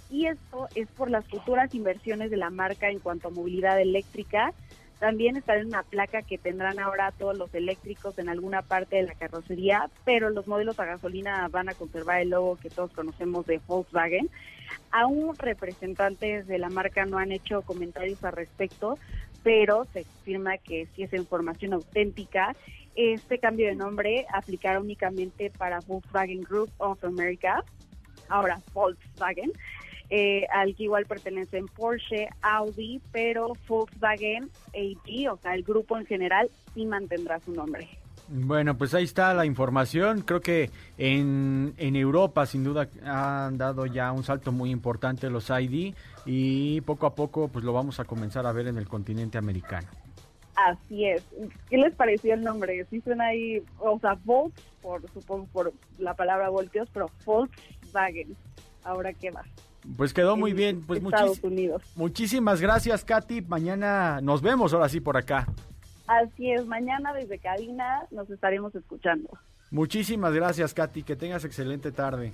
y 0.10 0.28
esto 0.28 0.68
es 0.76 0.88
por 0.90 1.10
las 1.10 1.26
futuras 1.26 1.74
inversiones 1.74 2.30
de 2.32 2.38
la 2.38 2.50
marca 2.50 2.90
en 2.90 3.00
cuanto 3.00 3.30
a 3.30 3.32
movilidad 3.32 3.80
eléctrica. 3.80 4.54
También 5.02 5.36
estará 5.36 5.60
en 5.60 5.66
una 5.66 5.82
placa 5.82 6.22
que 6.22 6.38
tendrán 6.38 6.78
ahora 6.78 7.12
todos 7.12 7.36
los 7.36 7.52
eléctricos 7.56 8.20
en 8.20 8.30
alguna 8.30 8.62
parte 8.62 8.98
de 8.98 9.02
la 9.02 9.16
carrocería, 9.16 9.90
pero 10.06 10.30
los 10.30 10.46
modelos 10.46 10.80
a 10.80 10.86
gasolina 10.86 11.48
van 11.48 11.70
a 11.70 11.74
conservar 11.74 12.22
el 12.22 12.30
logo 12.30 12.58
que 12.58 12.70
todos 12.70 12.92
conocemos 12.92 13.48
de 13.48 13.60
Volkswagen. 13.66 14.30
Aún 14.92 15.36
representantes 15.40 16.46
de 16.46 16.60
la 16.60 16.70
marca 16.70 17.04
no 17.08 17.18
han 17.18 17.32
hecho 17.32 17.64
comentarios 17.64 18.24
al 18.24 18.34
respecto, 18.34 19.00
pero 19.42 19.88
se 19.92 20.02
afirma 20.02 20.60
que 20.60 20.86
si 20.96 21.02
es 21.02 21.14
información 21.14 21.74
auténtica, 21.74 22.56
este 22.94 23.40
cambio 23.40 23.66
de 23.66 23.76
nombre 23.76 24.28
aplicará 24.32 24.80
únicamente 24.80 25.50
para 25.50 25.80
Volkswagen 25.80 26.44
Group 26.44 26.70
of 26.78 27.04
America, 27.04 27.64
ahora 28.30 28.62
Volkswagen, 28.72 29.52
eh, 30.14 30.46
al 30.54 30.76
que 30.76 30.84
igual 30.84 31.06
pertenecen 31.06 31.68
Porsche, 31.68 32.28
Audi, 32.42 33.02
pero 33.14 33.54
Volkswagen 33.66 34.50
AG, 34.76 35.32
o 35.32 35.38
sea, 35.38 35.56
el 35.56 35.64
grupo 35.64 35.98
en 35.98 36.06
general, 36.06 36.50
sí 36.74 36.86
mantendrá 36.86 37.40
su 37.40 37.54
nombre. 37.54 37.88
Bueno, 38.28 38.78
pues 38.78 38.94
ahí 38.94 39.06
está 39.06 39.34
la 39.34 39.46
información. 39.46 40.22
Creo 40.22 40.42
que 40.42 40.70
en, 40.98 41.74
en 41.78 41.96
Europa 41.96 42.46
sin 42.46 42.66
duda 42.66 42.90
han 43.06 43.58
dado 43.58 43.86
ya 43.86 44.12
un 44.12 44.24
salto 44.24 44.52
muy 44.52 44.70
importante 44.70 45.30
los 45.30 45.50
ID 45.50 45.94
y 46.26 46.82
poco 46.82 47.06
a 47.08 47.16
poco 47.16 47.48
pues 47.48 47.64
lo 47.64 47.72
vamos 47.72 48.00
a 48.02 48.06
comenzar 48.06 48.46
a 48.46 48.52
ver 48.52 48.68
en 48.68 48.78
el 48.78 48.88
continente 48.88 49.38
americano. 49.38 49.88
Así 50.56 51.06
es. 51.06 51.24
¿Qué 51.70 51.78
les 51.78 51.96
pareció 51.96 52.34
el 52.34 52.44
nombre? 52.44 52.86
Sí 52.90 53.00
suena 53.02 53.28
ahí, 53.28 53.64
o 53.80 53.98
sea, 54.00 54.18
Volks, 54.26 54.62
por, 54.82 55.10
supongo 55.14 55.48
por 55.48 55.74
la 55.98 56.14
palabra 56.16 56.50
voltios, 56.50 56.90
pero 56.94 57.10
Volkswagen. 57.26 58.36
Ahora 58.84 59.14
qué 59.14 59.32
va. 59.32 59.44
Pues 59.98 60.14
quedó 60.14 60.38
muy 60.38 60.52
En 60.52 60.58
bien. 60.58 60.82
Pues 60.82 61.04
Estados 61.04 61.44
Unidos. 61.44 61.82
muchísimas 61.96 62.62
gracias, 62.62 63.04
Katy. 63.04 63.42
Mañana 63.42 64.20
nos 64.22 64.42
vemos 64.42 64.74
ahora 64.74 64.90
sí 64.90 65.00
por 65.00 65.18
acá. 65.18 65.48
Así 66.08 66.52
es, 66.52 66.66
mañana 66.66 67.14
desde 67.14 67.40
cabina 67.40 68.04
nos 68.12 68.30
estaremos 68.30 68.76
escuchando. 68.76 69.30
Muchísimas 69.72 70.34
gracias, 70.34 70.74
Katy. 70.74 71.04
Que 71.04 71.16
tengas 71.16 71.46
excelente 71.46 71.92
tarde. 71.92 72.34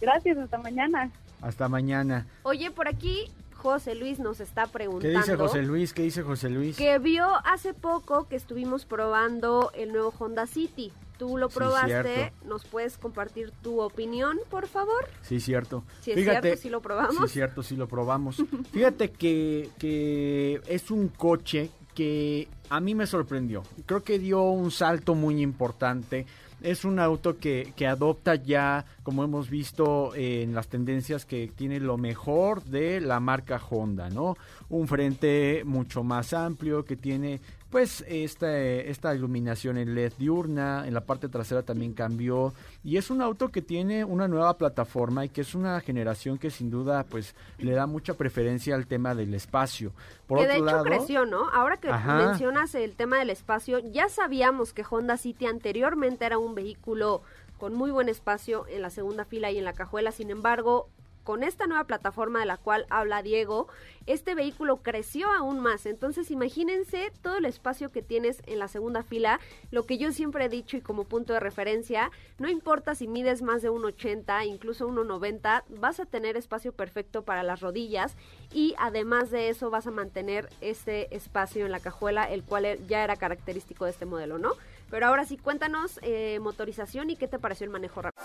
Gracias, 0.00 0.36
hasta 0.38 0.58
mañana. 0.58 1.10
Hasta 1.40 1.68
mañana. 1.68 2.26
Oye, 2.42 2.70
por 2.70 2.88
aquí 2.88 3.30
José 3.54 3.94
Luis 3.94 4.18
nos 4.18 4.40
está 4.40 4.64
¿Qué 4.64 4.70
preguntando. 4.72 5.18
dice 5.18 5.36
José 5.36 5.62
Luis? 5.62 5.92
¿Qué 5.92 6.02
dice 6.02 6.22
José 6.22 6.50
Luis? 6.50 6.76
Que 6.76 6.98
vio 6.98 7.26
hace 7.44 7.74
poco 7.74 8.28
que 8.28 8.36
estuvimos 8.36 8.84
probando 8.84 9.70
el 9.74 9.92
nuevo 9.92 10.12
Honda 10.18 10.46
City. 10.46 10.92
Tú 11.18 11.36
lo 11.36 11.48
probaste. 11.48 12.32
¿nos 12.44 12.64
puedes 12.64 12.96
compartir 12.96 13.50
tu 13.62 13.80
opinión, 13.80 14.38
por 14.50 14.68
favor? 14.68 15.08
Sí, 15.22 15.40
cierto. 15.40 15.84
Si 16.00 16.12
es 16.12 16.22
cierto, 16.22 16.56
sí 16.56 16.70
lo 16.70 16.80
probamos. 16.80 17.16
Sí, 17.28 17.34
cierto, 17.34 17.62
sí 17.62 17.76
lo 17.76 17.88
probamos. 17.88 18.36
Fíjate 18.72 19.10
que, 19.10 19.70
que 19.78 20.60
es 20.66 20.90
un 20.90 21.08
coche 21.08 21.70
que 21.98 22.46
a 22.70 22.78
mí 22.78 22.94
me 22.94 23.08
sorprendió. 23.08 23.64
Creo 23.84 24.04
que 24.04 24.20
dio 24.20 24.42
un 24.42 24.70
salto 24.70 25.16
muy 25.16 25.42
importante. 25.42 26.26
Es 26.60 26.84
un 26.84 27.00
auto 27.00 27.38
que, 27.38 27.72
que 27.74 27.88
adopta 27.88 28.36
ya, 28.36 28.84
como 29.02 29.24
hemos 29.24 29.50
visto 29.50 30.14
eh, 30.14 30.42
en 30.42 30.54
las 30.54 30.68
tendencias, 30.68 31.24
que 31.24 31.48
tiene 31.48 31.80
lo 31.80 31.98
mejor 31.98 32.62
de 32.62 33.00
la 33.00 33.18
marca 33.18 33.60
Honda, 33.70 34.10
¿no? 34.10 34.36
Un 34.68 34.86
frente 34.86 35.62
mucho 35.64 36.04
más 36.04 36.32
amplio, 36.32 36.84
que 36.84 36.96
tiene 36.96 37.40
pues 37.70 38.02
esta, 38.08 38.58
esta 38.58 39.14
iluminación 39.14 39.76
en 39.76 39.94
LED 39.94 40.14
diurna, 40.18 40.86
en 40.86 40.94
la 40.94 41.02
parte 41.02 41.28
trasera 41.28 41.62
también 41.62 41.92
cambió 41.92 42.54
y 42.82 42.96
es 42.96 43.10
un 43.10 43.20
auto 43.20 43.50
que 43.50 43.60
tiene 43.60 44.04
una 44.04 44.26
nueva 44.26 44.56
plataforma 44.56 45.24
y 45.24 45.28
que 45.28 45.42
es 45.42 45.54
una 45.54 45.80
generación 45.80 46.38
que 46.38 46.50
sin 46.50 46.70
duda 46.70 47.04
pues 47.04 47.34
le 47.58 47.72
da 47.72 47.86
mucha 47.86 48.14
preferencia 48.14 48.74
al 48.74 48.86
tema 48.86 49.14
del 49.14 49.34
espacio. 49.34 49.92
Por 50.26 50.38
que 50.38 50.44
otro 50.44 50.52
de 50.54 50.58
hecho 50.58 50.64
lado, 50.64 50.84
creció, 50.84 51.26
¿no? 51.26 51.48
Ahora 51.50 51.76
que 51.76 51.90
Ajá. 51.90 52.26
mencionas 52.26 52.74
el 52.74 52.96
tema 52.96 53.18
del 53.18 53.30
espacio, 53.30 53.80
ya 53.80 54.08
sabíamos 54.08 54.72
que 54.72 54.84
Honda 54.88 55.18
City 55.18 55.46
anteriormente 55.46 56.24
era 56.24 56.38
un 56.38 56.54
vehículo 56.54 57.22
con 57.58 57.74
muy 57.74 57.90
buen 57.90 58.08
espacio 58.08 58.66
en 58.68 58.82
la 58.82 58.90
segunda 58.90 59.24
fila 59.24 59.50
y 59.50 59.58
en 59.58 59.64
la 59.64 59.72
cajuela, 59.72 60.12
sin 60.12 60.30
embargo, 60.30 60.88
con 61.28 61.42
esta 61.42 61.66
nueva 61.66 61.84
plataforma 61.84 62.40
de 62.40 62.46
la 62.46 62.56
cual 62.56 62.86
habla 62.88 63.20
Diego, 63.20 63.68
este 64.06 64.34
vehículo 64.34 64.78
creció 64.78 65.30
aún 65.30 65.60
más. 65.60 65.84
Entonces, 65.84 66.30
imagínense 66.30 67.12
todo 67.20 67.36
el 67.36 67.44
espacio 67.44 67.92
que 67.92 68.00
tienes 68.00 68.40
en 68.46 68.58
la 68.58 68.66
segunda 68.66 69.02
fila. 69.02 69.38
Lo 69.70 69.84
que 69.84 69.98
yo 69.98 70.10
siempre 70.10 70.46
he 70.46 70.48
dicho 70.48 70.78
y 70.78 70.80
como 70.80 71.04
punto 71.04 71.34
de 71.34 71.40
referencia, 71.40 72.10
no 72.38 72.48
importa 72.48 72.94
si 72.94 73.08
mides 73.08 73.42
más 73.42 73.60
de 73.60 73.70
1,80, 73.70 74.46
incluso 74.46 74.88
1,90, 74.88 75.64
vas 75.68 76.00
a 76.00 76.06
tener 76.06 76.38
espacio 76.38 76.72
perfecto 76.72 77.20
para 77.24 77.42
las 77.42 77.60
rodillas 77.60 78.16
y 78.50 78.74
además 78.78 79.30
de 79.30 79.50
eso 79.50 79.68
vas 79.68 79.86
a 79.86 79.90
mantener 79.90 80.48
ese 80.62 81.08
espacio 81.10 81.66
en 81.66 81.72
la 81.72 81.80
cajuela, 81.80 82.24
el 82.24 82.42
cual 82.42 82.64
e- 82.64 82.80
ya 82.88 83.04
era 83.04 83.16
característico 83.16 83.84
de 83.84 83.90
este 83.90 84.06
modelo, 84.06 84.38
¿no? 84.38 84.52
Pero 84.90 85.06
ahora 85.06 85.26
sí, 85.26 85.36
cuéntanos 85.36 86.00
eh, 86.00 86.38
motorización 86.40 87.10
y 87.10 87.16
qué 87.16 87.28
te 87.28 87.38
pareció 87.38 87.66
el 87.66 87.70
manejo 87.70 88.00
rápido. 88.00 88.24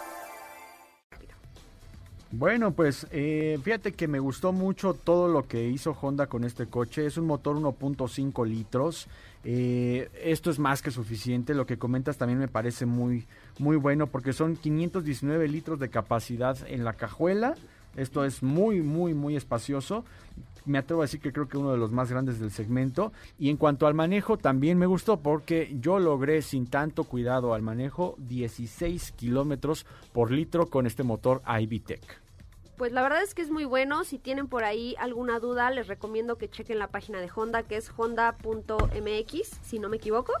Bueno, 2.33 2.71
pues 2.71 3.07
eh, 3.11 3.59
fíjate 3.61 3.91
que 3.91 4.07
me 4.07 4.19
gustó 4.19 4.53
mucho 4.53 4.93
todo 4.93 5.27
lo 5.27 5.49
que 5.49 5.67
hizo 5.67 5.91
Honda 5.91 6.27
con 6.27 6.45
este 6.45 6.65
coche. 6.65 7.05
Es 7.05 7.17
un 7.17 7.25
motor 7.25 7.57
1.5 7.57 8.47
litros. 8.47 9.07
Eh, 9.43 10.09
esto 10.23 10.49
es 10.49 10.57
más 10.57 10.81
que 10.81 10.91
suficiente. 10.91 11.53
Lo 11.53 11.65
que 11.65 11.77
comentas 11.77 12.17
también 12.17 12.39
me 12.39 12.47
parece 12.47 12.85
muy, 12.85 13.27
muy 13.59 13.75
bueno 13.75 14.07
porque 14.07 14.31
son 14.31 14.55
519 14.55 15.45
litros 15.49 15.77
de 15.77 15.89
capacidad 15.89 16.57
en 16.67 16.85
la 16.85 16.93
cajuela. 16.93 17.55
Esto 17.97 18.23
es 18.23 18.41
muy, 18.41 18.81
muy, 18.81 19.13
muy 19.13 19.35
espacioso. 19.35 20.05
Me 20.63 20.77
atrevo 20.77 21.01
a 21.01 21.05
decir 21.05 21.19
que 21.19 21.33
creo 21.33 21.49
que 21.49 21.57
uno 21.57 21.73
de 21.73 21.77
los 21.77 21.91
más 21.91 22.09
grandes 22.09 22.39
del 22.39 22.51
segmento. 22.51 23.11
Y 23.39 23.49
en 23.49 23.57
cuanto 23.57 23.87
al 23.87 23.93
manejo, 23.93 24.37
también 24.37 24.77
me 24.77 24.85
gustó 24.85 25.17
porque 25.17 25.75
yo 25.81 25.99
logré 25.99 26.41
sin 26.41 26.65
tanto 26.67 27.03
cuidado 27.03 27.53
al 27.53 27.61
manejo 27.61 28.15
16 28.19 29.11
kilómetros 29.17 29.85
por 30.13 30.31
litro 30.31 30.67
con 30.67 30.87
este 30.87 31.03
motor 31.03 31.41
iVTEC. 31.59 32.20
Pues 32.81 32.93
la 32.93 33.03
verdad 33.03 33.21
es 33.21 33.35
que 33.35 33.43
es 33.43 33.51
muy 33.51 33.63
bueno. 33.63 34.03
Si 34.05 34.17
tienen 34.17 34.47
por 34.47 34.63
ahí 34.63 34.95
alguna 34.97 35.37
duda, 35.37 35.69
les 35.69 35.85
recomiendo 35.85 36.39
que 36.39 36.49
chequen 36.49 36.79
la 36.79 36.87
página 36.87 37.21
de 37.21 37.29
Honda, 37.29 37.61
que 37.61 37.77
es 37.77 37.91
honda.mx, 37.95 39.59
si 39.61 39.77
no 39.77 39.87
me 39.87 39.97
equivoco. 39.97 40.33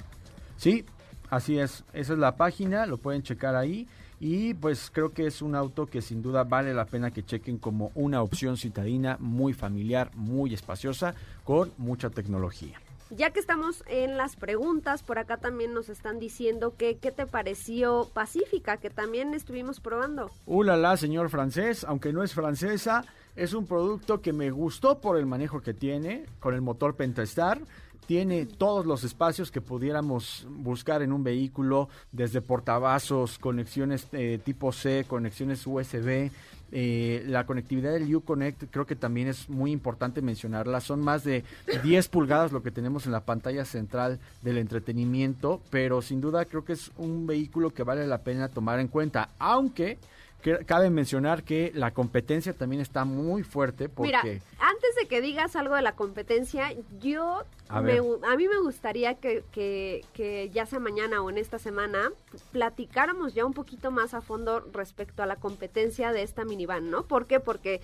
Sí, 0.57 0.83
así 1.29 1.59
es. 1.59 1.83
Esa 1.93 2.13
es 2.13 2.17
la 2.17 2.37
página, 2.37 2.87
lo 2.87 2.97
pueden 2.97 3.21
checar 3.21 3.55
ahí. 3.55 3.87
Y 4.19 4.55
pues 4.55 4.89
creo 4.91 5.13
que 5.13 5.27
es 5.27 5.43
un 5.43 5.53
auto 5.53 5.85
que 5.85 6.01
sin 6.01 6.23
duda 6.23 6.43
vale 6.43 6.73
la 6.73 6.85
pena 6.85 7.11
que 7.11 7.23
chequen 7.23 7.59
como 7.59 7.91
una 7.93 8.23
opción 8.23 8.57
citadina 8.57 9.17
muy 9.19 9.53
familiar, 9.53 10.09
muy 10.15 10.55
espaciosa, 10.55 11.13
con 11.43 11.71
mucha 11.77 12.09
tecnología. 12.09 12.81
Ya 13.13 13.31
que 13.31 13.41
estamos 13.41 13.83
en 13.87 14.15
las 14.15 14.37
preguntas, 14.37 15.03
por 15.03 15.19
acá 15.19 15.35
también 15.35 15.73
nos 15.73 15.89
están 15.89 16.17
diciendo 16.17 16.75
que 16.77 16.95
qué 16.95 17.11
te 17.11 17.27
pareció 17.27 18.07
Pacífica, 18.13 18.77
que 18.77 18.89
también 18.89 19.33
estuvimos 19.33 19.81
probando. 19.81 20.31
Ulala, 20.45 20.95
señor 20.95 21.29
francés, 21.29 21.83
aunque 21.83 22.13
no 22.13 22.23
es 22.23 22.33
francesa, 22.33 23.03
Es 23.35 23.53
un 23.53 23.65
producto 23.65 24.21
que 24.21 24.33
me 24.33 24.51
gustó 24.51 24.99
por 24.99 25.17
el 25.17 25.25
manejo 25.25 25.61
que 25.61 25.73
tiene, 25.73 26.25
con 26.39 26.53
el 26.53 26.61
motor 26.61 26.95
Pentastar. 26.95 27.61
Tiene 28.05 28.45
todos 28.45 28.85
los 28.85 29.05
espacios 29.05 29.51
que 29.51 29.61
pudiéramos 29.61 30.45
buscar 30.49 31.01
en 31.01 31.13
un 31.13 31.23
vehículo, 31.23 31.87
desde 32.11 32.41
portavasos, 32.41 33.39
conexiones 33.39 34.07
eh, 34.11 34.39
tipo 34.43 34.73
C, 34.73 35.05
conexiones 35.07 35.65
USB. 35.65 36.29
Eh, 36.71 37.23
la 37.27 37.45
conectividad 37.45 37.91
del 37.91 38.13
Uconnect 38.15 38.63
creo 38.71 38.85
que 38.85 38.95
también 38.95 39.27
es 39.27 39.49
muy 39.49 39.71
importante 39.71 40.21
mencionarla. 40.21 40.79
Son 40.81 41.01
más 41.01 41.23
de 41.23 41.43
10 41.83 42.07
pulgadas 42.07 42.51
lo 42.51 42.63
que 42.63 42.71
tenemos 42.71 43.05
en 43.05 43.11
la 43.11 43.25
pantalla 43.25 43.65
central 43.65 44.19
del 44.41 44.57
entretenimiento, 44.57 45.61
pero 45.69 46.01
sin 46.01 46.21
duda 46.21 46.45
creo 46.45 46.63
que 46.65 46.73
es 46.73 46.91
un 46.97 47.27
vehículo 47.27 47.71
que 47.71 47.83
vale 47.83 48.07
la 48.07 48.19
pena 48.19 48.47
tomar 48.49 48.79
en 48.79 48.87
cuenta. 48.87 49.29
Aunque 49.39 49.71
que- 49.71 49.97
cabe 50.65 50.89
mencionar 50.89 51.43
que 51.43 51.71
la 51.73 51.91
competencia 51.91 52.53
también 52.53 52.81
está 52.81 53.05
muy 53.05 53.43
fuerte 53.43 53.89
porque... 53.89 54.07
Mira, 54.07 54.21
antes 54.59 54.95
de 54.99 55.07
que 55.07 55.21
digas 55.21 55.55
algo 55.55 55.75
de 55.75 55.81
la 55.81 55.95
competencia, 55.95 56.73
yo, 56.99 57.43
A 57.69 57.81
me 57.81 58.01
mí 58.01 58.47
me 58.47 58.59
gustaría 58.61 59.15
que, 59.15 59.43
que, 59.51 60.03
que 60.13 60.49
ya 60.49 60.65
sea 60.65 60.79
mañana 60.79 61.21
o 61.21 61.29
en 61.29 61.37
esta 61.37 61.59
semana, 61.59 62.11
platicáramos 62.51 63.33
ya 63.33 63.45
un 63.45 63.53
poquito 63.53 63.91
más 63.91 64.13
a 64.13 64.21
fondo 64.21 64.59
respecto 64.73 65.23
a 65.23 65.25
la 65.25 65.35
competencia 65.35 66.11
de 66.11 66.23
esta 66.23 66.45
minivan, 66.45 66.89
¿no? 66.89 67.03
¿Por 67.03 67.25
qué? 67.25 67.39
Porque 67.39 67.81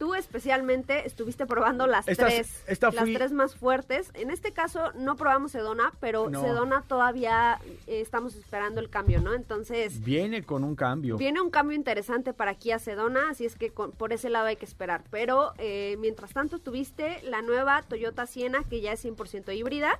tú 0.00 0.14
especialmente 0.14 1.06
estuviste 1.06 1.44
probando 1.44 1.86
las 1.86 2.08
Estas- 2.08 2.26
tres, 2.32 2.64
esta 2.66 2.90
las 2.90 3.04
tres 3.04 3.32
más 3.32 3.54
fuertes. 3.54 4.10
En 4.14 4.30
este 4.30 4.52
caso 4.52 4.92
no 4.94 5.14
probamos 5.14 5.52
Sedona, 5.52 5.92
pero 6.00 6.30
No. 6.30 6.40
Sedona 6.40 6.82
todavía 6.88 7.60
eh, 7.86 8.00
estamos 8.00 8.34
esperando 8.34 8.80
el 8.80 8.88
cambio, 8.88 9.20
¿no? 9.20 9.34
Entonces... 9.34 10.00
Viene 10.02 10.42
con 10.42 10.64
un 10.64 10.74
cambio. 10.74 11.18
Viene 11.18 11.42
un 11.42 11.50
cambio 11.50 11.76
interesante 11.76 12.32
para 12.32 12.54
Kia 12.54 12.78
Sedona, 12.78 13.28
así 13.28 13.44
es 13.44 13.56
que 13.56 13.70
con- 13.72 13.92
por 13.92 14.14
ese 14.14 14.30
lado 14.30 14.46
hay 14.46 14.56
que 14.56 14.64
esperar. 14.64 15.04
Pero 15.10 15.52
eh, 15.58 15.96
mientras 15.98 16.32
tanto 16.32 16.58
tuviste 16.58 17.20
la 17.22 17.42
nueva 17.42 17.82
Toyota 17.82 18.24
Siena, 18.26 18.64
que 18.64 18.80
ya 18.80 18.92
es 18.92 19.04
100% 19.04 19.54
híbrida. 19.54 19.98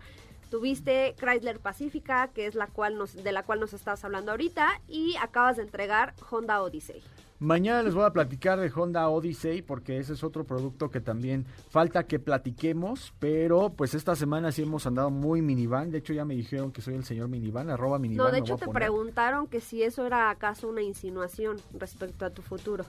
Tuviste 0.50 1.14
Chrysler 1.20 1.60
Pacifica, 1.60 2.28
que 2.28 2.46
es 2.46 2.54
la 2.54 2.66
cual 2.68 2.96
nos, 2.96 3.14
de 3.22 3.32
la 3.32 3.42
cual 3.42 3.60
nos 3.60 3.74
estabas 3.74 4.02
hablando 4.02 4.30
ahorita. 4.30 4.80
Y 4.88 5.14
acabas 5.20 5.58
de 5.58 5.62
entregar 5.62 6.14
Honda 6.30 6.62
Odyssey. 6.62 7.02
Mañana 7.40 7.82
les 7.82 7.94
voy 7.94 8.04
a 8.04 8.12
platicar 8.12 8.60
de 8.60 8.70
Honda 8.70 9.08
Odyssey 9.08 9.62
porque 9.62 9.98
ese 9.98 10.12
es 10.12 10.22
otro 10.22 10.44
producto 10.44 10.90
que 10.90 11.00
también 11.00 11.46
falta 11.70 12.06
que 12.06 12.18
platiquemos, 12.18 13.14
pero 13.18 13.70
pues 13.70 13.94
esta 13.94 14.14
semana 14.14 14.52
sí 14.52 14.60
hemos 14.60 14.86
andado 14.86 15.08
muy 15.08 15.40
minivan, 15.40 15.90
de 15.90 15.98
hecho 15.98 16.12
ya 16.12 16.26
me 16.26 16.34
dijeron 16.34 16.70
que 16.70 16.82
soy 16.82 16.96
el 16.96 17.04
señor 17.04 17.28
minivan, 17.28 17.70
arroba 17.70 17.98
minivan. 17.98 18.26
No, 18.26 18.30
de 18.30 18.40
hecho 18.40 18.58
te 18.58 18.66
poner. 18.66 18.82
preguntaron 18.82 19.46
que 19.46 19.62
si 19.62 19.82
eso 19.82 20.06
era 20.06 20.28
acaso 20.28 20.68
una 20.68 20.82
insinuación 20.82 21.56
respecto 21.72 22.26
a 22.26 22.30
tu 22.30 22.42
futuro. 22.42 22.84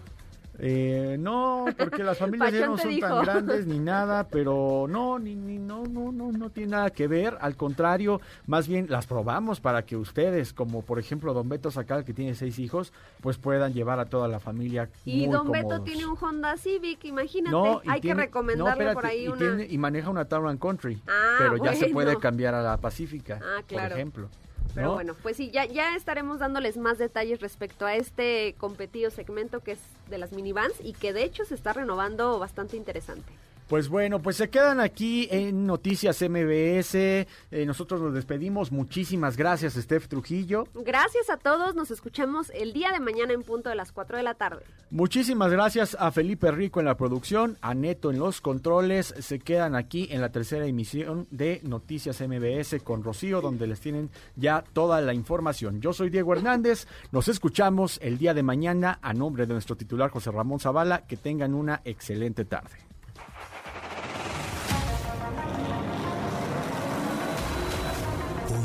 Eh, 0.64 1.18
no, 1.20 1.66
porque 1.76 2.03
las 2.03 2.18
familias 2.20 2.53
ya 2.53 2.68
no 2.68 2.78
son 2.78 2.89
dijo. 2.91 3.07
tan 3.07 3.24
grandes 3.26 3.66
ni 3.66 3.80
nada, 3.93 4.28
pero 4.28 4.86
no, 4.88 5.18
ni, 5.18 5.36
ni, 5.36 5.57
no, 5.57 5.86
no, 5.86 6.12
no, 6.12 6.32
no 6.32 6.49
tiene 6.51 6.72
nada 6.74 6.91
que 6.91 7.07
ver. 7.07 7.36
Al 7.41 7.55
contrario, 7.55 8.22
más 8.45 8.68
bien 8.68 8.86
las 8.88 9.07
probamos 9.07 9.59
para 9.59 9.82
que 9.88 9.97
ustedes, 9.97 10.53
como 10.53 10.84
por 10.84 10.99
ejemplo 10.99 11.34
Don 11.34 11.49
Beto 11.49 11.72
Sacal, 11.72 12.05
que 12.05 12.14
tiene 12.14 12.36
seis 12.36 12.59
hijos, 12.59 12.93
pues 13.22 13.39
puedan 13.39 13.74
llevar 13.74 13.99
a 13.99 14.05
toda 14.05 14.28
la 14.28 14.39
familia. 14.39 14.88
Y 15.03 15.26
muy 15.26 15.36
Don 15.36 15.51
Beto 15.51 15.64
cómodos. 15.70 15.84
tiene 15.86 16.05
un 16.05 16.16
Honda 16.22 16.55
Civic, 16.57 17.05
imagínate. 17.05 17.51
No, 17.51 17.82
hay 17.88 17.99
tiene- 17.99 18.22
que 18.22 18.28
recomendarle 18.28 18.86
no, 18.86 18.93
por 18.93 19.05
ahí 19.07 19.24
y, 19.24 19.28
una... 19.30 19.38
tiene- 19.38 19.68
y 19.68 19.78
maneja 19.80 20.09
una 20.12 20.26
Town 20.26 20.57
Country, 20.59 21.01
Ah, 21.07 21.38
pero 21.39 21.57
ya 21.57 21.74
se 21.74 21.88
puede 21.89 22.18
cambiar 22.18 22.53
a 22.53 22.62
la 22.62 22.78
Pacífica, 22.78 23.39
Ah, 23.41 23.64
claro. 23.66 23.89
por 23.89 23.97
ejemplo. 23.97 24.30
Pero 24.74 24.88
¿no? 24.88 24.93
bueno, 24.93 25.16
pues 25.22 25.38
sí, 25.38 25.51
ya, 25.51 25.66
ya 25.66 25.95
estaremos 25.95 26.39
dándoles 26.39 26.78
más 26.78 26.97
detalles 26.97 27.41
respecto 27.41 27.86
a 27.86 27.95
este 27.95 28.55
competido 28.57 29.12
segmento 29.12 29.59
que 29.59 29.74
es 29.74 29.80
de 30.09 30.18
las 30.18 30.32
minivans 30.32 30.74
y 30.82 30.93
que 30.93 31.14
de 31.14 31.24
hecho 31.24 31.45
se 31.45 31.55
está 31.55 31.74
renovando 31.74 32.39
bastante 32.39 32.78
interesante. 32.78 33.32
Pues 33.72 33.88
bueno, 33.88 34.22
pues 34.22 34.36
se 34.36 34.50
quedan 34.50 34.82
aquí 34.82 35.30
en 35.32 35.66
Noticias 35.66 36.22
MBS. 36.22 36.94
Eh, 36.94 37.26
nosotros 37.66 38.02
nos 38.02 38.14
despedimos. 38.14 38.70
Muchísimas 38.70 39.38
gracias, 39.38 39.76
Steph 39.76 40.10
Trujillo. 40.10 40.68
Gracias 40.74 41.30
a 41.30 41.38
todos, 41.38 41.74
nos 41.74 41.90
escuchamos 41.90 42.50
el 42.54 42.74
día 42.74 42.92
de 42.92 43.00
mañana 43.00 43.32
en 43.32 43.44
punto 43.44 43.70
de 43.70 43.76
las 43.76 43.94
4 43.94 44.18
de 44.18 44.24
la 44.24 44.34
tarde. 44.34 44.66
Muchísimas 44.90 45.54
gracias 45.54 45.96
a 45.98 46.12
Felipe 46.12 46.52
Rico 46.52 46.82
en 46.82 46.86
la 46.86 46.98
producción, 46.98 47.58
a 47.62 47.74
Neto 47.74 48.12
en 48.12 48.20
los 48.20 48.42
controles. 48.42 49.16
Se 49.20 49.40
quedan 49.40 49.76
aquí 49.76 50.10
en 50.12 50.20
la 50.20 50.34
tercera 50.34 50.66
emisión 50.66 51.28
de 51.32 51.62
Noticias 51.64 52.20
MBS 52.20 52.84
con 52.84 53.06
Rocío, 53.06 53.40
donde 53.40 53.68
les 53.68 53.80
tienen 53.80 54.10
ya 54.36 54.66
toda 54.74 55.00
la 55.00 55.14
información. 55.14 55.80
Yo 55.80 55.94
soy 55.94 56.10
Diego 56.10 56.34
Hernández. 56.34 56.88
Nos 57.14 57.30
escuchamos 57.30 58.00
el 58.02 58.18
día 58.18 58.34
de 58.34 58.44
mañana 58.44 59.00
a 59.02 59.14
nombre 59.14 59.46
de 59.46 59.54
nuestro 59.54 59.78
titular 59.78 60.10
José 60.10 60.30
Ramón 60.30 60.60
Zavala. 60.60 61.08
Que 61.08 61.16
tengan 61.16 61.54
una 61.54 61.80
excelente 61.86 62.44
tarde. 62.44 62.91